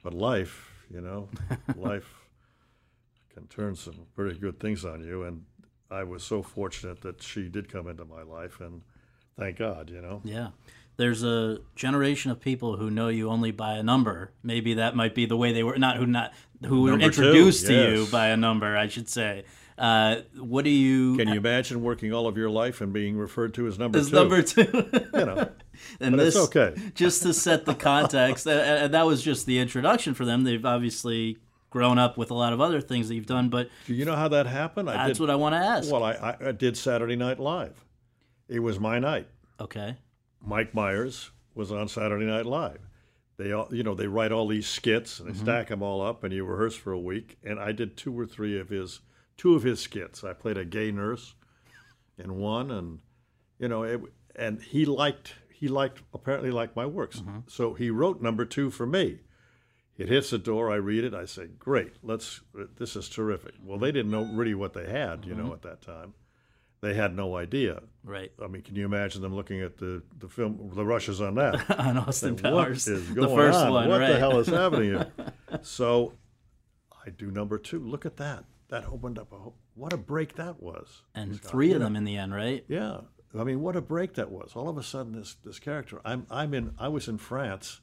But 0.02 0.14
life, 0.14 0.70
you 0.90 1.02
know, 1.02 1.28
life 1.76 2.19
can 3.40 3.48
turn 3.48 3.76
some 3.76 4.06
pretty 4.14 4.38
good 4.38 4.60
things 4.60 4.84
on 4.84 5.04
you. 5.04 5.24
And 5.24 5.44
I 5.90 6.04
was 6.04 6.22
so 6.22 6.42
fortunate 6.42 7.00
that 7.02 7.22
she 7.22 7.48
did 7.48 7.70
come 7.70 7.88
into 7.88 8.04
my 8.04 8.22
life, 8.22 8.60
and 8.60 8.82
thank 9.38 9.58
God, 9.58 9.90
you 9.90 10.00
know. 10.00 10.20
Yeah. 10.24 10.48
There's 10.96 11.24
a 11.24 11.58
generation 11.76 12.30
of 12.30 12.40
people 12.40 12.76
who 12.76 12.90
know 12.90 13.08
you 13.08 13.30
only 13.30 13.52
by 13.52 13.74
a 13.74 13.82
number. 13.82 14.32
Maybe 14.42 14.74
that 14.74 14.94
might 14.94 15.14
be 15.14 15.24
the 15.24 15.36
way 15.36 15.52
they 15.52 15.62
were 15.62 15.78
not 15.78 15.96
who 15.96 16.06
not 16.06 16.34
who 16.66 16.82
were 16.82 16.90
Number 16.90 17.10
two, 17.10 17.22
introduced 17.22 17.66
to 17.68 17.72
you 17.72 18.06
by 18.06 18.28
a 18.28 18.36
number, 18.36 18.76
I 18.76 18.86
should 18.88 19.08
say. 19.08 19.44
Uh, 19.78 20.16
what 20.36 20.62
do 20.62 20.70
you 20.70 21.16
Can 21.16 21.28
you 21.28 21.36
imagine 21.36 21.82
working 21.82 22.12
all 22.12 22.26
of 22.26 22.36
your 22.36 22.50
life 22.50 22.82
and 22.82 22.92
being 22.92 23.16
referred 23.16 23.54
to 23.54 23.66
as 23.66 23.78
number 23.78 23.98
as 23.98 24.10
two? 24.10 24.14
number 24.14 24.42
two? 24.42 24.90
You 25.14 25.24
know, 25.24 25.50
and 26.00 26.16
but 26.16 26.22
this 26.22 26.36
okay. 26.36 26.74
just 26.94 27.22
to 27.22 27.32
set 27.32 27.64
the 27.64 27.74
context, 27.74 28.46
and 28.48 28.92
that 28.92 29.06
was 29.06 29.22
just 29.22 29.46
the 29.46 29.58
introduction 29.58 30.12
for 30.12 30.26
them. 30.26 30.44
They've 30.44 30.66
obviously 30.66 31.38
grown 31.70 31.98
up 31.98 32.18
with 32.18 32.30
a 32.30 32.34
lot 32.34 32.52
of 32.52 32.60
other 32.60 32.80
things 32.80 33.08
that 33.08 33.14
you've 33.14 33.26
done, 33.26 33.48
but 33.48 33.70
Do 33.86 33.94
you 33.94 34.04
know 34.04 34.16
how 34.16 34.28
that 34.28 34.46
happened? 34.46 34.90
I 34.90 35.06
that's 35.06 35.18
did. 35.18 35.22
what 35.22 35.30
I 35.30 35.36
want 35.36 35.54
to 35.54 35.58
ask. 35.58 35.90
well, 35.90 36.04
I, 36.04 36.36
I, 36.40 36.52
did 36.52 36.76
Saturday 36.76 37.16
Night 37.16 37.38
Live. 37.38 37.84
It 38.48 38.58
was 38.58 38.78
my 38.78 38.98
night. 38.98 39.28
okay. 39.60 39.96
Mike 40.42 40.74
Myers 40.74 41.30
was 41.54 41.70
on 41.70 41.88
Saturday 41.88 42.24
Night 42.24 42.46
Live. 42.46 42.80
They 43.36 43.52
all, 43.52 43.68
you 43.70 43.82
know, 43.82 43.94
they 43.94 44.06
write 44.06 44.32
all 44.32 44.46
these 44.46 44.66
skits 44.66 45.18
and 45.18 45.28
they 45.28 45.32
mm-hmm. 45.32 45.42
stack 45.42 45.68
them 45.68 45.82
all 45.82 46.02
up, 46.02 46.24
and 46.24 46.32
you 46.32 46.44
rehearse 46.44 46.76
for 46.76 46.92
a 46.92 46.98
week. 46.98 47.38
And 47.44 47.58
I 47.58 47.72
did 47.72 47.96
two 47.96 48.18
or 48.18 48.26
three 48.26 48.58
of 48.58 48.68
his, 48.68 49.00
two 49.36 49.54
of 49.54 49.62
his 49.62 49.80
skits. 49.80 50.24
I 50.24 50.32
played 50.32 50.58
a 50.58 50.64
gay 50.64 50.90
nurse 50.90 51.34
in 52.18 52.38
one, 52.38 52.70
and 52.70 53.00
you 53.58 53.68
know, 53.68 53.82
it, 53.84 54.00
and 54.36 54.60
he 54.60 54.84
liked, 54.84 55.34
he 55.52 55.68
liked, 55.68 56.02
apparently 56.12 56.50
liked 56.50 56.76
my 56.76 56.86
works. 56.86 57.20
Mm-hmm. 57.20 57.38
So 57.48 57.74
he 57.74 57.90
wrote 57.90 58.20
number 58.20 58.44
two 58.44 58.70
for 58.70 58.86
me. 58.86 59.20
It 60.00 60.08
hits 60.08 60.30
the 60.30 60.38
door. 60.38 60.72
I 60.72 60.76
read 60.76 61.04
it. 61.04 61.12
I 61.12 61.26
say, 61.26 61.48
"Great, 61.58 61.92
let's. 62.02 62.40
This 62.78 62.96
is 62.96 63.06
terrific." 63.06 63.52
Well, 63.62 63.78
they 63.78 63.92
didn't 63.92 64.10
know 64.10 64.24
really 64.32 64.54
what 64.54 64.72
they 64.72 64.88
had, 64.88 65.26
you 65.26 65.34
know, 65.34 65.44
mm-hmm. 65.44 65.52
at 65.52 65.62
that 65.62 65.82
time. 65.82 66.14
They 66.80 66.94
had 66.94 67.14
no 67.14 67.36
idea. 67.36 67.82
Right. 68.02 68.32
I 68.42 68.46
mean, 68.46 68.62
can 68.62 68.76
you 68.76 68.86
imagine 68.86 69.20
them 69.20 69.34
looking 69.34 69.60
at 69.60 69.76
the, 69.76 70.02
the 70.18 70.28
film, 70.28 70.70
the 70.74 70.86
rushes 70.86 71.20
on 71.20 71.34
that? 71.34 71.70
On 71.78 71.98
Austin 71.98 72.32
what 72.36 72.42
Powers. 72.42 72.88
is 72.88 73.12
the 73.12 73.28
first 73.28 73.58
on? 73.58 73.70
one, 73.70 73.88
what 73.90 74.00
right. 74.00 74.12
the 74.12 74.18
hell 74.18 74.38
is 74.38 74.46
happening 74.46 74.84
here? 74.84 75.12
so 75.62 76.14
I 77.06 77.10
do 77.10 77.30
number 77.30 77.58
two. 77.58 77.80
Look 77.80 78.06
at 78.06 78.16
that. 78.16 78.44
That 78.68 78.86
opened 78.86 79.18
up 79.18 79.30
a 79.32 79.36
whole, 79.36 79.56
what 79.74 79.92
a 79.92 79.98
break 79.98 80.36
that 80.36 80.62
was. 80.62 81.02
and 81.14 81.36
Scott. 81.36 81.50
three 81.50 81.72
of 81.72 81.80
know, 81.80 81.84
them 81.84 81.96
in 81.96 82.04
the 82.04 82.16
end, 82.16 82.32
right? 82.32 82.64
Yeah. 82.68 83.00
I 83.38 83.44
mean, 83.44 83.60
what 83.60 83.76
a 83.76 83.82
break 83.82 84.14
that 84.14 84.30
was. 84.30 84.52
All 84.54 84.70
of 84.70 84.78
a 84.78 84.82
sudden, 84.82 85.12
this 85.12 85.36
this 85.44 85.58
character. 85.58 86.00
I'm 86.06 86.26
I'm 86.30 86.54
in. 86.54 86.74
I 86.78 86.88
was 86.88 87.06
in 87.06 87.18
France. 87.18 87.82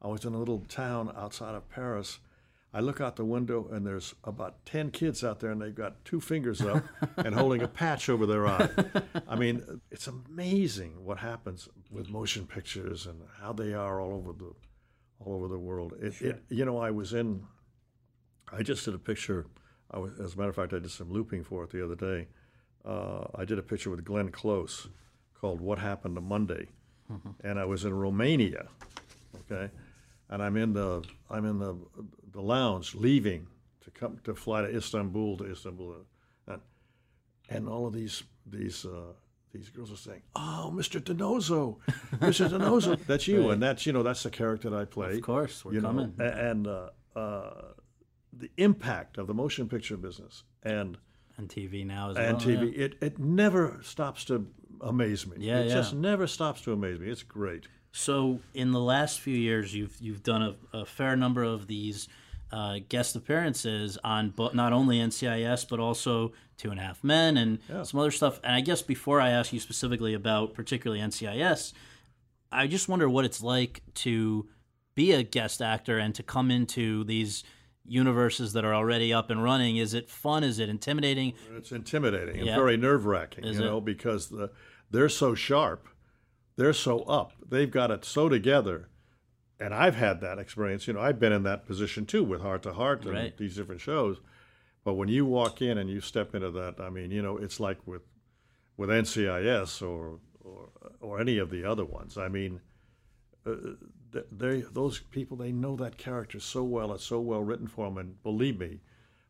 I 0.00 0.08
was 0.08 0.24
in 0.24 0.34
a 0.34 0.38
little 0.38 0.60
town 0.68 1.12
outside 1.16 1.54
of 1.54 1.68
Paris. 1.68 2.20
I 2.72 2.80
look 2.80 3.00
out 3.00 3.16
the 3.16 3.24
window 3.24 3.66
and 3.72 3.86
there's 3.86 4.14
about 4.24 4.64
ten 4.66 4.90
kids 4.90 5.24
out 5.24 5.40
there, 5.40 5.50
and 5.50 5.60
they've 5.60 5.74
got 5.74 6.04
two 6.04 6.20
fingers 6.20 6.60
up 6.60 6.84
and 7.16 7.34
holding 7.34 7.62
a 7.62 7.68
patch 7.68 8.08
over 8.08 8.26
their 8.26 8.46
eye. 8.46 8.68
I 9.26 9.36
mean, 9.36 9.80
it's 9.90 10.06
amazing 10.06 11.04
what 11.04 11.18
happens 11.18 11.68
with 11.90 12.10
motion 12.10 12.46
pictures 12.46 13.06
and 13.06 13.22
how 13.40 13.52
they 13.52 13.72
are 13.72 14.00
all 14.00 14.14
over 14.14 14.32
the 14.32 14.52
all 15.20 15.34
over 15.34 15.48
the 15.48 15.58
world. 15.58 15.94
It, 16.00 16.20
it, 16.20 16.42
you 16.48 16.64
know, 16.64 16.78
I 16.78 16.90
was 16.90 17.12
in. 17.14 17.44
I 18.52 18.62
just 18.62 18.84
did 18.84 18.94
a 18.94 18.98
picture. 18.98 19.46
I 19.90 19.98
was, 19.98 20.12
as 20.20 20.34
a 20.34 20.36
matter 20.36 20.50
of 20.50 20.56
fact, 20.56 20.72
I 20.72 20.78
did 20.78 20.90
some 20.90 21.10
looping 21.10 21.44
for 21.44 21.64
it 21.64 21.70
the 21.70 21.84
other 21.84 21.96
day. 21.96 22.28
Uh, 22.84 23.24
I 23.34 23.44
did 23.44 23.58
a 23.58 23.62
picture 23.62 23.90
with 23.90 24.04
Glenn 24.04 24.30
Close 24.30 24.88
called 25.34 25.60
"What 25.60 25.78
Happened 25.78 26.14
to 26.16 26.20
Monday," 26.20 26.68
and 27.42 27.58
I 27.58 27.64
was 27.64 27.84
in 27.84 27.94
Romania. 27.94 28.68
Okay, 29.50 29.70
and 30.30 30.42
I'm 30.42 30.56
in 30.56 30.72
the 30.72 31.04
I'm 31.30 31.44
in 31.44 31.58
the 31.58 31.76
the 32.32 32.40
lounge 32.40 32.94
leaving 32.94 33.46
to 33.82 33.90
come 33.90 34.18
to 34.24 34.34
fly 34.34 34.62
to 34.62 34.76
Istanbul 34.76 35.38
to 35.38 35.50
Istanbul, 35.50 35.96
and, 36.46 36.60
and 37.48 37.68
all 37.68 37.86
of 37.86 37.92
these 37.92 38.22
these. 38.46 38.84
Uh, 38.84 39.12
these 39.50 39.70
girls 39.70 39.90
are 39.90 39.96
saying, 39.96 40.20
"Oh, 40.36 40.70
Mr. 40.74 41.00
DiNozzo, 41.00 41.78
Mr. 42.16 42.50
DiNozzo, 42.50 43.02
that's 43.06 43.26
you," 43.26 43.48
and 43.48 43.62
that's 43.62 43.86
you 43.86 43.94
know 43.94 44.02
that's 44.02 44.22
the 44.22 44.30
character 44.30 44.68
that 44.68 44.78
I 44.78 44.84
play. 44.84 45.14
Of 45.14 45.22
course, 45.22 45.64
we're 45.64 45.72
you 45.72 45.80
coming. 45.80 46.14
a- 46.18 46.22
and 46.22 46.66
uh, 46.66 46.90
uh, 47.16 47.72
the 48.32 48.50
impact 48.58 49.16
of 49.16 49.26
the 49.26 49.34
motion 49.34 49.66
picture 49.66 49.96
business 49.96 50.44
and 50.62 50.98
and 51.36 51.48
TV 51.48 51.86
now 51.86 52.10
as 52.10 52.16
and 52.16 52.36
well. 52.36 52.46
TV, 52.46 52.76
yeah. 52.76 52.84
it 52.84 52.98
it 53.00 53.18
never 53.18 53.80
stops 53.82 54.24
to 54.26 54.46
amaze 54.80 55.26
me. 55.26 55.36
Yeah, 55.40 55.60
it 55.60 55.68
yeah. 55.68 55.74
just 55.74 55.94
never 55.94 56.26
stops 56.26 56.60
to 56.62 56.72
amaze 56.72 56.98
me. 56.98 57.08
It's 57.08 57.22
great. 57.22 57.68
So 57.92 58.40
in 58.54 58.72
the 58.72 58.80
last 58.80 59.20
few 59.20 59.36
years, 59.36 59.74
you've 59.74 59.96
you've 60.00 60.22
done 60.22 60.42
a, 60.72 60.78
a 60.78 60.84
fair 60.86 61.16
number 61.16 61.42
of 61.42 61.66
these 61.66 62.08
uh, 62.52 62.78
guest 62.88 63.16
appearances 63.16 63.98
on 64.04 64.30
bo- 64.30 64.50
not 64.54 64.72
only 64.72 64.98
NCIS 64.98 65.68
but 65.68 65.80
also 65.80 66.32
Two 66.56 66.70
and 66.70 66.80
a 66.80 66.82
Half 66.82 67.04
Men 67.04 67.36
and 67.36 67.58
some 67.86 68.00
other 68.00 68.10
stuff. 68.10 68.40
And 68.42 68.52
I 68.54 68.60
guess 68.60 68.82
before 68.82 69.20
I 69.20 69.30
ask 69.30 69.52
you 69.52 69.60
specifically 69.60 70.12
about 70.14 70.54
particularly 70.54 71.00
NCIS, 71.02 71.72
I 72.50 72.66
just 72.66 72.88
wonder 72.88 73.08
what 73.08 73.24
it's 73.24 73.42
like 73.42 73.82
to 73.96 74.48
be 74.96 75.12
a 75.12 75.22
guest 75.22 75.62
actor 75.62 75.98
and 75.98 76.14
to 76.16 76.22
come 76.24 76.50
into 76.50 77.04
these 77.04 77.44
universes 77.86 78.52
that 78.54 78.64
are 78.64 78.74
already 78.74 79.12
up 79.12 79.30
and 79.30 79.42
running. 79.42 79.76
Is 79.76 79.94
it 79.94 80.10
fun? 80.10 80.42
Is 80.42 80.58
it 80.58 80.68
intimidating? 80.68 81.34
It's 81.56 81.70
intimidating 81.72 82.38
and 82.38 82.46
Yeah. 82.46 82.56
very 82.56 82.76
nerve 82.76 83.06
wracking, 83.06 83.44
you 83.44 83.50
it? 83.52 83.60
know, 83.60 83.80
because 83.80 84.28
the, 84.28 84.50
they're 84.90 85.08
so 85.08 85.34
sharp, 85.36 85.86
they're 86.58 86.72
so 86.74 87.00
up, 87.04 87.32
they've 87.48 87.70
got 87.70 87.90
it 87.92 88.04
so 88.04 88.28
together. 88.28 88.88
And 89.60 89.72
I've 89.72 89.94
had 89.94 90.20
that 90.20 90.38
experience. 90.38 90.86
You 90.86 90.94
know, 90.94 91.00
I've 91.00 91.18
been 91.18 91.32
in 91.32 91.44
that 91.44 91.66
position 91.66 92.04
too 92.04 92.22
with 92.24 92.42
Hart 92.42 92.62
to 92.64 92.72
Hart 92.74 93.04
and 93.04 93.14
Right. 93.14 93.36
these 93.36 93.56
different 93.56 93.80
shows. 93.80 94.18
But 94.84 94.94
when 94.94 95.08
you 95.08 95.24
walk 95.24 95.62
in 95.62 95.78
and 95.78 95.88
you 95.88 96.00
step 96.00 96.34
into 96.34 96.50
that, 96.52 96.80
I 96.80 96.90
mean, 96.90 97.10
you 97.10 97.22
know, 97.22 97.36
it's 97.38 97.58
like 97.60 97.78
with 97.86 98.02
with 98.76 98.90
NCIS 98.90 99.82
or 99.82 100.18
or 100.40 100.70
or 101.00 101.20
any 101.20 101.38
of 101.38 101.50
the 101.50 101.64
other 101.64 101.84
ones. 101.84 102.16
I 102.18 102.28
mean, 102.28 102.60
uh, 103.46 103.54
th- 104.12 104.26
they 104.30 104.60
those 104.60 104.98
people 105.00 105.36
they 105.36 105.52
know 105.52 105.76
that 105.76 105.96
character 105.98 106.40
so 106.40 106.62
well. 106.64 106.92
It's 106.92 107.04
so 107.04 107.20
well 107.20 107.42
written 107.42 107.66
for 107.66 107.86
them. 107.88 107.98
And 107.98 108.22
believe 108.22 108.58
me, 108.58 108.80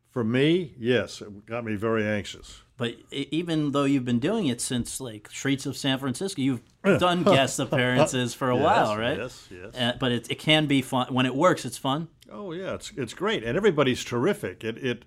for 0.09 0.23
me, 0.23 0.73
yes, 0.77 1.21
it 1.21 1.45
got 1.45 1.63
me 1.65 1.75
very 1.75 2.05
anxious. 2.05 2.61
But 2.79 2.95
even 3.11 3.73
though 3.73 3.83
you've 3.83 4.05
been 4.05 4.19
doing 4.19 4.47
it 4.47 4.61
since 4.61 5.01
like 5.01 5.29
Streets 5.29 5.65
of 5.65 5.75
San 5.75 5.99
Francisco, 5.99 6.41
you've 6.41 6.61
done 6.83 7.23
guest 7.23 7.59
appearances 7.65 8.33
for 8.33 8.49
a 8.49 8.55
Yes, 8.55 8.63
while, 8.63 8.97
right? 8.97 9.17
yes, 9.17 9.47
yes. 9.51 9.75
Uh, 9.75 9.97
but 9.99 10.13
it, 10.13 10.31
it 10.31 10.39
can 10.39 10.65
be 10.65 10.81
fun 10.81 11.13
when 11.13 11.25
it 11.25 11.35
works. 11.35 11.65
It's 11.65 11.77
fun. 11.77 12.07
Oh 12.31 12.53
yeah, 12.53 12.75
it's 12.75 12.91
it's 12.95 13.13
great, 13.13 13.43
and 13.43 13.57
everybody's 13.57 14.03
terrific. 14.05 14.63
It 14.63 14.77
it 14.77 15.03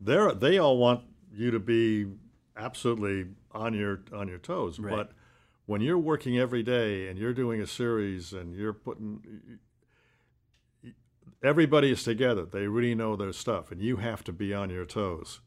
they 0.00 0.30
they 0.38 0.58
all 0.58 0.78
want 0.78 1.02
you 1.34 1.50
to 1.50 1.58
be 1.58 2.06
absolutely 2.56 3.26
on 3.52 3.74
your 3.74 4.02
on 4.14 4.28
your 4.28 4.38
toes. 4.38 4.78
Right. 4.78 4.94
But 4.94 5.10
when 5.66 5.80
you're 5.80 5.98
working 5.98 6.38
every 6.38 6.62
day 6.62 7.08
and 7.08 7.18
you're 7.18 7.34
doing 7.34 7.60
a 7.60 7.66
series 7.66 8.32
and 8.32 8.54
you're 8.54 8.72
putting 8.72 9.58
everybody 11.42 11.90
is 11.90 12.02
together. 12.02 12.44
They 12.44 12.66
really 12.68 12.94
know 12.94 13.16
their 13.16 13.32
stuff, 13.32 13.72
and 13.72 13.80
you 13.80 13.96
have 13.96 14.22
to 14.24 14.32
be 14.32 14.54
on 14.54 14.70
your 14.70 14.84
toes. 14.84 15.40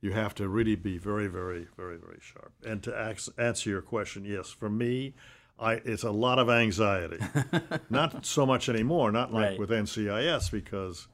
You 0.00 0.12
have 0.12 0.34
to 0.36 0.48
really 0.48 0.76
be 0.76 0.98
very, 0.98 1.26
very, 1.26 1.66
very, 1.76 1.96
very 1.96 2.18
sharp. 2.20 2.52
And 2.64 2.82
to 2.84 2.96
ax- 2.96 3.30
answer 3.38 3.70
your 3.70 3.82
question, 3.82 4.24
yes, 4.24 4.50
for 4.50 4.68
me, 4.68 5.14
I, 5.58 5.74
it's 5.84 6.02
a 6.02 6.10
lot 6.10 6.38
of 6.38 6.50
anxiety. 6.50 7.18
not 7.90 8.26
so 8.26 8.44
much 8.44 8.68
anymore, 8.68 9.10
not 9.10 9.32
like 9.32 9.50
Right. 9.50 9.58
with 9.58 9.70
NCIS 9.70 10.50
because, 10.50 11.08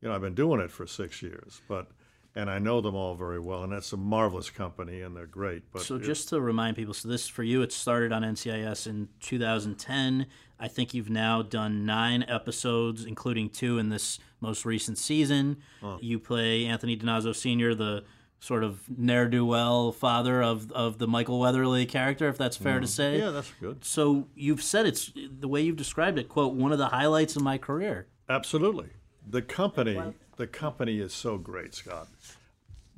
you 0.00 0.08
know, 0.08 0.14
I've 0.14 0.22
been 0.22 0.34
doing 0.34 0.60
it 0.60 0.70
for 0.70 0.86
six 0.86 1.22
years, 1.22 1.60
but 1.68 1.88
and 2.34 2.48
I 2.48 2.58
know 2.58 2.80
them 2.80 2.94
all 2.94 3.14
very 3.14 3.38
well, 3.38 3.62
and 3.62 3.70
that's 3.70 3.92
a 3.92 3.96
marvelous 3.98 4.48
company, 4.48 5.02
and 5.02 5.14
they're 5.14 5.26
great. 5.26 5.64
But 5.70 5.82
So 5.82 5.98
just 5.98 6.30
to 6.30 6.40
remind 6.40 6.76
people, 6.76 6.94
so 6.94 7.06
this 7.06 7.28
for 7.28 7.42
you, 7.42 7.60
it 7.60 7.72
started 7.72 8.10
on 8.10 8.22
NCIS 8.22 8.86
in 8.86 9.08
2010. 9.20 10.26
I 10.58 10.68
think 10.68 10.94
you've 10.94 11.10
now 11.10 11.42
done 11.42 11.84
nine 11.84 12.24
episodes, 12.26 13.04
including 13.04 13.50
two 13.50 13.78
in 13.78 13.90
this 13.90 14.18
most 14.40 14.64
recent 14.64 14.96
season. 14.96 15.58
You 16.00 16.18
play 16.18 16.64
Anthony 16.64 16.96
DiNozzo 16.96 17.34
Sr., 17.36 17.74
the 17.74 18.04
sort 18.42 18.64
of 18.64 18.80
ne'er 18.98 19.28
do 19.28 19.46
well 19.46 19.92
father 19.92 20.42
of 20.42 20.70
of 20.72 20.98
the 20.98 21.06
Michael 21.06 21.38
Weatherly 21.38 21.86
character, 21.86 22.28
if 22.28 22.36
that's 22.36 22.56
fair 22.56 22.80
to 22.80 22.86
say. 22.88 23.18
yeah, 23.18 23.30
that's 23.30 23.52
good. 23.60 23.84
So 23.84 24.26
you've 24.34 24.62
said 24.62 24.84
it's 24.84 25.12
the 25.14 25.46
way 25.46 25.60
you've 25.62 25.76
described 25.76 26.18
it. 26.18 26.28
"Quote 26.28 26.54
one 26.54 26.72
of 26.72 26.78
the 26.78 26.88
highlights 26.88 27.36
of 27.36 27.42
my 27.42 27.56
career." 27.56 28.08
Absolutely. 28.28 28.88
The 29.28 29.42
company, 29.42 30.00
the 30.36 30.48
company 30.48 30.98
is 30.98 31.12
so 31.12 31.38
great, 31.38 31.72
Scott. 31.74 32.08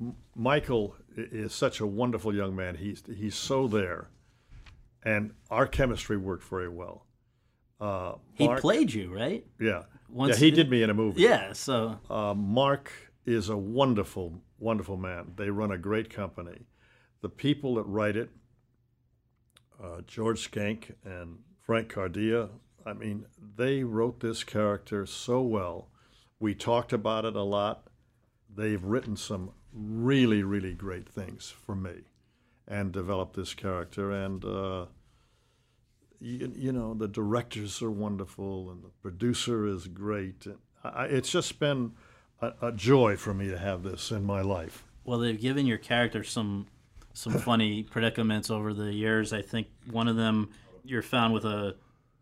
M- 0.01 0.15
Michael 0.35 0.95
is 1.15 1.53
such 1.53 1.79
a 1.79 1.85
wonderful 1.85 2.33
young 2.35 2.55
man. 2.55 2.75
He's 2.75 3.03
he's 3.15 3.35
so 3.35 3.67
there, 3.67 4.09
and 5.03 5.31
our 5.51 5.67
chemistry 5.67 6.17
worked 6.17 6.43
very 6.45 6.69
well. 6.69 7.05
Uh, 7.79 8.13
He 8.33 8.47
played 8.55 8.91
you, 8.93 9.13
right? 9.13 9.45
yeah, 9.59 9.83
once- 10.09 10.39
yeah. 10.39 10.45
He 10.45 10.51
did 10.51 10.69
me 10.71 10.81
in 10.81 10.89
a 10.89 10.93
movie. 10.95 11.21
Yeah. 11.21 11.53
So 11.53 11.99
Uh, 12.09 12.33
Mark 12.33 12.91
is 13.25 13.49
a 13.49 13.57
wonderful, 13.57 14.41
wonderful 14.59 14.97
man. 14.97 15.33
They 15.35 15.49
run 15.49 15.71
a 15.71 15.77
great 15.77 16.09
company. 16.09 16.65
The 17.21 17.29
people 17.29 17.75
that 17.75 17.83
write 17.83 18.15
it, 18.15 18.29
uh, 19.83 20.01
George 20.05 20.39
Schenck 20.39 20.95
and 21.03 21.39
Frank 21.61 21.91
Cardea, 21.91 22.49
I 22.85 22.93
mean, 22.93 23.25
they 23.55 23.83
wrote 23.83 24.19
this 24.19 24.43
character 24.43 25.05
so 25.05 25.41
well. 25.41 25.89
We 26.39 26.53
talked 26.53 26.93
about 26.93 27.25
it 27.25 27.35
a 27.35 27.41
lot. 27.41 27.87
They've 28.53 28.83
written 28.83 29.17
some 29.17 29.51
really, 29.73 30.43
really 30.43 30.73
great 30.73 31.09
things 31.09 31.49
for 31.49 31.75
me 31.75 32.03
and 32.67 32.91
developed 32.91 33.35
this 33.35 33.53
character. 33.53 34.11
And, 34.11 34.45
uh, 34.45 34.85
you, 36.19 36.53
you 36.55 36.71
know, 36.71 36.93
the 36.93 37.07
directors 37.07 37.81
are 37.81 37.91
wonderful 37.91 38.69
and 38.69 38.83
the 38.83 38.89
producer 39.01 39.65
is 39.67 39.87
great. 39.87 40.45
I, 40.83 41.05
it's 41.05 41.31
just 41.31 41.59
been 41.59 41.93
a, 42.41 42.53
a 42.61 42.71
joy 42.71 43.15
for 43.15 43.33
me 43.33 43.47
to 43.49 43.57
have 43.57 43.83
this 43.83 44.11
in 44.11 44.23
my 44.23 44.41
life. 44.41 44.83
Well, 45.03 45.19
they've 45.19 45.39
given 45.39 45.65
your 45.65 45.77
character 45.77 46.23
some 46.23 46.67
some 47.13 47.33
funny 47.33 47.83
predicaments 47.83 48.49
over 48.49 48.73
the 48.73 48.93
years. 48.93 49.31
I 49.31 49.41
think 49.41 49.67
one 49.89 50.07
of 50.07 50.17
them 50.17 50.49
you're 50.83 51.01
found 51.01 51.33
with 51.33 51.45
a 51.45 51.75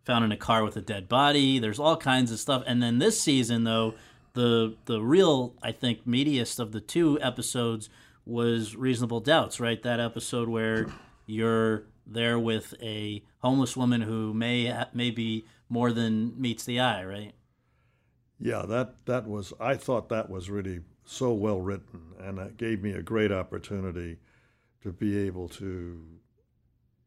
found 0.04 0.26
in 0.26 0.32
a 0.32 0.38
car 0.38 0.64
with 0.64 0.76
a 0.76 0.82
dead 0.82 1.08
body. 1.08 1.60
There's 1.60 1.80
all 1.80 1.98
kinds 1.98 2.32
of 2.32 2.40
stuff. 2.40 2.64
And 2.68 2.84
then 2.84 3.00
this 3.00 3.20
season 3.20 3.64
though, 3.64 3.96
the 4.34 4.76
the 4.86 5.02
real 5.02 5.56
I 5.62 5.72
think 5.72 6.06
meatiest 6.06 6.60
of 6.60 6.72
the 6.72 6.82
two 6.82 7.20
episodes 7.22 7.90
was 8.26 8.76
Reasonable 8.76 9.20
Doubts, 9.20 9.60
right? 9.60 9.82
That 9.82 10.00
episode 10.00 10.48
where 10.48 10.88
you're 11.26 11.84
there 12.06 12.38
with 12.38 12.74
a 12.82 13.24
homeless 13.40 13.76
woman 13.76 14.02
who 14.02 14.34
may 14.34 14.86
may 14.94 15.12
be 15.12 15.46
more 15.70 15.92
than 15.92 16.40
meets 16.40 16.66
the 16.66 16.80
eye, 16.80 17.04
right? 17.04 17.34
Yeah, 18.44 18.64
that 18.68 19.06
that 19.06 19.26
was. 19.26 19.54
I 19.58 19.76
thought 19.76 20.10
that 20.10 20.30
was 20.30 20.50
really 20.50 20.82
so 21.06 21.32
well 21.32 21.62
written, 21.62 22.02
and 22.20 22.38
it 22.40 22.58
gave 22.58 22.84
me 22.84 22.92
a 22.92 23.02
great 23.02 23.32
opportunity 23.32 24.18
to 24.82 24.92
be 24.92 25.18
able 25.18 25.48
to 25.48 26.06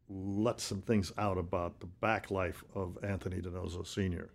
let 0.08 0.60
some 0.60 0.80
things 0.80 1.12
out 1.18 1.36
about 1.36 1.80
the 1.80 1.86
back 1.86 2.30
life 2.30 2.64
of 2.74 2.96
Anthony 3.02 3.42
DiNozzo 3.42 3.86
Sr., 3.86 4.30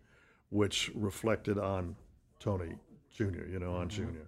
which 0.49 0.91
reflected 0.93 1.57
on 1.57 1.95
Tony 2.39 2.75
Jr. 3.11 3.47
You 3.51 3.57
know, 3.57 3.73
on 3.73 3.89
Jr. 3.89 4.27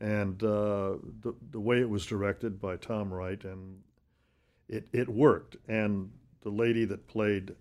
And 0.00 0.40
uh, 0.44 0.98
the 1.22 1.34
the 1.50 1.58
way 1.60 1.80
it 1.80 1.90
was 1.90 2.06
directed 2.06 2.60
by 2.60 2.76
Tom 2.76 3.12
Wright, 3.12 3.42
and 3.42 3.80
it 4.68 4.86
it 4.92 5.08
worked. 5.08 5.56
And 5.66 6.12
the 6.42 6.50
lady 6.50 6.84
that 6.84 7.08
played 7.08 7.56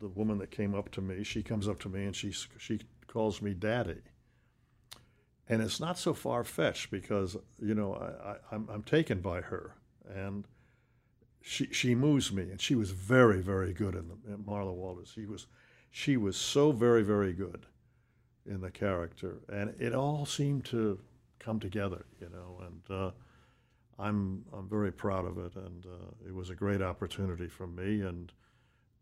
the 0.00 0.08
woman 0.08 0.38
that 0.38 0.52
came 0.52 0.76
up 0.76 0.92
to 0.92 1.00
me, 1.00 1.24
she 1.24 1.42
comes 1.42 1.66
up 1.66 1.80
to 1.80 1.88
me 1.88 2.04
and 2.04 2.14
she 2.14 2.30
she 2.30 2.78
calls 3.14 3.40
me 3.40 3.54
daddy. 3.54 4.02
And 5.48 5.62
it's 5.62 5.80
not 5.80 5.98
so 5.98 6.12
far 6.12 6.42
fetched 6.42 6.90
because 6.90 7.36
you 7.60 7.74
know 7.74 7.94
I, 7.94 8.54
I'm 8.54 8.82
taken 8.82 9.20
by 9.20 9.40
her, 9.42 9.74
and 10.08 10.46
she 11.40 11.66
she 11.70 11.94
moves 11.94 12.32
me, 12.32 12.50
and 12.50 12.60
she 12.60 12.74
was 12.74 12.90
very 12.90 13.40
very 13.42 13.72
good 13.72 13.94
in, 13.94 14.08
the, 14.08 14.32
in 14.32 14.38
Marla 14.42 14.74
Walters. 14.74 15.12
She 15.14 15.26
was 15.26 15.46
she 15.90 16.16
was 16.16 16.36
so 16.36 16.72
very 16.72 17.02
very 17.02 17.34
good 17.34 17.66
in 18.46 18.62
the 18.62 18.70
character, 18.70 19.40
and 19.52 19.74
it 19.78 19.94
all 19.94 20.24
seemed 20.26 20.64
to 20.66 20.98
come 21.38 21.60
together, 21.60 22.06
you 22.20 22.30
know. 22.30 22.62
And 22.66 22.98
uh, 22.98 23.10
I'm 23.98 24.46
I'm 24.54 24.66
very 24.66 24.92
proud 24.92 25.26
of 25.26 25.36
it, 25.36 25.54
and 25.56 25.84
uh, 25.84 26.26
it 26.26 26.34
was 26.34 26.48
a 26.48 26.54
great 26.54 26.80
opportunity 26.80 27.48
for 27.48 27.66
me 27.66 28.00
and 28.00 28.32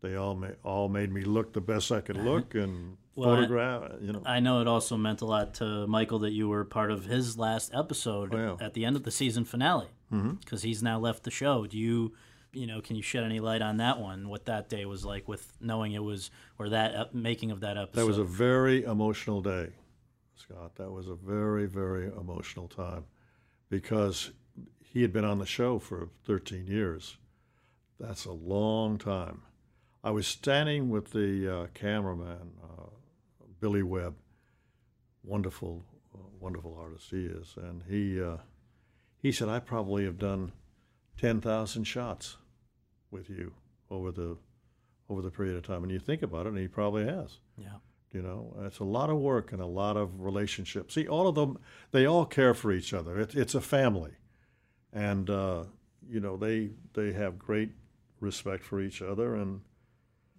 They 0.03 0.15
all 0.15 0.35
ma- 0.35 0.49
all 0.63 0.89
made 0.89 1.11
me 1.11 1.21
look 1.23 1.53
the 1.53 1.61
best 1.61 1.91
I 1.91 2.01
could 2.01 2.17
uh-huh. 2.17 2.29
look 2.29 2.53
and 2.55 2.97
Well, 3.15 3.31
I- 3.31 3.35
photograph. 3.37 3.91
you 4.01 4.11
know, 4.11 4.21
I 4.25 4.39
know 4.41 4.59
it 4.61 4.67
also 4.67 4.97
meant 4.97 5.21
a 5.21 5.25
lot 5.25 5.55
to 5.55 5.87
Michael 5.87 6.19
that 6.19 6.31
you 6.33 6.47
were 6.49 6.65
part 6.65 6.91
of 6.91 7.05
his 7.05 7.37
last 7.37 7.71
episode 7.73 8.35
Oh, 8.35 8.57
yeah. 8.59 8.65
at 8.65 8.73
the 8.75 8.83
end 8.85 8.95
of 8.97 9.03
the 9.03 9.11
season 9.11 9.45
finale 9.45 9.87
mm-hmm. 10.11 10.31
because 10.33 10.61
he's 10.61 10.83
now 10.83 10.99
left 10.99 11.23
the 11.23 11.31
show. 11.31 11.65
Do 11.65 11.77
you, 11.77 12.13
you 12.51 12.67
know, 12.67 12.81
can 12.81 12.95
you 12.97 13.01
shed 13.01 13.23
any 13.23 13.39
light 13.39 13.61
on 13.61 13.77
that 13.77 13.97
one? 13.99 14.27
What 14.27 14.45
that 14.45 14.67
day 14.67 14.83
was 14.85 15.05
like 15.05 15.25
with 15.27 15.53
knowing 15.61 15.93
it 15.93 16.03
was 16.03 16.29
or 16.59 16.67
that 16.69 16.93
ep- 16.93 17.13
making 17.13 17.51
of 17.51 17.61
that 17.61 17.77
episode? 17.77 18.01
that 18.01 18.05
was 18.05 18.17
a 18.17 18.23
very 18.25 18.83
emotional 18.83 19.41
day, 19.41 19.69
Scott. 20.35 20.75
That 20.75 20.91
was 20.91 21.07
a 21.07 21.15
very 21.15 21.65
very 21.65 22.07
emotional 22.07 22.67
time 22.67 23.05
because 23.69 24.31
he 24.83 25.01
had 25.01 25.13
been 25.13 25.25
on 25.25 25.39
the 25.39 25.45
show 25.45 25.79
for 25.79 26.09
13 26.25 26.67
years. 26.67 27.17
That's 27.99 28.25
a 28.25 28.31
long 28.33 28.97
time. 28.97 29.43
I 30.03 30.11
was 30.11 30.27
standing 30.27 30.89
with 30.89 31.11
the 31.11 31.59
uh, 31.61 31.67
cameraman, 31.73 32.51
uh, 32.61 32.87
Billy 33.61 33.83
Webb, 33.83 34.15
wonderful, 35.23 35.85
uh, 36.13 36.17
wonderful 36.39 36.77
artist 36.77 37.09
he 37.09 37.25
is, 37.25 37.55
and 37.55 37.83
he 37.87 38.21
uh, 38.21 38.37
he 39.17 39.31
said 39.31 39.47
I 39.47 39.59
probably 39.59 40.03
have 40.03 40.19
done 40.19 40.51
ten 41.17 41.39
thousand 41.39 41.85
shots 41.85 42.37
with 43.11 43.29
you 43.29 43.53
over 43.89 44.11
the 44.11 44.37
over 45.09 45.21
the 45.21 45.31
period 45.31 45.55
of 45.55 45.63
time, 45.63 45.83
and 45.83 45.91
you 45.91 45.99
think 45.99 46.21
about 46.21 46.47
it, 46.47 46.49
and 46.49 46.57
he 46.57 46.67
probably 46.67 47.05
has. 47.05 47.37
yeah. 47.57 47.77
You 48.11 48.21
know, 48.21 48.55
it's 48.61 48.77
a 48.77 48.83
lot 48.83 49.09
of 49.09 49.17
work 49.17 49.51
and 49.53 49.59
a 49.59 49.65
lot 49.65 49.97
of 49.97 50.21
relationships. 50.21 50.93
See, 50.93 51.07
all 51.07 51.27
of 51.27 51.33
them, 51.33 51.57
they 51.89 52.05
all 52.05 52.27
care 52.27 52.53
for 52.53 52.71
each 52.71 52.93
other. 52.93 53.19
It, 53.19 53.33
it's 53.33 53.55
a 53.55 53.61
family, 53.61 54.11
and 54.91 55.29
uh, 55.31 55.63
you 56.07 56.19
know 56.19 56.37
they 56.37 56.71
they 56.93 57.13
have 57.13 57.39
great 57.39 57.71
respect 58.19 58.63
for 58.63 58.79
each 58.81 59.01
other, 59.01 59.33
and 59.33 59.61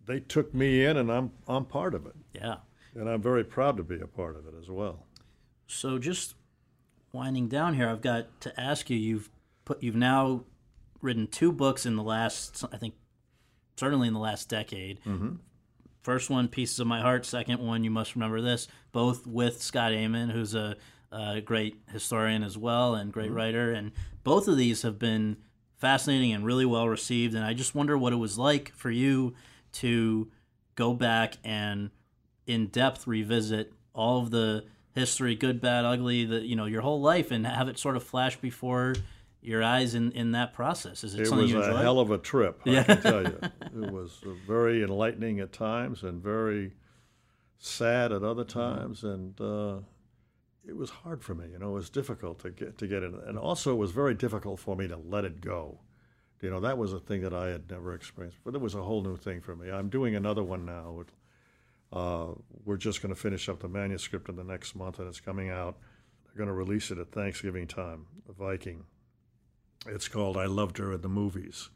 they 0.07 0.21
took 0.21 0.55
me 0.55 0.85
in, 0.85 0.97
and 0.97 1.11
I'm 1.11 1.33
I'm 1.49 1.65
part 1.65 1.95
of 1.95 2.07
it, 2.07 2.15
Yeah. 2.35 2.57
and 2.95 3.09
I'm 3.09 3.23
very 3.23 3.45
proud 3.45 3.77
to 3.79 3.83
be 3.83 4.01
a 4.01 4.07
part 4.07 4.37
of 4.37 4.47
it 4.47 4.55
as 4.61 4.69
well. 4.69 5.07
So 5.67 5.99
just 5.99 6.35
winding 7.13 7.49
down 7.49 7.75
here, 7.75 7.89
I've 7.89 8.03
got 8.03 8.41
to 8.43 8.61
ask 8.61 8.91
you. 8.91 8.97
You've 8.97 9.31
put 9.65 9.83
you've 9.83 9.95
now 9.97 10.45
written 11.01 11.27
two 11.27 11.53
books 11.53 11.87
in 11.87 11.97
the 11.97 12.03
last, 12.03 12.65
I 12.73 12.77
think, 12.77 12.95
certainly 13.77 14.09
in 14.09 14.15
the 14.15 14.21
last 14.21 14.49
decade. 14.49 15.01
Mm-hmm. 15.05 15.37
First 16.03 16.29
one, 16.29 16.49
Pieces 16.49 16.79
of 16.81 16.87
My 16.87 17.01
Heart. 17.01 17.25
Second 17.25 17.61
one, 17.61 17.83
You 17.83 17.91
Must 17.91 18.15
Remember 18.15 18.41
This. 18.43 18.69
Both 18.93 19.27
with 19.27 19.63
Scott 19.63 19.93
Eyman, 19.93 20.31
who's 20.33 20.55
a, 20.55 20.77
a 21.11 21.41
great 21.41 21.77
historian 21.91 22.43
as 22.43 22.59
well 22.59 22.95
and 22.95 23.11
great 23.13 23.31
writer. 23.31 23.73
And 23.73 23.93
both 24.23 24.47
of 24.49 24.59
these 24.59 24.83
have 24.83 24.99
been 24.99 25.39
fascinating 25.79 26.33
and 26.33 26.45
really 26.45 26.67
well 26.67 26.89
received. 26.89 27.35
And 27.35 27.43
I 27.45 27.55
just 27.55 27.75
wonder 27.75 27.97
what 27.97 28.13
it 28.13 28.17
was 28.17 28.37
like 28.39 28.73
for 28.75 28.91
you 28.91 29.35
to 29.75 30.31
go 30.75 30.93
back 30.95 31.35
and 31.45 31.91
in 32.47 32.67
depth 32.69 33.07
revisit 33.07 33.73
all 33.95 34.21
of 34.21 34.31
the 34.31 34.65
history, 34.95 35.35
good, 35.35 35.61
bad, 35.61 35.85
ugly, 35.85 36.25
the 36.25 36.41
you 36.41 36.57
know 36.57 36.67
your 36.67 36.83
whole 36.83 37.01
life, 37.01 37.31
and 37.31 37.47
have 37.47 37.69
it 37.69 37.79
sort 37.79 37.97
of 37.97 38.03
flash 38.03 38.37
before 38.37 38.95
your 39.41 39.63
eyes 39.63 39.95
in, 39.95 40.11
in 40.13 40.33
that 40.33 40.55
process. 40.55 41.05
Is 41.05 41.15
it, 41.15 41.21
It 41.21 41.27
something 41.27 41.43
was 41.45 41.51
you 41.51 41.61
a 41.61 41.79
hell 41.79 42.01
of 42.01 42.11
a 42.11 42.19
trip, 42.19 42.63
Yeah. 42.65 42.81
I 42.81 42.85
can 42.85 43.03
tell 43.03 43.23
you. 43.23 43.39
It 43.83 43.91
was 43.93 44.21
very 44.47 44.83
enlightening 44.83 45.39
at 45.41 45.53
times 45.53 46.03
and 46.03 46.23
very 46.23 46.73
sad 47.59 48.11
at 48.11 48.23
other 48.23 48.45
times, 48.45 49.05
and 49.05 49.39
uh, 49.41 49.79
it 50.67 50.77
was 50.77 50.91
hard 50.91 51.23
for 51.23 51.35
me. 51.35 51.49
You 51.53 51.59
know, 51.59 51.71
it 51.71 51.75
was 51.75 51.91
difficult 51.91 52.39
to 52.41 52.51
get 52.51 52.79
to 52.79 52.87
get 52.87 53.03
in, 53.03 53.15
and 53.27 53.39
also 53.39 53.73
it 53.73 53.77
was 53.77 53.91
very 53.91 54.15
difficult 54.15 54.61
for 54.61 54.77
me 54.77 54.89
to 54.89 54.97
let 54.97 55.25
it 55.25 55.41
go. 55.41 55.81
You 56.45 56.51
know, 56.51 56.61
that 56.61 56.77
was 56.77 56.93
a 56.93 57.01
thing 57.01 57.23
that 57.23 57.33
I 57.33 57.47
had 57.47 57.71
never 57.71 57.95
experienced, 57.95 58.37
but 58.45 58.55
it 58.55 58.61
was 58.61 58.75
a 58.75 58.83
whole 58.83 59.03
new 59.03 59.17
thing 59.17 59.41
for 59.41 59.57
me. 59.57 59.71
I'm 59.71 59.89
doing 59.89 60.15
another 60.15 60.43
one 60.43 60.67
now. 60.67 61.05
Uh, 61.91 62.35
we're 62.67 62.77
just 62.77 63.01
going 63.01 63.15
to 63.15 63.19
finish 63.19 63.49
up 63.49 63.61
the 63.61 63.69
manuscript 63.69 64.29
in 64.29 64.37
the 64.37 64.45
next 64.45 64.77
month, 64.77 64.99
and 64.99 65.09
it's 65.09 65.21
coming 65.21 65.49
out. 65.49 65.79
They're 66.27 66.37
going 66.37 66.49
to 66.49 66.53
release 66.53 66.91
it 66.91 66.99
at 66.99 67.13
Thanksgiving 67.13 67.67
time. 67.67 68.05
The 68.27 68.35
Viking. 68.35 68.85
It's 69.87 70.07
called 70.07 70.37
I 70.37 70.45
Loved 70.45 70.77
Her 70.77 70.93
in 70.93 71.01
the 71.01 71.09
Movies. 71.09 71.71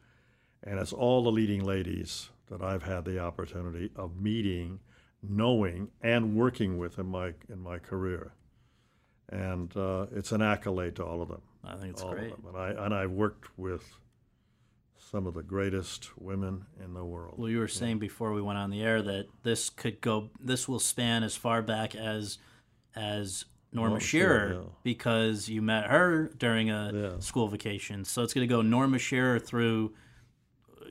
And 0.63 0.79
it's 0.79 0.93
all 0.93 1.23
the 1.23 1.33
leading 1.33 1.65
ladies 1.65 2.29
that 2.51 2.61
I've 2.61 2.83
had 2.83 3.07
the 3.07 3.21
opportunity 3.21 3.91
of 3.97 4.21
meeting, 4.21 4.81
knowing, 5.23 5.89
and 6.03 6.37
working 6.37 6.77
with 6.77 6.99
in 6.99 7.07
my 7.07 7.33
in 7.49 7.61
my 7.61 7.79
career. 7.79 8.33
And 9.31 9.75
uh, 9.75 10.09
it's 10.15 10.33
an 10.33 10.43
accolade 10.43 10.97
to 10.97 11.07
all 11.07 11.23
of 11.23 11.29
them. 11.29 11.43
I 11.65 11.77
think 11.77 11.93
it's 11.93 12.03
all 12.03 12.13
great. 12.13 12.33
Of 12.33 12.43
them. 12.43 12.55
And 12.55 12.59
I 12.59 12.85
and 12.85 12.95
I've 12.95 13.13
worked 13.13 13.49
with 13.57 13.99
some 15.11 15.27
of 15.27 15.35
the 15.35 15.43
greatest 15.43 16.11
women 16.19 16.67
in 16.85 16.95
the 16.95 17.05
world. 17.05 17.35
Well, 17.39 17.49
you 17.49 17.59
were 17.59 17.69
saying 17.69 17.99
before 17.99 18.33
we 18.33 18.43
went 18.43 18.59
on 18.59 18.71
the 18.71 18.83
air 18.83 19.01
that 19.03 19.27
this 19.43 19.71
could 19.71 20.01
go, 20.01 20.31
this 20.41 20.69
will 20.69 20.81
span 20.81 21.23
as 21.23 21.37
far 21.37 21.63
back 21.63 21.95
as 21.95 22.39
as 22.95 23.45
Norma 23.73 24.01
Shearer 24.01 24.53
yeah. 24.55 24.69
because 24.83 25.49
you 25.49 25.63
met 25.63 25.87
her 25.87 26.31
during 26.37 26.71
a 26.71 26.91
Yeah. 26.93 27.19
school 27.21 27.49
vacation. 27.49 28.05
So 28.05 28.23
it's 28.23 28.35
going 28.35 28.47
to 28.47 28.53
go 28.53 28.63
Norma 28.63 28.99
Shearer 28.99 29.39
through, 29.39 29.95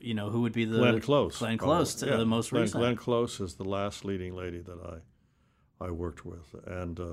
you 0.00 0.14
know, 0.14 0.30
who 0.30 0.42
would 0.42 0.52
be 0.52 0.64
the 0.64 0.78
Glenn 0.78 1.00
Close. 1.00 1.38
Glenn. 1.38 1.58
Close, 1.58 1.94
to 1.96 2.06
Yeah, 2.06 2.16
the 2.16 2.26
most 2.26 2.50
Glenn, 2.50 2.62
recent. 2.62 2.80
Glenn 2.80 2.96
Close 2.96 3.40
is 3.40 3.54
the 3.54 3.64
last 3.64 4.04
leading 4.04 4.34
lady 4.34 4.60
that 4.60 4.78
I 4.80 5.84
I 5.84 5.90
worked 5.92 6.24
with, 6.24 6.56
and 6.66 6.98
uh, 6.98 7.12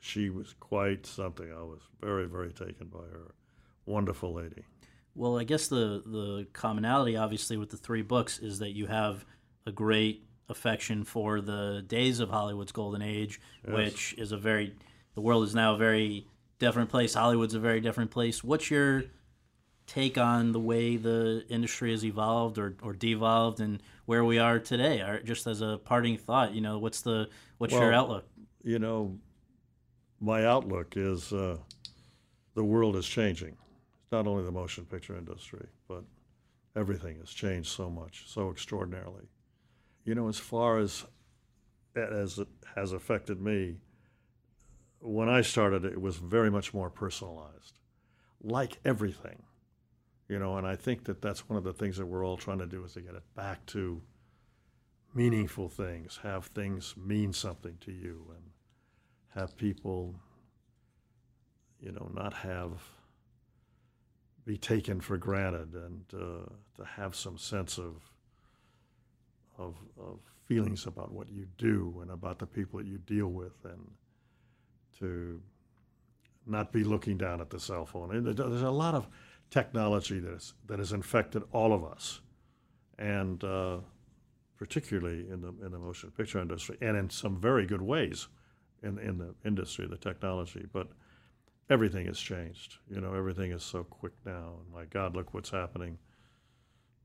she 0.00 0.30
was 0.30 0.54
quite 0.58 1.04
something. 1.04 1.52
I 1.52 1.62
was 1.62 1.80
very 2.00 2.26
very 2.26 2.52
taken 2.52 2.86
by 2.88 3.06
her. 3.12 3.34
Wonderful 3.84 4.32
lady. 4.32 4.64
Well, 5.16 5.38
I 5.38 5.44
guess 5.44 5.66
the 5.68 6.02
the 6.04 6.46
commonality, 6.52 7.16
obviously, 7.16 7.56
with 7.56 7.70
the 7.70 7.78
three 7.78 8.02
books 8.02 8.38
is 8.38 8.58
that 8.58 8.70
you 8.72 8.86
have 8.86 9.24
a 9.64 9.72
great 9.72 10.22
affection 10.48 11.02
for 11.04 11.40
the 11.40 11.82
days 11.86 12.20
of 12.20 12.30
Hollywood's 12.30 12.70
golden 12.72 13.02
age, 13.02 13.40
which 13.64 14.14
is 14.18 14.30
a 14.30 14.36
very 14.36 14.74
the 15.14 15.20
world 15.22 15.44
is 15.44 15.54
now 15.54 15.74
a 15.74 15.78
very 15.78 16.26
different 16.58 16.90
place. 16.90 17.14
Hollywood's 17.14 17.54
a 17.54 17.58
very 17.60 17.80
different 17.80 18.10
place. 18.10 18.44
What's 18.44 18.70
your 18.70 19.04
take 19.86 20.18
on 20.18 20.52
the 20.52 20.60
way 20.60 20.96
the 20.96 21.44
industry 21.48 21.92
has 21.92 22.04
evolved 22.04 22.58
or, 22.58 22.76
or 22.82 22.92
devolved 22.92 23.60
and 23.60 23.82
where 24.04 24.24
we 24.24 24.38
are 24.38 24.58
today? 24.58 25.00
Or 25.00 25.22
just 25.22 25.46
as 25.46 25.62
a 25.62 25.80
parting 25.82 26.18
thought, 26.18 26.52
you 26.52 26.60
know, 26.60 26.78
what's 26.78 27.00
the 27.00 27.28
what's 27.58 27.72
your 27.72 27.92
outlook? 27.92 28.26
You 28.62 28.78
know, 28.78 29.18
my 30.20 30.44
outlook 30.44 30.94
is 30.96 31.32
uh, 31.32 31.56
the 32.54 32.64
world 32.64 32.96
is 32.96 33.06
changing. 33.06 33.56
Not 34.12 34.26
only 34.26 34.44
the 34.44 34.52
motion 34.52 34.84
picture 34.84 35.16
industry, 35.16 35.66
but 35.88 36.04
everything 36.76 37.18
has 37.18 37.30
changed 37.30 37.70
so 37.70 37.90
much, 37.90 38.24
so 38.26 38.50
extraordinarily. 38.50 39.28
You 40.04 40.14
know, 40.14 40.28
as 40.28 40.38
far 40.38 40.78
as 40.78 41.04
as 41.96 42.38
it 42.38 42.48
has 42.74 42.92
affected 42.92 43.40
me, 43.40 43.78
when 45.00 45.28
I 45.28 45.40
started, 45.40 45.84
it 45.84 46.00
was 46.00 46.16
very 46.16 46.50
much 46.50 46.74
more 46.74 46.90
personalized, 46.90 47.78
like 48.42 48.78
everything. 48.84 49.42
You 50.28 50.38
know, 50.38 50.56
and 50.58 50.66
I 50.66 50.76
think 50.76 51.04
that 51.04 51.22
that's 51.22 51.48
one 51.48 51.56
of 51.56 51.64
the 51.64 51.72
things 51.72 51.96
that 51.96 52.06
we're 52.06 52.26
all 52.26 52.36
trying 52.36 52.58
to 52.58 52.66
do 52.66 52.84
is 52.84 52.94
to 52.94 53.00
get 53.00 53.14
it 53.14 53.22
back 53.34 53.64
to 53.66 54.02
meaningful 55.14 55.68
things, 55.68 56.18
have 56.22 56.46
things 56.46 56.94
mean 56.96 57.32
something 57.32 57.78
to 57.80 57.92
you, 57.92 58.26
and 58.34 58.42
have 59.28 59.56
people, 59.56 60.16
you 61.80 61.92
know, 61.92 62.10
not 62.12 62.34
have 62.34 62.82
be 64.46 64.56
taken 64.56 65.00
for 65.00 65.18
granted, 65.18 65.74
and 65.74 66.04
uh, 66.14 66.48
to 66.76 66.84
have 66.84 67.16
some 67.16 67.36
sense 67.36 67.78
of, 67.78 67.94
of 69.58 69.74
of 69.98 70.20
feelings 70.46 70.86
about 70.86 71.10
what 71.12 71.28
you 71.28 71.46
do 71.58 71.98
and 72.00 72.10
about 72.12 72.38
the 72.38 72.46
people 72.46 72.78
that 72.78 72.86
you 72.86 72.98
deal 72.98 73.26
with, 73.26 73.64
and 73.64 73.90
to 74.98 75.40
not 76.46 76.72
be 76.72 76.84
looking 76.84 77.18
down 77.18 77.40
at 77.40 77.50
the 77.50 77.58
cell 77.58 77.84
phone. 77.84 78.14
And 78.14 78.24
there's 78.24 78.62
a 78.62 78.70
lot 78.70 78.94
of 78.94 79.08
technology 79.50 80.20
that 80.20 80.34
is, 80.34 80.54
that 80.66 80.78
has 80.78 80.92
infected 80.92 81.42
all 81.52 81.72
of 81.72 81.84
us, 81.84 82.20
and 82.98 83.42
uh, 83.42 83.78
particularly 84.56 85.28
in 85.28 85.40
the 85.40 85.52
in 85.64 85.72
the 85.72 85.78
motion 85.78 86.12
picture 86.12 86.40
industry, 86.40 86.76
and 86.80 86.96
in 86.96 87.10
some 87.10 87.36
very 87.40 87.66
good 87.66 87.82
ways 87.82 88.28
in 88.84 88.98
in 88.98 89.18
the 89.18 89.34
industry, 89.44 89.88
the 89.88 89.96
technology. 89.96 90.66
But 90.72 90.88
everything 91.70 92.06
has 92.06 92.18
changed. 92.18 92.78
You 92.88 93.00
know, 93.00 93.14
everything 93.14 93.52
is 93.52 93.62
so 93.62 93.84
quick 93.84 94.12
now. 94.24 94.54
And 94.60 94.72
my 94.72 94.84
God, 94.84 95.14
look 95.16 95.34
what's 95.34 95.50
happening 95.50 95.98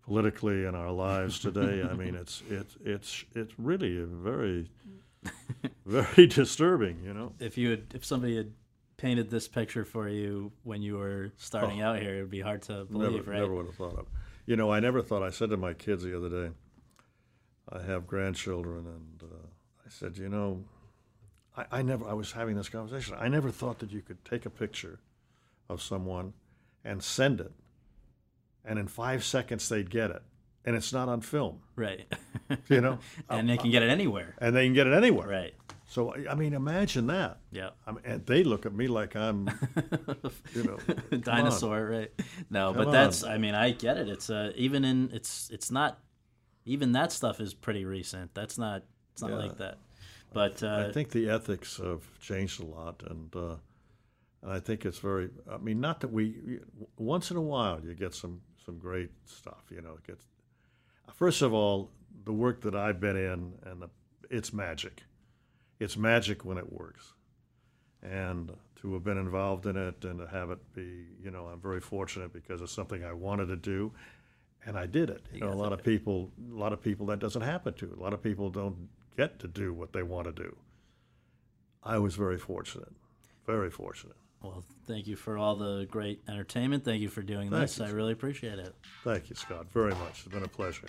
politically 0.04 0.66
in 0.66 0.76
our 0.76 0.92
lives 0.92 1.40
today. 1.40 1.84
I 1.90 1.94
mean, 1.94 2.16
it's 2.16 2.44
it's 2.50 2.76
it's 2.84 3.26
it's 3.36 3.54
really 3.58 4.02
a 4.02 4.06
very 4.06 4.70
very 5.86 6.28
disturbing. 6.28 7.02
You 7.04 7.14
know. 7.14 7.34
If 7.40 7.58
you 7.58 7.72
had, 7.72 7.84
if 7.94 8.06
somebody 8.06 8.38
had 8.38 8.52
painted 8.98 9.30
this 9.30 9.48
picture 9.48 9.84
for 9.84 10.08
you 10.08 10.52
when 10.64 10.82
you 10.82 10.98
were 10.98 11.32
starting 11.38 11.82
out 11.82 12.00
here, 12.00 12.18
it 12.18 12.22
would 12.22 12.30
be 12.30 12.42
hard 12.42 12.62
to 12.62 12.86
believe, 12.86 13.12
never, 13.14 13.32
right? 13.32 13.40
never 13.40 13.54
would 13.54 13.66
have 13.66 13.76
thought 13.76 13.98
of. 13.98 14.06
You 14.46 14.56
know, 14.56 14.72
I 14.72 14.80
never 14.80 15.02
thought. 15.02 15.24
I 15.24 15.32
said 15.32 15.50
to 15.50 15.58
my 15.58 15.74
kids 15.74 16.04
the 16.04 16.16
other 16.16 16.30
day, 16.30 16.54
I 17.70 17.82
have 17.82 18.06
grandchildren, 18.06 18.86
and 18.86 19.24
uh, 19.24 19.48
I 19.86 19.90
said, 19.90 20.18
you 20.18 20.30
know, 20.30 20.64
I, 21.58 21.66
I 21.72 21.82
never. 21.82 22.08
I 22.08 22.14
was 22.14 22.32
having 22.32 22.56
this 22.56 22.70
conversation. 22.70 23.16
I 23.20 23.28
never 23.28 23.52
thought 23.52 23.80
that 23.80 23.92
you 23.92 24.02
could 24.02 24.24
take 24.26 24.46
a 24.46 24.50
picture 24.50 25.00
of 25.70 25.82
someone 25.82 26.34
and 26.84 27.04
send 27.04 27.40
it, 27.42 27.52
and 28.66 28.80
in 28.80 28.88
five 28.88 29.24
seconds 29.24 29.68
they'd 29.70 29.90
get 29.90 30.12
it, 30.12 30.22
and 30.66 30.76
it's 30.76 30.94
not 30.94 31.10
on 31.10 31.22
film. 31.22 31.60
Right. 31.76 32.06
You 32.70 32.82
know, 32.82 33.00
and 33.30 33.50
they 33.50 33.58
can 33.58 33.72
get 33.72 33.84
it 33.84 33.90
anywhere. 33.90 34.36
and 34.40 34.56
they 34.56 34.66
can 34.66 34.74
get 34.74 34.88
it 34.88 34.94
anywhere. 34.94 35.28
Right. 35.28 35.54
So 35.88 36.14
I- 36.30 36.36
mean, 36.36 36.54
imagine 36.54 37.08
that. 37.08 37.40
Yeah. 37.52 37.72
I 37.86 37.92
mean, 37.92 38.02
and 38.06 38.26
they 38.26 38.46
look 38.46 38.66
at 38.66 38.74
me 38.74 38.88
like 38.88 39.14
I'm, 39.18 39.50
you 40.56 40.64
know, 40.64 40.78
come 40.88 41.04
on. 41.12 41.22
Dinosaur, 41.22 41.86
right? 41.86 42.12
No, 42.50 42.72
but 42.74 42.86
Come 42.86 42.94
that's. 42.94 43.24
on. 43.24 43.32
I 43.32 43.38
mean, 43.38 43.56
I 43.56 43.72
get 43.72 43.98
it. 43.98 44.08
It's 44.08 44.30
uh, 44.30 44.54
even 44.56 44.86
in. 44.86 45.10
It's 45.14 45.50
it's 45.52 45.70
not. 45.70 46.00
Even 46.66 46.92
that 46.94 47.12
stuff 47.12 47.42
is 47.42 47.54
pretty 47.54 47.84
recent. 47.86 48.34
That's 48.34 48.58
not. 48.58 48.84
It's 49.14 49.22
not 49.22 49.32
Yeah. 49.32 49.38
like 49.38 49.58
that. 49.58 49.78
But 50.34 50.64
uh, 50.64 50.86
I 50.88 50.92
think 50.92 51.12
the 51.12 51.30
ethics 51.30 51.78
have 51.78 52.04
changed 52.20 52.62
a 52.62 52.66
lot, 52.66 53.04
and 53.10 53.36
uh, 53.36 53.56
and 54.42 54.52
I 54.52 54.60
think 54.60 54.86
it's 54.86 55.00
very. 55.00 55.30
I 55.52 55.58
mean, 55.58 55.82
not 55.82 56.00
that 56.02 56.12
we 56.12 56.60
once 56.98 57.32
in 57.32 57.38
a 57.38 57.42
while 57.42 57.82
you 57.84 57.94
get 57.94 58.14
some 58.14 58.42
some 58.66 58.78
great 58.78 59.12
stuff. 59.26 59.64
You 59.70 59.82
know, 59.82 59.94
it 59.94 60.08
gets. 60.08 60.26
First 61.14 61.42
of 61.42 61.54
all, 61.54 61.92
the 62.24 62.34
work 62.34 62.62
that 62.62 62.76
I've 62.76 63.00
been 63.00 63.18
in, 63.18 63.54
and 63.64 63.82
the, 63.82 63.90
it's 64.30 64.54
magic. 64.54 65.04
It's 65.80 65.98
magic 65.98 66.46
when 66.46 66.58
it 66.58 66.72
works, 66.72 67.14
and 68.02 68.52
to 68.82 68.94
have 68.94 69.04
been 69.04 69.18
involved 69.18 69.66
in 69.66 69.76
it 69.76 70.04
and 70.06 70.20
to 70.20 70.28
have 70.28 70.50
it 70.50 70.74
be, 70.74 71.06
you 71.24 71.30
know, 71.30 71.46
I'm 71.46 71.60
very 71.60 71.80
fortunate 71.80 72.34
because 72.34 72.62
it's 72.62 72.72
something 72.72 73.04
I 73.04 73.14
wanted 73.14 73.48
to 73.48 73.56
do, 73.56 73.92
and 74.66 74.78
I 74.78 74.86
did 74.86 75.10
it. 75.10 75.22
You 75.34 75.42
know, 75.42 75.52
a 75.52 75.54
lot 75.54 75.74
of 75.74 75.84
people, 75.84 76.32
a 76.52 76.58
lot 76.58 76.74
of 76.74 76.82
people 76.82 77.06
that 77.08 77.20
doesn't 77.20 77.42
happen 77.42 77.74
to. 77.76 77.94
A 77.98 78.02
lot 78.02 78.14
of 78.14 78.24
people 78.24 78.50
don't 78.50 78.90
get 79.18 79.40
to 79.40 79.48
do 79.48 79.74
what 79.74 79.94
they 79.94 80.04
want 80.04 80.28
to 80.28 80.32
do. 80.44 80.56
I 81.84 81.98
was 81.98 82.16
very 82.16 82.38
fortunate, 82.38 82.94
very 83.46 83.70
fortunate. 83.72 84.16
well, 84.44 84.64
thank 84.88 85.08
you 85.08 85.16
for 85.16 85.38
all 85.38 85.56
the 85.56 85.88
great 85.90 86.22
entertainment. 86.28 86.84
Thank 86.86 87.02
you 87.02 87.10
for 87.10 87.22
doing 87.22 87.50
Thank 87.50 87.62
this. 87.62 87.80
you. 87.80 87.86
I 87.86 87.90
really 87.90 88.14
appreciate 88.14 88.60
it. 88.60 88.74
Thank 89.04 89.30
you, 89.30 89.36
Scott, 89.36 89.66
very 89.74 89.92
much. 89.92 90.22
It's 90.26 90.28
been 90.34 90.44
a 90.44 90.48
pleasure. 90.48 90.88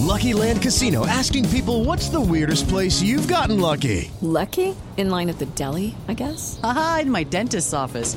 Lucky 0.00 0.32
Land 0.34 0.60
Casino 0.62 1.06
asking 1.06 1.48
people 1.50 1.84
what's 1.84 2.08
the 2.08 2.20
weirdest 2.20 2.68
place 2.68 3.00
you've 3.00 3.28
gotten 3.28 3.60
lucky? 3.60 4.10
Lucky? 4.20 4.74
In 4.96 5.08
line 5.10 5.28
at 5.28 5.38
the 5.38 5.46
deli, 5.46 5.94
I 6.08 6.14
guess? 6.14 6.58
Aha, 6.62 7.00
in 7.02 7.10
my 7.10 7.22
dentist's 7.22 7.72
office. 7.72 8.16